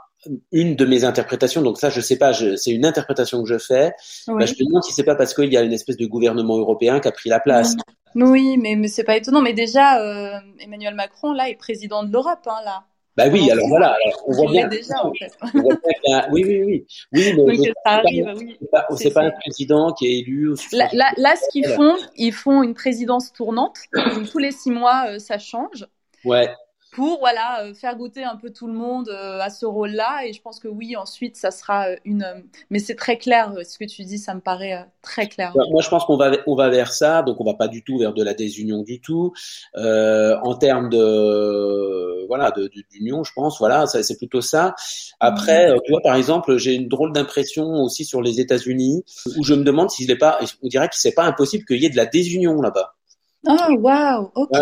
une 0.52 0.76
de 0.76 0.86
mes 0.86 1.04
interprétations, 1.04 1.62
donc 1.62 1.78
ça, 1.80 1.90
je 1.90 2.00
sais 2.02 2.18
pas, 2.18 2.34
c'est 2.34 2.72
une 2.72 2.86
interprétation 2.86 3.44
que 3.44 3.50
je 3.50 3.58
fais. 3.58 3.94
Oui. 4.28 4.36
Bah, 4.40 4.46
je 4.46 4.54
me 4.54 4.66
demande 4.68 4.84
si 4.84 4.94
c'est 4.94 5.04
pas 5.04 5.16
parce 5.16 5.34
qu'il 5.34 5.52
y 5.52 5.58
a 5.58 5.62
une 5.62 5.74
espèce 5.74 5.98
de 5.98 6.06
gouvernement 6.06 6.58
européen 6.58 7.00
qui 7.00 7.08
a 7.08 7.12
pris 7.12 7.30
la 7.30 7.40
place. 7.40 7.76
Oui, 8.16 8.58
mais, 8.58 8.76
mais 8.76 8.88
c'est 8.88 9.04
pas 9.04 9.18
étonnant. 9.18 9.42
Mais 9.42 9.54
déjà, 9.54 10.00
euh, 10.02 10.38
Emmanuel 10.60 10.94
Macron, 10.96 11.34
là, 11.34 11.50
est 11.50 11.56
président 11.56 12.04
de 12.04 12.12
l'Europe, 12.12 12.40
hein, 12.46 12.60
là. 12.64 12.84
Bah 13.16 13.26
oui, 13.32 13.48
alors 13.52 13.68
voilà, 13.68 13.90
alors, 14.04 14.24
on 14.28 14.32
voit 14.34 14.52
bien. 14.52 14.68
déjà, 14.68 15.06
en 15.06 15.14
fait. 15.14 15.32
on 15.54 15.62
voit 15.62 15.76
bien 16.04 16.18
a- 16.18 16.30
Oui, 16.32 16.44
oui, 16.48 16.64
oui. 16.64 16.86
Oui, 17.12 17.22
mais 17.26 17.34
Donc, 17.36 17.54
je- 17.54 17.72
ça 17.86 17.92
arrive, 17.92 18.34
oui. 18.38 18.58
c'est 18.60 18.72
pas, 18.72 18.88
C'est- 18.96 19.12
pas 19.12 19.22
un 19.22 19.32
président 19.32 19.94
qui 19.94 20.08
est 20.08 20.20
élu 20.20 20.56
Là, 20.72 20.90
là, 20.94 21.12
là, 21.18 21.36
ce 21.36 21.48
qu'ils 21.52 21.68
font, 21.68 21.96
ils 22.16 22.34
font 22.34 22.64
une 22.64 22.74
présidence 22.74 23.32
tournante. 23.32 23.78
Donc, 23.94 24.30
tous 24.32 24.40
les 24.40 24.52
six 24.52 24.72
mois, 24.72 25.06
euh, 25.10 25.20
ça 25.20 25.38
change. 25.38 25.86
Ouais. 26.26 26.50
Pour 26.94 27.20
voilà 27.20 27.64
euh, 27.64 27.74
faire 27.74 27.96
goûter 27.96 28.24
un 28.24 28.36
peu 28.36 28.52
tout 28.52 28.68
le 28.68 28.74
monde 28.74 29.10
euh, 29.10 29.40
à 29.40 29.50
ce 29.50 29.66
rôle-là 29.66 30.26
et 30.26 30.34
je 30.34 30.42
pense 30.42 30.60
que 30.60 30.68
oui 30.68 30.96
ensuite 30.96 31.36
ça 31.36 31.52
sera 31.52 31.88
euh, 31.90 31.96
une 32.06 32.26
mais 32.70 32.80
c'est 32.80 32.96
très 32.96 33.18
clair 33.18 33.52
ce 33.68 33.78
que 33.78 33.86
tu 33.86 34.04
dis 34.04 34.18
ça 34.20 34.36
me 34.36 34.42
paraît 34.42 34.86
très 35.02 35.28
clair 35.28 35.54
Moi, 35.56 35.82
je 35.82 35.90
pense 35.90 36.06
qu'on 36.06 36.18
va 36.18 36.32
on 36.46 36.56
va 36.56 36.70
vers 36.70 36.92
ça, 36.92 37.24
donc 37.24 37.40
on 37.40 37.44
va 37.46 37.56
pas 37.56 37.68
du 37.68 37.84
tout 37.84 37.98
vers 37.98 38.14
de 38.14 38.24
la 38.24 38.34
désunion 38.34 38.84
du 38.84 39.02
tout. 39.02 39.34
Euh, 39.76 40.36
en 40.44 40.56
termes 40.56 40.90
de 40.90 42.26
voilà 42.28 42.52
de 42.52 42.64
de- 42.64 42.84
d'union, 42.92 43.24
je 43.24 43.34
pense, 43.34 43.60
voilà, 43.60 43.86
c'est 43.88 44.18
plutôt 44.18 44.42
ça. 44.42 44.76
Après, 45.20 45.74
tu 45.86 45.92
vois, 45.92 46.02
par 46.02 46.16
exemple, 46.16 46.58
j'ai 46.58 46.74
une 46.76 46.88
drôle 46.88 47.12
d'impression 47.14 47.66
aussi 47.84 48.06
sur 48.06 48.22
les 48.22 48.40
États-Unis, 48.40 49.04
où 49.38 49.44
je 49.44 49.54
me 49.54 49.64
demande 49.64 49.90
s'il 49.90 50.08
n'est 50.08 50.18
pas, 50.18 50.40
on 50.62 50.68
dirait 50.68 50.90
que 50.90 50.96
c'est 50.96 51.14
pas 51.14 51.24
impossible 51.24 51.66
qu'il 51.66 51.82
y 51.82 51.86
ait 51.86 51.90
de 51.90 51.98
la 51.98 52.06
désunion 52.06 52.62
là-bas. 52.62 52.94
Ah 53.48 53.70
waouh 53.86 54.32
ok. 54.36 54.58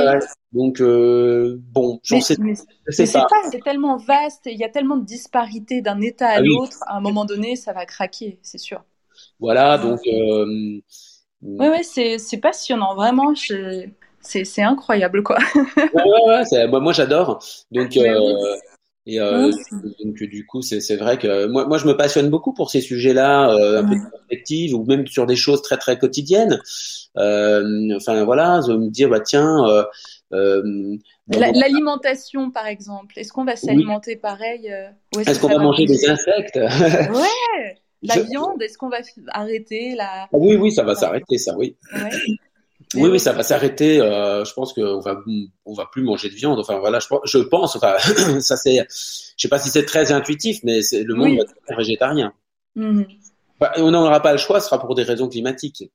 Donc 0.54 0.82
euh, 0.82 1.58
bon, 1.74 2.00
j'en 2.04 2.20
sais, 2.20 2.36
c'est 2.90 3.12
pas. 3.12 3.28
pas 3.30 3.36
c'est 3.52 3.62
tellement 3.64 3.98
vaste 3.98 4.44
il 4.46 4.58
y 4.60 4.64
a 4.64 4.70
tellement 4.70 4.98
de 4.98 5.06
disparités 5.06 5.82
d'un 5.82 6.02
état 6.02 6.28
à 6.30 6.38
Ah 6.38 6.42
oui. 6.42 6.50
l'autre 6.50 6.78
à 6.88 6.98
un 6.98 7.02
moment 7.02 7.26
donné 7.26 7.56
ça 7.56 7.74
va 7.74 7.86
craquer 7.86 8.40
c'est 8.44 8.58
sûr 8.58 8.84
Voilà, 9.40 9.78
donc 9.78 10.00
euh, 10.08 10.46
ouais 11.60 11.70
ouais 11.70 11.84
c'est 11.84 12.38
passionnant 12.42 12.96
vraiment 12.96 13.34
c'est 13.36 14.62
incroyable 14.62 15.24
quoi 15.24 15.38
ouais, 15.94 16.04
ouais, 16.04 16.26
ouais, 16.28 16.46
c'est- 16.46 16.68
moi, 16.68 16.94
j'adore. 16.94 17.44
Donc, 17.72 17.98
euh, 17.98 18.20
oui. 18.20 18.60
Et 19.06 19.20
euh, 19.20 19.48
Ouais, 19.48 19.52
donc 20.04 20.16
du 20.24 20.46
coup, 20.46 20.62
c'est 20.62 20.80
c'est 20.80 20.96
vrai 20.96 21.18
que 21.18 21.48
moi, 21.48 21.66
moi, 21.66 21.78
je 21.78 21.88
me 21.88 21.94
passionne 21.98 22.30
beaucoup 22.30 22.54
pour 22.54 22.70
ces 22.70 22.82
sujets-là, 22.82 23.52
euh, 23.54 23.82
un 23.82 23.88
peu 23.88 23.96
de 23.96 24.10
perspective, 24.12 24.76
ou 24.76 24.86
même 24.86 25.08
sur 25.08 25.26
des 25.26 25.36
choses 25.36 25.62
très 25.62 25.78
très 25.78 25.98
quotidiennes. 25.98 26.62
Euh, 27.18 27.64
enfin 27.96 28.24
voilà, 28.24 28.62
de 28.68 28.76
me 28.76 28.90
dire 28.90 29.10
bah 29.10 29.20
tiens. 29.20 29.66
Euh, 29.68 29.84
euh, 30.34 30.98
L'alimentation, 31.30 32.52
par 32.52 32.68
exemple. 32.68 33.18
Est-ce 33.18 33.34
qu'on 33.34 33.44
va 33.46 33.56
s'alimenter 33.56 34.16
pareil 34.16 34.72
euh, 34.72 34.88
Est-ce 35.20 35.40
qu'on 35.40 35.48
va 35.50 35.58
manger 35.60 35.86
des 35.86 36.08
insectes? 36.10 36.56
Ouais. 36.58 37.78
La 38.04 38.16
Je- 38.16 38.22
viande, 38.22 38.62
est-ce 38.62 38.78
qu'on 38.80 38.90
va 38.90 38.98
arrêter 39.28 39.94
la 39.96 40.24
Ah 40.24 40.30
Oui, 40.32 40.56
oui, 40.56 40.72
ça 40.72 40.84
va 40.84 40.96
s'arrêter, 40.96 41.38
ça, 41.38 41.56
oui. 41.58 41.76
Ouais. 41.94 42.10
Oui, 42.96 43.10
oui, 43.10 43.20
ça 43.20 43.32
va 43.34 43.44
s'arrêter. 43.44 44.00
Euh, 44.02 44.44
je 44.46 44.54
pense 44.54 44.74
qu'on 44.74 45.00
va, 45.00 45.22
on 45.66 45.74
va 45.74 45.86
plus 45.92 46.04
manger 46.04 46.30
de 46.30 46.36
viande. 46.36 46.60
Enfin 46.60 46.80
voilà, 46.80 47.00
je, 47.00 47.08
je 47.26 47.38
pense. 47.40 47.76
Enfin, 47.76 47.98
ça 48.40 48.58
c'est, 48.58 48.86
je 48.90 49.34
sais 49.38 49.48
pas 49.50 49.60
si 49.60 49.70
c'est 49.70 49.86
très 49.86 50.12
intuitif, 50.12 50.60
mais 50.64 50.82
c'est, 50.82 51.04
le 51.04 51.14
monde 51.16 51.30
Oui. 51.30 51.38
va 51.38 51.44
devenir 51.44 51.78
végétarien. 51.78 52.34
Mhm. 52.76 53.06
Enfin, 53.60 53.72
on 53.78 53.92
n'aura 53.92 54.20
pas 54.22 54.32
le 54.32 54.38
choix, 54.38 54.60
ce 54.60 54.68
sera 54.70 54.80
pour 54.80 54.96
des 54.96 55.04
raisons 55.04 55.28
climatiques. 55.30 55.92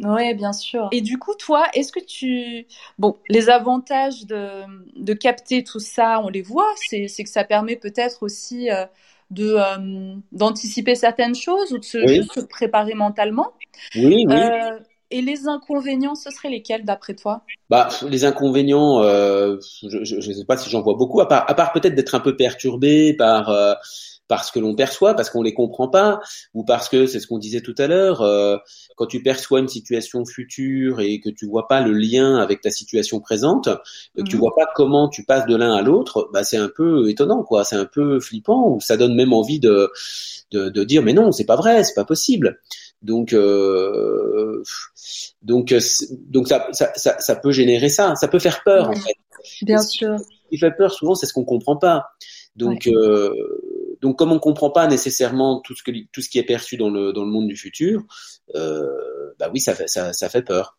Ouais, 0.00 0.34
bien 0.34 0.52
sûr. 0.52 0.88
Et 0.90 1.00
du 1.00 1.16
coup, 1.18 1.34
toi, 1.38 1.66
est-ce 1.74 1.92
que 1.92 2.00
tu... 2.04 2.66
Bon, 2.98 3.16
les 3.28 3.48
avantages 3.50 4.26
de, 4.26 4.62
de 4.96 5.12
capter 5.14 5.62
tout 5.62 5.78
ça, 5.78 6.20
on 6.24 6.28
les 6.28 6.42
voit, 6.42 6.66
c'est, 6.88 7.06
c'est 7.06 7.22
que 7.22 7.30
ça 7.30 7.44
permet 7.44 7.76
peut-être 7.76 8.24
aussi 8.24 8.68
euh, 8.68 8.84
de, 9.30 9.54
euh, 9.56 10.14
d'anticiper 10.32 10.96
certaines 10.96 11.36
choses 11.36 11.72
ou 11.72 11.78
de 11.78 11.84
se, 11.84 11.98
Oui. 11.98 12.16
juste 12.16 12.34
se 12.34 12.40
préparer 12.40 12.94
mentalement. 12.94 13.52
Oui, 13.94 14.24
oui. 14.26 14.34
Euh, 14.34 14.78
et 15.12 15.22
les 15.22 15.46
inconvénients, 15.48 16.14
ce 16.16 16.30
seraient 16.30 16.50
lesquels 16.50 16.84
d'après 16.84 17.14
toi? 17.14 17.44
Bah, 17.70 17.88
les 18.08 18.24
inconvénients, 18.24 19.02
euh, 19.02 19.56
je 19.82 20.14
ne 20.16 20.20
sais 20.20 20.44
pas 20.44 20.56
si 20.58 20.68
j'en 20.68 20.82
vois 20.82 20.94
beaucoup, 20.94 21.20
à 21.20 21.28
part, 21.28 21.44
à 21.50 21.54
part 21.54 21.72
peut-être 21.72 21.94
d'être 21.94 22.14
un 22.14 22.20
peu 22.20 22.36
perturbé 22.36 23.14
par, 23.14 23.48
euh, 23.48 23.72
par 24.28 24.44
ce 24.44 24.52
que 24.52 24.58
l'on 24.58 24.74
perçoit, 24.74 25.14
parce 25.14 25.30
qu'on 25.30 25.42
les 25.42 25.54
comprend 25.54 25.88
pas, 25.88 26.20
ou 26.54 26.64
parce 26.64 26.88
que 26.90 27.06
c'est 27.06 27.18
ce 27.18 27.26
qu'on 27.26 27.38
disait 27.38 27.62
tout 27.62 27.74
à 27.78 27.86
l'heure, 27.86 28.20
euh, 28.22 28.58
quand 28.96 29.06
tu 29.06 29.22
perçois 29.22 29.60
une 29.60 29.68
situation 29.68 30.24
future 30.26 31.00
et 31.00 31.18
que 31.20 31.30
tu 31.30 31.46
vois 31.46 31.66
pas 31.66 31.80
le 31.80 31.92
lien 31.92 32.36
avec 32.36 32.60
ta 32.60 32.70
situation 32.70 33.20
présente, 33.20 33.68
et 34.16 34.22
que 34.22 34.28
tu 34.28 34.36
Mhm. 34.36 34.40
vois 34.40 34.54
pas 34.54 34.66
comment 34.74 35.08
tu 35.08 35.24
passes 35.24 35.46
de 35.46 35.56
l'un 35.56 35.72
à 35.72 35.82
l'autre, 35.82 36.28
bah 36.32 36.44
c'est 36.44 36.58
un 36.58 36.70
peu 36.74 37.08
étonnant, 37.08 37.42
quoi. 37.42 37.64
C'est 37.64 37.76
un 37.76 37.86
peu 37.86 38.20
flippant, 38.20 38.68
ou 38.70 38.80
ça 38.80 38.96
donne 38.98 39.14
même 39.14 39.32
envie 39.32 39.60
de, 39.60 39.90
de, 40.50 40.68
de 40.68 40.84
dire 40.84 41.02
mais 41.02 41.12
non, 41.14 41.32
c'est 41.32 41.44
pas 41.46 41.56
vrai, 41.56 41.84
c'est 41.84 41.94
pas 41.94 42.04
possible. 42.04 42.60
Donc, 43.02 43.32
euh, 43.32 44.62
donc, 45.42 45.72
euh, 45.72 45.80
donc 46.28 46.48
ça, 46.48 46.68
ça, 46.72 46.92
ça, 46.94 47.18
ça 47.18 47.36
peut 47.36 47.50
générer 47.50 47.88
ça, 47.88 48.14
ça 48.14 48.28
peut 48.28 48.38
faire 48.38 48.62
peur 48.64 48.90
en 48.90 48.94
fait. 48.94 49.16
Bien 49.62 49.78
ce 49.78 49.90
sûr. 49.90 50.16
qui 50.48 50.58
fait 50.58 50.70
peur 50.70 50.92
souvent, 50.92 51.14
c'est 51.14 51.26
ce 51.26 51.32
qu'on 51.32 51.44
comprend 51.44 51.76
pas. 51.76 52.12
Donc, 52.54 52.86
euh, 52.86 53.34
donc 54.02 54.18
comme 54.18 54.30
on 54.32 54.38
comprend 54.38 54.70
pas 54.70 54.86
nécessairement 54.86 55.60
tout 55.60 55.74
ce 55.74 55.82
que 55.82 55.90
tout 56.12 56.20
ce 56.20 56.28
qui 56.28 56.38
est 56.38 56.44
perçu 56.44 56.76
dans 56.76 56.90
le 56.90 57.12
dans 57.12 57.24
le 57.24 57.30
monde 57.30 57.48
du 57.48 57.56
futur, 57.56 58.02
euh, 58.54 59.32
bah 59.38 59.50
oui, 59.52 59.60
ça 59.60 59.74
fait 59.74 59.88
ça, 59.88 60.12
ça 60.12 60.28
fait 60.28 60.42
peur. 60.42 60.76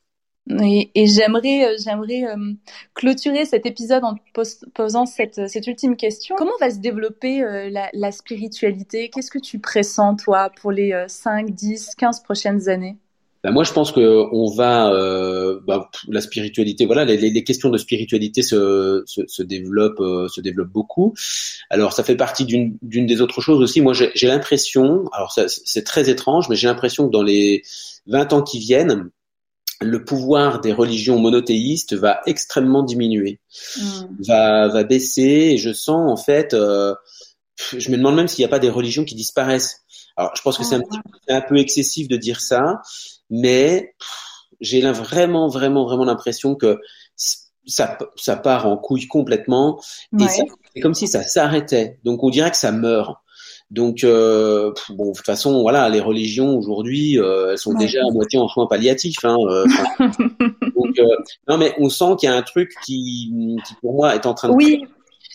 Et, 0.50 1.06
j'aimerais, 1.08 1.66
euh, 1.66 1.78
j'aimerais 1.82 2.26
euh, 2.26 2.54
clôturer 2.94 3.46
cet 3.46 3.66
épisode 3.66 4.04
en 4.04 4.16
posant 4.74 5.06
cette, 5.06 5.48
cette 5.48 5.68
ultime 5.68 5.96
question. 5.96 6.36
Comment 6.38 6.58
va 6.60 6.70
se 6.70 6.80
développer 6.80 7.42
euh, 7.42 7.70
la, 7.94 8.12
spiritualité? 8.12 9.10
Qu'est-ce 9.10 9.32
que 9.32 9.40
tu 9.40 9.60
pressens, 9.60 10.16
toi, 10.18 10.52
pour 10.62 10.72
les 10.72 10.92
euh, 10.92 11.06
5, 11.08 11.52
10, 11.52 11.92
15 11.98 12.24
prochaines 12.24 12.68
années? 12.68 12.98
Bah, 13.42 13.52
moi, 13.52 13.64
je 13.64 13.72
pense 13.72 13.94
que 13.94 14.26
on 14.34 14.54
va 14.54 14.90
bah, 15.66 15.90
la 16.10 16.22
spiritualité. 16.22 16.86
Voilà, 16.86 17.06
les, 17.06 17.44
questions 17.44 17.70
de 17.70 17.78
spiritualité 17.78 18.42
se 18.42 19.04
se, 19.06 19.22
se 19.28 19.44
développent 19.44 20.30
se 20.30 20.40
développent 20.40 20.72
beaucoup. 20.72 21.14
Alors, 21.70 21.92
ça 21.92 22.04
fait 22.04 22.16
partie 22.16 22.46
d'une 22.46 22.78
des 22.82 23.22
autres 23.22 23.42
choses 23.42 23.62
aussi. 23.62 23.82
Moi, 23.82 23.94
j'ai 23.94 24.28
l'impression, 24.28 25.06
alors 25.12 25.34
c'est 25.48 25.84
très 25.84 26.10
étrange, 26.10 26.48
mais 26.48 26.56
j'ai 26.56 26.68
l'impression 26.68 27.08
que 27.08 27.12
dans 27.12 27.24
les 27.24 27.64
20 28.08 28.32
ans 28.32 28.44
qui 28.44 28.60
viennent, 28.60 29.10
le 29.84 30.04
pouvoir 30.04 30.62
des 30.62 30.74
religions 30.74 31.20
monothéistes 31.20 31.94
va 31.94 32.22
extrêmement 32.26 32.84
diminuer, 32.84 33.40
va 34.28 34.68
va 34.68 34.84
baisser. 34.84 35.52
Et 35.54 35.58
je 35.58 35.74
sens 35.74 36.12
en 36.12 36.18
fait, 36.18 36.54
euh, 36.54 36.96
je 37.78 37.92
me 37.92 37.98
demande 37.98 38.16
même 38.16 38.28
s'il 38.28 38.42
n'y 38.44 38.48
a 38.48 38.50
pas 38.50 38.60
des 38.60 38.70
religions 38.70 39.06
qui 39.06 39.16
disparaissent. 39.16 39.82
Alors, 40.16 40.34
je 40.36 40.42
pense 40.42 40.58
que 40.58 40.64
c'est 40.64 40.76
un, 40.76 40.82
un 41.30 41.42
peu 41.42 41.58
excessif 41.58 42.08
de 42.08 42.18
dire 42.18 42.40
ça, 42.40 42.82
mais 43.30 43.96
j'ai 44.62 44.82
vraiment, 44.92 45.48
vraiment, 45.50 45.86
vraiment 45.86 46.06
l'impression 46.06 46.56
que 46.56 46.80
ça, 47.66 47.98
ça 48.16 48.36
part 48.36 48.68
en 48.68 48.78
couille 48.78 49.08
complètement 49.08 49.82
et 50.20 50.24
Ouais. 50.24 50.30
c'est 50.74 50.82
comme 50.82 50.94
si 50.94 51.08
ça 51.08 51.24
s'arrêtait. 51.24 52.00
Donc, 52.04 52.24
on 52.24 52.30
dirait 52.30 52.52
que 52.52 52.58
ça 52.58 52.72
meurt. 52.72 53.18
Donc, 53.74 54.04
euh, 54.04 54.72
bon, 54.90 55.10
de 55.10 55.16
toute 55.16 55.26
façon, 55.26 55.64
voilà, 55.64 55.90
les 55.90 56.00
religions 56.00 56.56
aujourd'hui, 56.56 57.20
euh, 57.20 57.52
elles 57.52 57.58
sont 57.58 57.72
Ouais. 57.72 57.80
déjà 57.80 58.02
à 58.08 58.14
moitié 58.14 58.38
en 58.38 58.48
soins 58.48 58.68
palliatifs. 58.68 59.26
Hein, 59.26 59.36
euh, 59.50 59.66
donc, 60.78 61.00
euh, 61.00 61.08
non, 61.50 61.58
mais 61.58 61.74
on 61.80 61.90
sent 61.90 62.16
qu'il 62.20 62.30
y 62.30 62.32
a 62.32 62.36
un 62.36 62.44
truc 62.44 62.72
qui, 62.86 63.34
qui, 63.66 63.74
pour 63.82 63.96
moi, 63.96 64.14
est 64.14 64.28
en 64.28 64.36
train 64.36 64.50
de 64.50 64.54
Oui, 64.54 64.86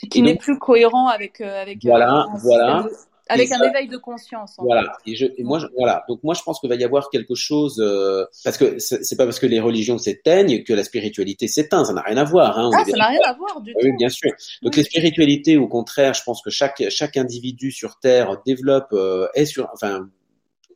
qui 0.08 0.22
n'est 0.22 0.36
plus 0.36 0.56
cohérent 0.56 1.08
avec, 1.08 1.40
euh, 1.40 1.62
avec, 1.62 1.78
euh, 1.78 1.88
Voilà, 1.88 2.26
voilà. 2.44 2.86
Avec 3.28 3.48
Et 3.50 3.54
un 3.54 3.58
ça- 3.58 3.68
éveil 3.68 3.88
de 3.88 3.96
conscience. 3.96 4.54
en 4.58 4.64
Voilà. 4.64 4.92
Et 5.06 5.14
je, 5.14 5.26
et 5.36 5.42
moi, 5.44 5.58
je, 5.58 5.66
voilà. 5.76 6.04
Donc 6.08 6.20
moi, 6.24 6.34
je 6.34 6.42
pense 6.42 6.60
qu'il 6.60 6.68
va 6.68 6.76
y 6.76 6.84
avoir 6.84 7.10
quelque 7.10 7.34
chose 7.34 7.80
euh, 7.80 8.24
parce 8.44 8.56
que 8.58 8.78
c'est 8.78 9.16
pas 9.16 9.24
parce 9.24 9.38
que 9.38 9.46
les 9.46 9.60
religions 9.60 9.98
s'éteignent 9.98 10.62
que 10.64 10.72
la 10.72 10.84
spiritualité 10.84 11.48
s'éteint. 11.48 11.84
Ça 11.84 11.92
n'a 11.92 12.02
rien 12.02 12.16
à 12.16 12.24
voir. 12.24 12.58
Hein, 12.58 12.70
Ah, 12.74 12.84
ça 12.88 12.96
n'a 12.96 13.06
rien 13.08 13.20
à 13.24 13.32
voir 13.34 13.60
du 13.60 13.72
Ah 13.76 13.80
Oui, 13.82 13.90
tout. 13.90 13.96
bien 13.98 14.08
sûr. 14.08 14.30
Donc 14.62 14.72
Oui. 14.74 14.78
les 14.78 14.84
spiritualités, 14.84 15.56
au 15.56 15.68
contraire, 15.68 16.14
je 16.14 16.22
pense 16.24 16.42
que 16.42 16.50
chaque 16.50 16.82
chaque 16.90 17.16
individu 17.16 17.70
sur 17.70 17.98
Terre 17.98 18.36
développe 18.46 18.88
euh, 18.92 19.28
est 19.34 19.44
sur, 19.46 19.68
enfin, 19.72 20.08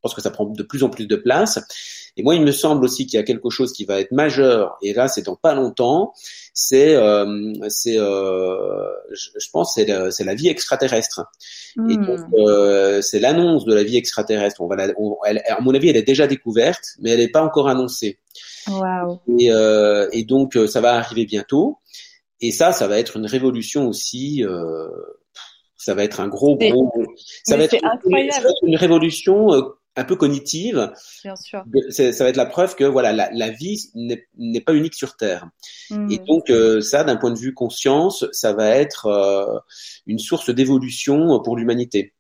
pense 0.03 0.15
que 0.15 0.21
ça 0.21 0.31
prend 0.31 0.45
de 0.47 0.63
plus 0.63 0.83
en 0.83 0.91
plus 0.91 1.07
de 1.07 1.17
place. 1.17 1.59
Et 2.19 2.23
moi, 2.23 2.35
il 2.35 2.43
me 2.43 2.53
semble 2.53 2.85
aussi 2.85 3.07
qu'il 3.07 3.17
y 3.17 3.21
a 3.21 3.23
quelque 3.23 3.49
chose 3.49 3.73
qui 3.73 3.87
va 3.87 3.99
être 3.99 4.13
majeur. 4.13 4.77
Et 4.83 4.93
là, 4.93 5.09
c'est 5.09 5.23
dans 5.23 5.37
pas 5.37 5.55
longtemps. 5.55 6.13
C'est 6.53 6.95
euh, 6.95 7.53
c'est 7.69 7.99
euh, 7.99 8.87
je, 9.13 9.31
je 9.39 9.49
pense 9.51 9.75
c'est 9.75 9.87
la, 9.87 10.11
c'est 10.11 10.25
la 10.25 10.35
vie 10.35 10.49
extraterrestre. 10.49 11.25
Et 11.89 11.97
Hmm. 11.97 12.05
donc 12.05 12.21
euh, 12.37 13.01
c'est 13.01 13.19
l'annonce 13.19 13.65
de 13.65 13.73
la 13.73 13.83
vie 13.83 13.97
extraterrestre. 13.97 14.61
On 14.61 14.67
va 14.67 14.77
la, 14.77 14.89
on- 14.99 15.17
elle- 15.25 15.43
à 15.49 15.61
mon 15.63 15.75
avis, 15.75 15.89
elle 15.89 15.97
est 15.97 16.03
déjà 16.03 16.27
découverte, 16.27 16.85
mais 17.01 17.11
elle 17.13 17.21
n'est 17.21 17.29
pas 17.31 17.43
encore 17.43 17.69
annoncée. 17.69 18.19
Waouh. 18.69 19.19
Et, 19.39 19.51
euh, 19.51 20.07
et 20.13 20.25
donc, 20.25 20.57
euh, 20.57 20.67
ça 20.67 20.83
va 20.83 20.95
arriver 20.95 21.25
bientôt. 21.25 21.79
Et 22.43 22.51
ça, 22.53 22.73
ça 22.73 22.89
va 22.89 22.99
être 22.99 23.17
une 23.17 23.27
révolution 23.27 23.89
aussi. 23.89 24.45
euh, 24.45 24.87
ça 25.77 25.95
va 25.95 26.05
être 26.05 26.21
un 26.21 26.29
gros, 26.29 26.57
gros. 26.57 26.93
Ça 27.45 27.57
va 27.57 27.65
être, 27.65 27.77
ça 27.81 27.89
va 28.11 28.21
être 28.51 28.63
une 28.65 28.77
révolution 28.77 29.49
un 29.97 30.05
peu 30.05 30.17
cognitive. 30.17 30.93
Bien 31.23 31.37
sûr. 31.37 31.65
Ça 31.91 32.25
va 32.25 32.31
être 32.31 32.37
la 32.37 32.47
preuve 32.47 32.75
que 32.77 32.85
voilà, 32.85 33.13
la, 33.13 33.31
la 33.33 33.51
vie 33.51 33.91
n'est 33.95 34.61
pas 34.61 34.75
unique 34.75 34.95
sur 34.95 35.17
Terre. 35.17 35.49
Hmm. 35.91 36.11
Et 36.11 36.19
donc, 36.19 36.51
euh, 36.51 36.81
ça, 36.81 37.05
d'un 37.05 37.17
point 37.17 37.31
de 37.31 37.39
vue 37.39 37.55
conscience, 37.55 38.25
ça 38.33 38.53
va 38.53 38.69
être 38.69 39.07
euh, 39.07 39.59
une 40.07 40.19
source 40.19 40.51
d'évolution 40.51 41.41
pour 41.43 41.57
l'humanité. 41.57 42.15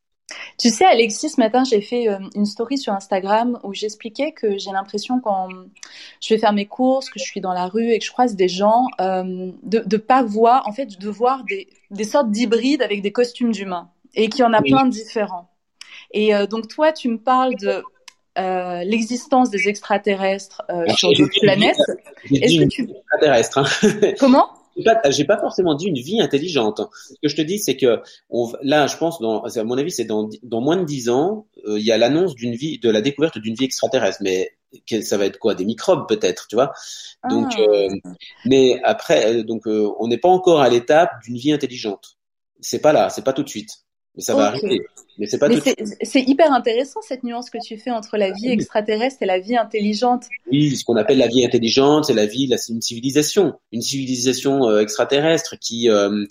Tu 0.58 0.70
sais, 0.70 0.86
Alexis, 0.86 1.30
ce 1.30 1.40
matin, 1.40 1.62
j'ai 1.64 1.80
fait 1.82 2.08
euh, 2.08 2.18
une 2.34 2.46
story 2.46 2.78
sur 2.78 2.92
Instagram 2.92 3.58
où 3.64 3.74
j'expliquais 3.74 4.32
que 4.32 4.56
j'ai 4.58 4.70
l'impression 4.70 5.20
quand 5.20 5.48
je 6.20 6.34
vais 6.34 6.38
faire 6.38 6.52
mes 6.52 6.66
courses, 6.66 7.10
que 7.10 7.18
je 7.18 7.24
suis 7.24 7.40
dans 7.40 7.52
la 7.52 7.66
rue 7.66 7.90
et 7.90 7.98
que 7.98 8.04
je 8.04 8.12
croise 8.12 8.34
des 8.36 8.48
gens, 8.48 8.86
de, 8.98 9.52
de 9.62 9.96
pas 9.96 10.22
voir, 10.22 10.66
en 10.66 10.72
fait, 10.72 10.98
de 10.98 11.08
voir 11.08 11.44
des, 11.44 11.68
des 11.90 12.04
sortes 12.04 12.30
d'hybrides 12.30 12.82
avec 12.82 13.02
des 13.02 13.12
costumes 13.12 13.52
d'humains 13.52 13.90
et 14.14 14.28
qu'il 14.28 14.40
y 14.40 14.44
en 14.44 14.52
a 14.52 14.60
Oui. 14.62 14.70
plein 14.70 14.84
de 14.84 14.90
différents. 14.90 15.48
Et 16.12 16.34
euh, 16.34 16.46
donc, 16.46 16.68
toi, 16.68 16.92
tu 16.92 17.08
me 17.08 17.18
parles 17.18 17.54
de 17.56 17.82
euh, 18.38 18.84
l'existence 18.84 19.50
des 19.50 19.68
extraterrestres 19.68 20.62
euh, 20.70 20.82
Alors, 20.82 20.98
sur 20.98 21.12
d'autres 21.12 21.40
planètes. 21.40 21.76
Est-ce 22.30 22.58
que 22.60 22.68
tu... 22.68 22.82
extraterrestre. 22.90 23.58
Hein. 23.58 24.12
Comment? 24.18 24.48
J'ai 25.10 25.24
pas, 25.24 25.38
forcément 25.38 25.74
dit 25.74 25.86
une 25.88 25.98
vie 25.98 26.20
intelligente. 26.22 26.80
Ce 26.94 27.14
que 27.22 27.28
je 27.28 27.36
te 27.36 27.42
dis, 27.42 27.58
c'est 27.58 27.76
que 27.76 28.00
on, 28.30 28.50
là, 28.62 28.86
je 28.86 28.96
pense, 28.96 29.20
dans, 29.20 29.42
à 29.42 29.64
mon 29.64 29.76
avis, 29.76 29.90
c'est 29.90 30.06
dans, 30.06 30.30
dans 30.42 30.62
moins 30.62 30.76
de 30.78 30.84
dix 30.84 31.10
ans, 31.10 31.46
euh, 31.66 31.78
il 31.78 31.84
y 31.84 31.92
a 31.92 31.98
l'annonce 31.98 32.34
d'une 32.34 32.54
vie, 32.54 32.78
de 32.78 32.88
la 32.88 33.02
découverte 33.02 33.36
d'une 33.36 33.54
vie 33.54 33.64
extraterrestre. 33.66 34.20
Mais 34.22 34.50
que- 34.88 35.02
ça 35.02 35.18
va 35.18 35.26
être 35.26 35.38
quoi? 35.38 35.54
Des 35.54 35.66
microbes 35.66 36.08
peut-être, 36.08 36.46
tu 36.48 36.56
vois? 36.56 36.72
Donc, 37.28 37.52
Ah. 37.54 37.60
euh, 37.60 37.88
mais 38.46 38.80
après, 38.82 39.34
euh, 39.34 39.42
donc, 39.42 39.66
euh, 39.66 39.90
on 39.98 40.08
n'est 40.08 40.16
pas 40.16 40.30
encore 40.30 40.62
à 40.62 40.70
l'étape 40.70 41.10
d'une 41.22 41.36
vie 41.36 41.52
intelligente. 41.52 42.16
C'est 42.62 42.80
pas 42.80 42.94
là, 42.94 43.10
c'est 43.10 43.24
pas 43.24 43.34
tout 43.34 43.42
de 43.42 43.48
suite. 43.50 43.80
Mais 44.14 44.22
ça 44.22 44.34
va 44.34 44.46
arriver. 44.48 44.82
Mais 45.18 45.26
c'est 45.26 45.38
pas 45.38 45.48
Mais 45.48 45.56
tout 45.60 45.70
c'est 46.02 46.20
hyper 46.20 46.52
intéressant 46.52 47.00
cette 47.02 47.22
nuance 47.22 47.50
que 47.50 47.58
tu 47.64 47.78
fais 47.78 47.90
entre 47.90 48.16
la 48.16 48.30
vie 48.30 48.48
extraterrestre 48.48 49.22
et 49.22 49.26
la 49.26 49.38
vie 49.38 49.56
intelligente. 49.56 50.24
Oui, 50.50 50.76
ce 50.76 50.84
qu'on 50.84 50.96
appelle 50.96 51.18
la 51.18 51.28
vie 51.28 51.44
intelligente, 51.44 52.06
c'est 52.06 52.14
la 52.14 52.26
vie, 52.26 52.52
c'est 52.56 52.72
une 52.72 52.82
civilisation, 52.82 53.54
une 53.72 53.82
civilisation 53.82 54.68
euh, 54.68 54.80
extraterrestre 54.80 55.56
qui, 55.58 55.88
euh, 55.88 56.24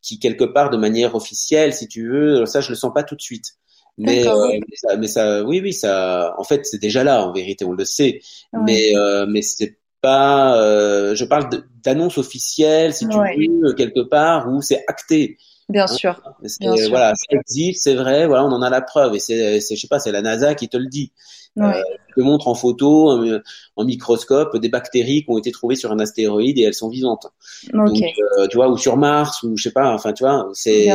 qui 0.00 0.18
quelque 0.18 0.44
part, 0.44 0.70
de 0.70 0.76
manière 0.76 1.14
officielle, 1.14 1.74
si 1.74 1.86
tu 1.88 2.08
veux, 2.08 2.46
ça, 2.46 2.60
je 2.60 2.70
le 2.70 2.76
sens 2.76 2.92
pas 2.94 3.02
tout 3.02 3.16
de 3.16 3.22
suite. 3.22 3.54
Mais, 3.98 4.26
euh, 4.28 4.48
mais, 4.52 4.76
ça, 4.76 4.96
mais 4.96 5.08
ça, 5.08 5.44
oui, 5.44 5.60
oui, 5.60 5.72
ça, 5.72 6.34
en 6.38 6.44
fait, 6.44 6.64
c'est 6.64 6.80
déjà 6.80 7.02
là, 7.02 7.26
en 7.26 7.32
vérité, 7.32 7.64
on 7.64 7.72
le 7.72 7.84
sait. 7.84 8.20
Ouais. 8.52 8.60
Mais, 8.64 8.96
euh, 8.96 9.26
mais 9.28 9.42
c'est 9.42 9.78
pas, 10.00 10.56
euh, 10.62 11.16
je 11.16 11.24
parle 11.24 11.48
d'annonce 11.82 12.16
officielle, 12.16 12.94
si 12.94 13.08
tu 13.08 13.16
Ouais. 13.16 13.36
veux, 13.36 13.74
quelque 13.74 14.00
part 14.08 14.48
où 14.48 14.62
c'est 14.62 14.84
acté. 14.86 15.36
Bien 15.68 15.84
Hein, 15.84 15.86
sûr. 15.86 16.22
C'est- 16.44 16.60
Bien 16.60 16.76
sûr. 16.76 16.88
Voilà, 16.90 17.14
ça 17.14 17.24
existe, 17.30 17.82
c'est 17.82 17.94
vrai, 17.94 18.26
voilà, 18.26 18.44
on 18.44 18.52
en 18.52 18.62
a 18.62 18.70
la 18.70 18.80
preuve. 18.80 19.14
Et 19.16 19.18
c'est, 19.18 19.60
je 19.60 19.74
sais 19.76 19.88
pas, 19.88 19.98
c'est 19.98 20.12
la 20.12 20.22
NASA 20.22 20.54
qui 20.54 20.68
te 20.68 20.76
le 20.76 20.86
dit. 20.86 21.12
Ouais. 21.56 21.64
Euh, 21.76 21.82
te 22.16 22.20
montre 22.22 22.48
en 22.48 22.54
photo, 22.54 23.12
euh, 23.24 23.42
en 23.76 23.84
microscope, 23.84 24.56
des 24.58 24.68
bactéries 24.68 25.24
qui 25.24 25.30
ont 25.30 25.38
été 25.38 25.50
trouvées 25.52 25.74
sur 25.76 25.92
un 25.92 25.98
astéroïde 25.98 26.58
et 26.58 26.62
elles 26.62 26.74
sont 26.74 26.88
vivantes. 26.88 27.26
Ok. 27.74 27.86
Donc, 27.86 28.02
euh, 28.38 28.46
tu 28.48 28.56
vois, 28.56 28.68
ou 28.68 28.76
sur 28.78 28.96
Mars, 28.96 29.42
ou 29.42 29.56
je 29.56 29.64
sais 29.64 29.72
pas, 29.72 29.92
enfin, 29.92 30.12
tu 30.12 30.24
vois, 30.24 30.48
c'est. 30.54 30.88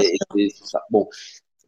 Bon, 0.90 1.08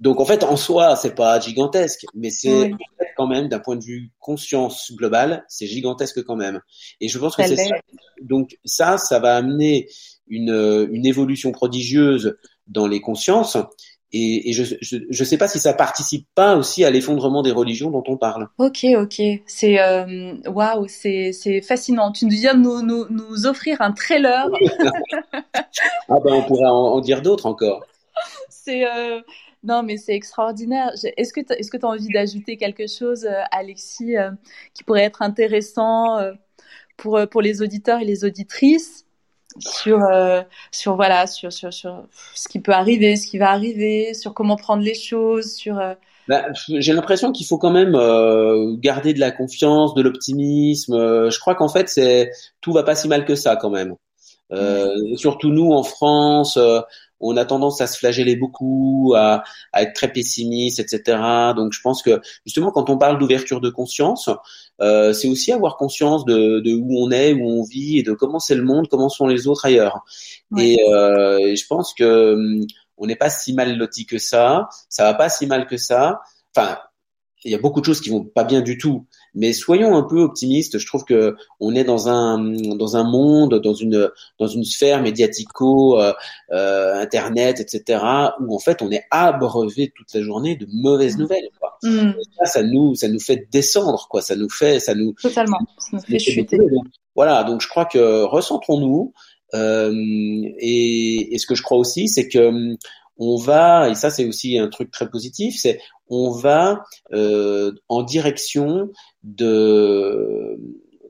Donc 0.01 0.19
en 0.19 0.25
fait, 0.25 0.43
en 0.43 0.57
soi, 0.57 0.95
c'est 0.97 1.15
pas 1.15 1.39
gigantesque, 1.39 2.05
mais 2.13 2.29
c'est 2.29 2.49
Oui. 2.63 2.75
quand 3.17 3.27
même 3.27 3.47
d'un 3.47 3.59
point 3.59 3.77
de 3.77 3.83
vue 3.83 4.11
conscience 4.19 4.91
globale, 4.93 5.45
c'est 5.47 5.67
gigantesque 5.67 6.23
quand 6.23 6.35
même. 6.35 6.61
Et 7.01 7.07
je 7.07 7.17
pense 7.17 7.35
que 7.37 7.43
c'est 7.43 7.55
ça. 7.55 7.75
Donc 8.21 8.57
ça, 8.65 8.97
ça 8.97 9.19
va 9.19 9.37
amener 9.37 9.87
une, 10.27 10.49
euh, 10.51 10.87
une 10.91 11.05
évolution 11.05 11.51
prodigieuse 11.53 12.37
dans 12.67 12.87
les 12.87 13.01
consciences. 13.01 13.57
Et, 14.17 14.49
et 14.49 14.53
je, 14.53 14.75
je 14.81 15.23
sais 15.25 15.37
pas 15.37 15.47
si 15.49 15.59
ça 15.59 15.73
participe 15.73 16.25
pas 16.35 16.55
aussi 16.55 16.85
à 16.85 16.89
l'effondrement 16.89 17.41
des 17.41 17.51
religions 17.51 17.91
dont 17.91 18.03
on 18.07 18.15
parle. 18.15 18.47
Ok, 18.57 18.85
ok. 18.95 19.21
C'est 19.45 19.79
euh, 19.79 20.35
waouh, 20.45 20.87
c'est 20.87 21.33
c'est 21.33 21.61
fascinant. 21.61 22.13
Tu 22.13 22.25
viens 22.29 22.53
de 22.53 22.61
nous, 22.61 22.81
nous, 22.81 23.07
nous 23.09 23.45
offrir 23.45 23.81
un 23.81 23.91
trailer. 23.91 24.47
Ah 26.07 26.19
ben 26.23 26.33
on 26.33 26.43
pourrait 26.43 26.67
en, 26.67 26.93
en 26.93 27.01
dire 27.01 27.21
d'autres 27.21 27.47
encore. 27.47 27.83
C'est 28.49 28.85
euh, 28.85 29.19
non, 29.63 29.83
mais 29.83 29.97
c'est 29.97 30.13
extraordinaire. 30.13 30.91
Est-ce 31.17 31.33
que 31.33 31.41
tu 31.41 31.53
est-ce 31.53 31.69
que 31.69 31.77
tu 31.77 31.85
as 31.85 31.89
envie 31.89 32.07
d'ajouter 32.07 32.55
quelque 32.55 32.87
chose, 32.87 33.25
euh, 33.25 33.41
Alexis, 33.51 34.15
qui 34.73 34.83
pourrait 34.83 35.03
être 35.03 35.21
intéressant 35.21 36.19
pour 36.95 37.19
pour 37.29 37.41
les 37.41 37.61
auditeurs 37.61 37.99
et 37.99 38.05
les 38.05 38.23
auditrices? 38.23 39.04
Sur 39.59 40.03
euh, 40.03 40.41
sur 40.71 40.95
voilà 40.95 41.27
sur 41.27 41.51
sur 41.51 41.73
sur 41.73 42.03
ce 42.35 42.47
qui 42.47 42.59
peut 42.59 42.73
arriver, 42.73 43.15
ce 43.15 43.27
qui 43.27 43.37
va 43.37 43.51
arriver, 43.51 44.13
sur 44.13 44.33
comment 44.33 44.55
prendre 44.55 44.83
les 44.83 44.95
choses, 44.95 45.53
sur 45.53 45.79
euh, 45.79 45.93
Bah, 46.27 46.45
j'ai 46.69 46.93
l'impression 46.93 47.31
qu'il 47.31 47.45
faut 47.45 47.57
quand 47.57 47.71
même 47.71 47.95
euh, 47.95 48.75
garder 48.77 49.13
de 49.13 49.19
la 49.19 49.31
confiance, 49.31 49.93
de 49.93 50.01
l'optimisme. 50.01 50.93
Euh, 50.93 51.29
je 51.29 51.39
crois 51.39 51.55
qu'en 51.55 51.69
fait, 51.69 51.89
c'est 51.89 52.31
tout 52.61 52.73
va 52.73 52.83
pas 52.83 52.95
si 52.95 53.07
mal 53.07 53.25
que 53.25 53.35
ça 53.35 53.55
quand 53.55 53.69
même. 53.69 53.95
Euh, 54.51 55.15
surtout 55.17 55.49
nous 55.49 55.71
en 55.71 55.83
France, 55.83 56.57
euh, 56.57 56.81
on 57.27 57.37
a 57.37 57.45
tendance 57.45 57.81
à 57.81 57.87
se 57.87 57.97
flageller 57.97 58.35
beaucoup, 58.35 59.13
à, 59.15 59.43
à 59.73 59.83
être 59.83 59.93
très 59.93 60.11
pessimiste, 60.11 60.79
etc. 60.79 61.17
Donc 61.55 61.73
je 61.73 61.81
pense 61.81 62.01
que 62.01 62.21
justement 62.45 62.71
quand 62.71 62.89
on 62.89 62.97
parle 62.97 63.17
d'ouverture 63.17 63.61
de 63.61 63.69
conscience, 63.69 64.29
euh, 64.81 65.13
c'est 65.13 65.27
aussi 65.27 65.51
avoir 65.51 65.77
conscience 65.77 66.25
de, 66.25 66.59
de 66.59 66.73
où 66.73 66.97
on 66.99 67.11
est, 67.11 67.33
où 67.33 67.43
on 67.43 67.63
vit 67.63 67.99
et 67.99 68.03
de 68.03 68.13
comment 68.13 68.39
c'est 68.39 68.55
le 68.55 68.63
monde, 68.63 68.87
comment 68.89 69.09
sont 69.09 69.27
les 69.27 69.47
autres 69.47 69.65
ailleurs. 69.65 70.03
Ouais. 70.51 70.73
Et, 70.73 70.89
euh, 70.89 71.39
et 71.39 71.55
je 71.55 71.67
pense 71.67 71.93
que 71.93 72.33
hum, 72.33 72.65
on 72.97 73.07
n'est 73.07 73.15
pas 73.15 73.29
si 73.29 73.53
mal 73.53 73.77
loti 73.77 74.05
que 74.05 74.17
ça, 74.17 74.69
ça 74.89 75.03
va 75.03 75.13
pas 75.13 75.29
si 75.29 75.47
mal 75.47 75.67
que 75.67 75.77
ça. 75.77 76.21
Enfin, 76.55 76.77
il 77.45 77.51
y 77.51 77.55
a 77.55 77.59
beaucoup 77.59 77.79
de 77.79 77.85
choses 77.85 78.01
qui 78.01 78.09
vont 78.09 78.23
pas 78.23 78.43
bien 78.43 78.61
du 78.61 78.77
tout, 78.77 79.05
mais 79.35 79.53
soyons 79.53 79.95
un 79.95 80.03
peu 80.03 80.19
optimistes. 80.21 80.79
Je 80.79 80.85
trouve 80.87 81.03
que 81.05 81.35
on 81.59 81.75
est 81.75 81.83
dans 81.83 82.09
un 82.09 82.39
dans 82.75 82.97
un 82.97 83.03
monde, 83.03 83.61
dans 83.61 83.73
une 83.73 84.09
dans 84.39 84.47
une 84.47 84.63
sphère 84.63 85.01
médiatico, 85.01 86.01
euh, 86.01 86.13
euh, 86.51 86.95
internet, 86.95 87.59
etc., 87.59 88.01
où 88.41 88.55
en 88.55 88.59
fait 88.59 88.81
on 88.81 88.91
est 88.91 89.03
abreuvé 89.11 89.93
toute 89.95 90.11
la 90.13 90.21
journée 90.21 90.55
de 90.55 90.67
mauvaises 90.73 91.17
nouvelles. 91.17 91.49
Quoi. 91.59 91.77
hmm, 91.83 92.09
Et 92.19 92.23
ça, 92.39 92.45
ça 92.45 92.63
nous 92.63 92.95
ça 92.95 93.07
nous 93.07 93.19
fait 93.19 93.47
descendre, 93.51 94.07
quoi. 94.09 94.21
Ça 94.21 94.35
nous 94.35 94.49
fait 94.49 94.79
ça 94.79 94.95
nous 94.95 95.13
totalement. 95.13 95.59
Ça 95.77 95.89
nous 95.93 96.01
fait 96.01 96.19
chuter. 96.19 96.57
voilà, 97.15 97.43
donc 97.43 97.61
je 97.61 97.67
crois 97.67 97.85
que 97.85 98.23
recentrons-nous. 98.23 99.13
Euh, 99.53 99.93
et, 100.57 101.33
et 101.33 101.37
ce 101.37 101.45
que 101.45 101.55
je 101.55 101.61
crois 101.61 101.77
aussi, 101.77 102.09
c'est 102.09 102.27
que 102.27 102.75
on 103.17 103.37
va, 103.37 103.89
et 103.89 103.95
ça 103.95 104.09
c'est 104.09 104.25
aussi 104.25 104.57
un 104.57 104.67
truc 104.67 104.91
très 104.91 105.09
positif, 105.09 105.55
c'est 105.57 105.79
on 106.09 106.31
va 106.31 106.83
euh, 107.13 107.71
en 107.89 108.03
direction 108.03 108.89
de 109.23 110.59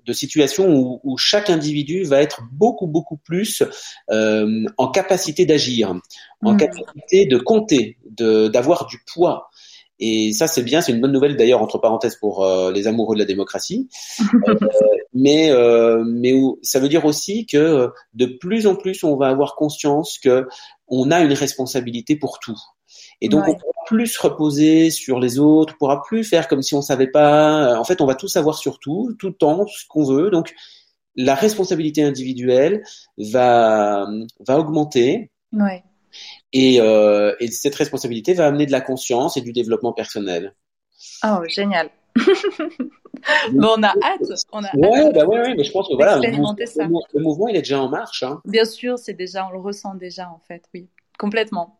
de 0.06 0.14
situations 0.14 0.70
où, 0.72 1.00
où 1.04 1.18
chaque 1.18 1.50
individu 1.50 2.04
va 2.04 2.22
être 2.22 2.42
beaucoup 2.52 2.86
beaucoup 2.86 3.18
plus 3.18 3.64
euh, 4.12 4.64
en 4.78 4.88
capacité 4.90 5.46
d'agir, 5.46 5.96
en 6.44 6.54
Mm. 6.54 6.58
capacité 6.58 7.26
de 7.26 7.38
compter, 7.38 7.98
de 8.10 8.48
d'avoir 8.48 8.86
du 8.86 8.98
poids. 9.12 9.50
Et 9.98 10.34
ça 10.34 10.48
c'est 10.48 10.62
bien, 10.62 10.82
c'est 10.82 10.92
une 10.92 11.00
bonne 11.00 11.14
nouvelle 11.14 11.38
d'ailleurs 11.38 11.62
entre 11.62 11.78
parenthèses 11.80 12.18
pour 12.18 12.44
euh, 12.46 12.72
les 12.72 12.86
amoureux 12.86 13.16
de 13.16 13.20
la 13.20 13.26
démocratie. 13.26 13.88
Euh, 14.48 14.56
mais 15.14 15.50
euh, 15.50 16.04
mais 16.06 16.34
où- 16.34 16.60
ça 16.62 16.80
veut 16.80 16.90
dire 16.90 17.06
aussi 17.06 17.46
que 17.46 17.90
de 18.14 18.26
plus 18.26 18.68
en 18.68 18.76
plus 18.76 19.04
on 19.04 19.16
va 19.16 19.30
avoir 19.30 19.56
conscience 19.56 20.20
que 20.20 20.46
on 20.88 21.12
a 21.12 21.22
une 21.22 21.34
responsabilité 21.34 22.16
pour 22.16 22.40
tout. 22.40 22.58
Et 23.22 23.30
donc 23.30 23.46
Ouais. 23.46 23.52
on 23.52 23.56
pourra 23.60 23.74
plus 23.88 24.08
se 24.08 24.22
reposer 24.22 24.90
sur 24.92 25.20
les 25.20 25.40
autres, 25.40 25.74
on 25.76 25.78
pourra 25.80 26.02
plus 26.04 26.24
faire 26.24 26.48
comme 26.48 26.62
si 26.62 26.74
on 26.76 26.82
savait 26.82 27.08
pas. 27.12 27.78
En 27.80 27.84
fait, 27.84 28.02
on 28.02 28.06
va 28.06 28.16
tout 28.16 28.28
savoir 28.28 28.58
sur 28.58 28.80
tout, 28.80 29.16
tout 29.20 29.28
le 29.30 29.34
temps, 29.36 29.66
ce 29.68 29.86
qu'on 29.88 30.04
veut. 30.06 30.30
Donc 30.30 30.54
la 31.16 31.34
responsabilité 31.36 32.04
individuelle 32.04 32.84
va 33.18 34.08
va 34.40 34.60
augmenter. 34.60 35.32
Ouais. 35.54 35.84
Et, 36.54 36.80
euh, 36.80 37.36
et 37.40 37.48
cette 37.52 37.76
responsabilité 37.76 38.34
va 38.34 38.48
amener 38.48 38.66
de 38.66 38.72
la 38.72 38.82
conscience 38.82 39.36
et 39.38 39.42
du 39.42 39.52
développement 39.52 39.92
personnel. 39.94 40.56
Oh, 41.26 41.40
génial. 41.48 41.90
bon, 43.54 43.76
on 43.78 43.84
a 43.84 43.90
hâte. 44.04 44.46
On 44.52 44.64
a 44.64 44.70
Ouais, 44.76 45.06
hâte. 45.08 45.14
bah 45.16 45.26
ouais, 45.26 45.40
ouais, 45.42 45.56
mais 45.56 45.64
je 45.64 45.72
pense 45.72 45.88
que 45.88 45.96
voilà, 45.96 46.18
le 46.20 46.32
mouvement, 46.32 46.56
ça. 46.66 46.84
le 46.84 46.90
mou- 46.90 47.02
le 47.14 47.22
mouvement, 47.22 47.48
il 47.48 47.56
est 47.56 47.60
déjà 47.62 47.82
en 47.82 47.90
marche. 47.90 48.24
Hein. 48.24 48.42
Bien 48.46 48.66
sûr, 48.66 48.98
c'est 49.00 49.14
déjà, 49.14 49.48
on 49.48 49.52
le 49.52 49.60
ressent 49.60 49.96
déjà 49.96 50.30
en 50.30 50.40
fait, 50.48 50.64
oui, 50.74 50.88
complètement. 51.20 51.80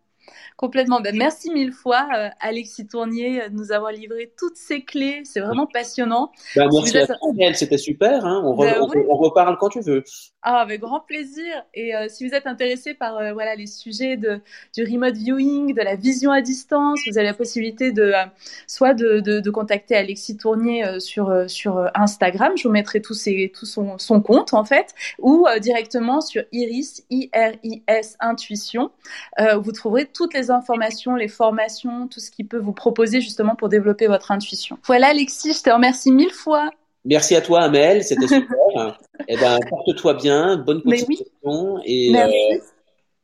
Complètement. 0.58 1.02
Ben, 1.02 1.16
merci 1.16 1.52
mille 1.52 1.72
fois, 1.72 2.08
euh, 2.18 2.30
Alexis 2.40 2.88
Tournier, 2.88 3.44
euh, 3.44 3.50
de 3.50 3.54
nous 3.54 3.72
avoir 3.72 3.92
livré 3.92 4.34
toutes 4.40 4.56
ces 4.56 4.84
clés. 4.84 5.22
C'est 5.24 5.40
vraiment 5.40 5.68
passionnant. 5.68 6.32
Bah, 6.56 6.66
merci 6.74 6.98
à 6.98 7.06
toi, 7.06 7.18
c'était 7.54 7.78
super. 7.78 8.26
Hein. 8.26 8.42
On, 8.44 8.56
re- 8.56 8.80
on, 8.82 8.90
ouais. 8.90 9.06
on 9.08 9.18
reparle 9.18 9.56
quand 9.60 9.70
tu 9.70 9.82
veux. 9.82 10.04
Ah, 10.48 10.60
avec 10.60 10.82
grand 10.82 11.00
plaisir. 11.00 11.66
Et 11.74 11.96
euh, 11.96 12.06
si 12.08 12.28
vous 12.28 12.36
êtes 12.36 12.46
intéressé 12.46 12.94
par 12.94 13.18
euh, 13.18 13.34
voilà 13.34 13.56
les 13.56 13.66
sujets 13.66 14.16
de 14.16 14.42
du 14.76 14.84
remote 14.84 15.16
viewing, 15.16 15.74
de 15.74 15.82
la 15.82 15.96
vision 15.96 16.30
à 16.30 16.42
distance, 16.42 17.00
vous 17.10 17.18
avez 17.18 17.26
la 17.26 17.34
possibilité 17.34 17.92
de 17.92 18.04
euh, 18.04 18.26
soit 18.68 18.94
de, 18.94 19.22
de, 19.22 19.40
de 19.40 19.50
contacter 19.50 19.96
Alexis 19.96 20.38
Tournier 20.38 20.86
euh, 20.86 21.00
sur 21.00 21.32
euh, 21.32 21.48
sur 21.48 21.80
euh, 21.80 21.88
Instagram. 21.96 22.52
Je 22.56 22.68
vous 22.68 22.72
mettrai 22.72 23.02
tous 23.02 23.16
ses 23.16 23.52
tout 23.58 23.66
son 23.66 23.98
son 23.98 24.22
compte 24.22 24.54
en 24.54 24.64
fait, 24.64 24.94
ou 25.18 25.48
directement 25.62 26.22
sur 26.22 26.44
Iris 26.52 27.04
I 27.10 27.32
R 27.34 27.54
I 27.64 27.82
S 27.88 28.16
Intuition. 28.20 28.92
Euh, 29.40 29.58
vous 29.58 29.72
trouverez 29.72 30.06
toutes 30.06 30.36
les 30.36 30.52
informations, 30.52 31.16
les 31.16 31.28
formations, 31.28 32.08
tout 32.08 32.20
ce 32.20 32.30
qui 32.30 32.44
peut 32.44 32.60
vous 32.60 32.72
proposer 32.72 33.20
justement 33.20 33.56
pour 33.56 33.70
développer 33.70 34.06
votre 34.06 34.30
intuition. 34.32 34.78
Voilà 34.86 35.08
Alexis, 35.08 35.54
je 35.54 35.64
te 35.64 35.72
remercie 35.72 36.12
mille 36.12 36.30
fois. 36.44 36.70
Merci 37.06 37.36
à 37.36 37.42
toi, 37.42 37.62
Amel, 37.62 38.04
c'était 38.04 38.28
super. 38.28 38.98
eh 39.28 39.38
ben, 39.38 39.60
porte-toi 39.70 40.16
bien, 40.16 40.58
bonne 40.58 40.82
oui. 40.86 41.00
continuation 41.06 41.80
et, 41.86 42.12
Merci. 42.12 42.36
euh, 42.36 42.58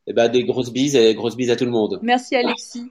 eh 0.06 0.12
ben, 0.12 0.28
des 0.28 0.44
grosses 0.44 0.72
bises 0.72 0.96
et 0.96 1.14
grosses 1.14 1.36
bises 1.36 1.50
à 1.50 1.56
tout 1.56 1.64
le 1.64 1.70
monde. 1.70 1.98
Merci 2.02 2.36
Alexis. 2.36 2.90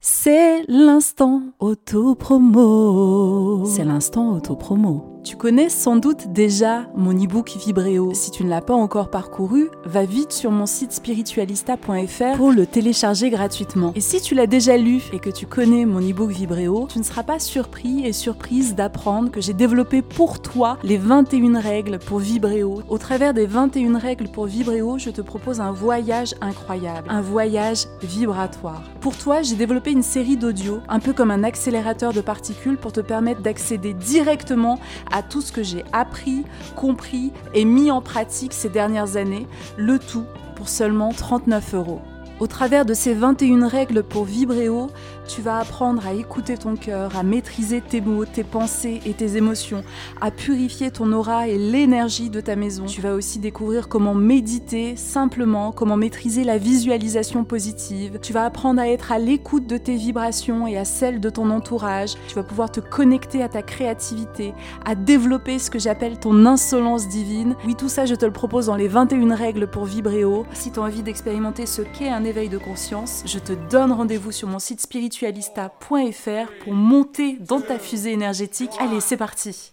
C'est 0.00 0.62
l'instant 0.68 1.42
auto-promo. 1.58 3.64
C'est 3.64 3.84
l'instant 3.84 4.34
auto-promo. 4.34 5.17
Tu 5.28 5.36
connais 5.36 5.68
sans 5.68 5.96
doute 5.96 6.28
déjà 6.32 6.86
mon 6.96 7.12
e-book 7.12 7.54
Vibréo. 7.58 8.12
Si 8.14 8.30
tu 8.30 8.44
ne 8.44 8.48
l'as 8.48 8.62
pas 8.62 8.72
encore 8.72 9.10
parcouru, 9.10 9.68
va 9.84 10.06
vite 10.06 10.32
sur 10.32 10.50
mon 10.50 10.64
site 10.64 10.92
spiritualista.fr 10.92 12.36
pour 12.38 12.50
le 12.50 12.64
télécharger 12.64 13.28
gratuitement. 13.28 13.92
Et 13.94 14.00
si 14.00 14.22
tu 14.22 14.34
l'as 14.34 14.46
déjà 14.46 14.78
lu 14.78 15.02
et 15.12 15.18
que 15.18 15.28
tu 15.28 15.44
connais 15.44 15.84
mon 15.84 16.00
e-book 16.00 16.30
Vibréo, 16.30 16.88
tu 16.90 16.98
ne 16.98 17.04
seras 17.04 17.24
pas 17.24 17.40
surpris 17.40 18.06
et 18.06 18.14
surprise 18.14 18.74
d'apprendre 18.74 19.30
que 19.30 19.42
j'ai 19.42 19.52
développé 19.52 20.00
pour 20.00 20.40
toi 20.40 20.78
les 20.82 20.96
21 20.96 21.60
règles 21.60 21.98
pour 21.98 22.20
Vibréo. 22.20 22.82
Au 22.88 22.96
travers 22.96 23.34
des 23.34 23.44
21 23.44 23.98
règles 23.98 24.28
pour 24.28 24.46
Vibréo, 24.46 24.96
je 24.96 25.10
te 25.10 25.20
propose 25.20 25.60
un 25.60 25.72
voyage 25.72 26.34
incroyable, 26.40 27.06
un 27.10 27.20
voyage 27.20 27.84
vibratoire. 28.02 28.82
Pour 29.02 29.14
toi, 29.14 29.42
j'ai 29.42 29.56
développé 29.56 29.92
une 29.92 30.02
série 30.02 30.38
d'audios, 30.38 30.80
un 30.88 31.00
peu 31.00 31.12
comme 31.12 31.30
un 31.30 31.44
accélérateur 31.44 32.14
de 32.14 32.22
particules 32.22 32.78
pour 32.78 32.92
te 32.92 33.00
permettre 33.00 33.42
d'accéder 33.42 33.92
directement 33.92 34.78
à 35.12 35.17
tout 35.22 35.40
ce 35.40 35.52
que 35.52 35.62
j'ai 35.62 35.84
appris, 35.92 36.44
compris 36.76 37.32
et 37.54 37.64
mis 37.64 37.90
en 37.90 38.00
pratique 38.00 38.52
ces 38.52 38.68
dernières 38.68 39.16
années, 39.16 39.46
le 39.76 39.98
tout 39.98 40.24
pour 40.56 40.68
seulement 40.68 41.12
39 41.12 41.74
euros. 41.74 42.00
Au 42.40 42.46
travers 42.46 42.84
de 42.84 42.94
ces 42.94 43.14
21 43.14 43.66
règles 43.66 44.04
pour 44.04 44.24
Vibréo, 44.24 44.90
tu 45.28 45.42
vas 45.42 45.58
apprendre 45.58 46.06
à 46.06 46.14
écouter 46.14 46.56
ton 46.56 46.74
cœur, 46.74 47.14
à 47.16 47.22
maîtriser 47.22 47.82
tes 47.82 48.00
mots, 48.00 48.24
tes 48.24 48.44
pensées 48.44 49.00
et 49.04 49.12
tes 49.12 49.36
émotions, 49.36 49.84
à 50.20 50.30
purifier 50.30 50.90
ton 50.90 51.12
aura 51.12 51.46
et 51.48 51.58
l'énergie 51.58 52.30
de 52.30 52.40
ta 52.40 52.56
maison. 52.56 52.86
Tu 52.86 53.02
vas 53.02 53.14
aussi 53.14 53.38
découvrir 53.38 53.88
comment 53.88 54.14
méditer 54.14 54.96
simplement, 54.96 55.70
comment 55.70 55.96
maîtriser 55.96 56.44
la 56.44 56.56
visualisation 56.56 57.44
positive. 57.44 58.18
Tu 58.22 58.32
vas 58.32 58.44
apprendre 58.44 58.80
à 58.80 58.88
être 58.88 59.12
à 59.12 59.18
l'écoute 59.18 59.66
de 59.66 59.76
tes 59.76 59.96
vibrations 59.96 60.66
et 60.66 60.78
à 60.78 60.86
celles 60.86 61.20
de 61.20 61.30
ton 61.30 61.50
entourage. 61.50 62.14
Tu 62.26 62.34
vas 62.34 62.42
pouvoir 62.42 62.72
te 62.72 62.80
connecter 62.80 63.42
à 63.42 63.48
ta 63.48 63.62
créativité, 63.62 64.54
à 64.86 64.94
développer 64.94 65.58
ce 65.58 65.70
que 65.70 65.78
j'appelle 65.78 66.18
ton 66.18 66.46
insolence 66.46 67.06
divine. 67.06 67.54
Oui, 67.66 67.74
tout 67.74 67.90
ça, 67.90 68.06
je 68.06 68.14
te 68.14 68.24
le 68.24 68.32
propose 68.32 68.66
dans 68.66 68.76
les 68.76 68.88
21 68.88 69.34
règles 69.34 69.66
pour 69.68 69.84
Vibréo. 69.84 70.46
Si 70.54 70.72
tu 70.72 70.80
as 70.80 70.82
envie 70.82 71.02
d'expérimenter 71.02 71.66
ce 71.66 71.82
qu'est 71.82 72.08
un 72.08 72.24
éveil 72.24 72.48
de 72.48 72.58
conscience, 72.58 73.22
je 73.26 73.38
te 73.38 73.52
donne 73.70 73.92
rendez-vous 73.92 74.32
sur 74.32 74.48
mon 74.48 74.58
site 74.58 74.80
spiritualista.fr 75.18 76.52
pour 76.62 76.72
monter 76.72 77.38
dans 77.40 77.60
ta 77.60 77.78
fusée 77.78 78.12
énergétique. 78.12 78.70
Allez, 78.78 79.00
c'est 79.00 79.16
parti. 79.16 79.72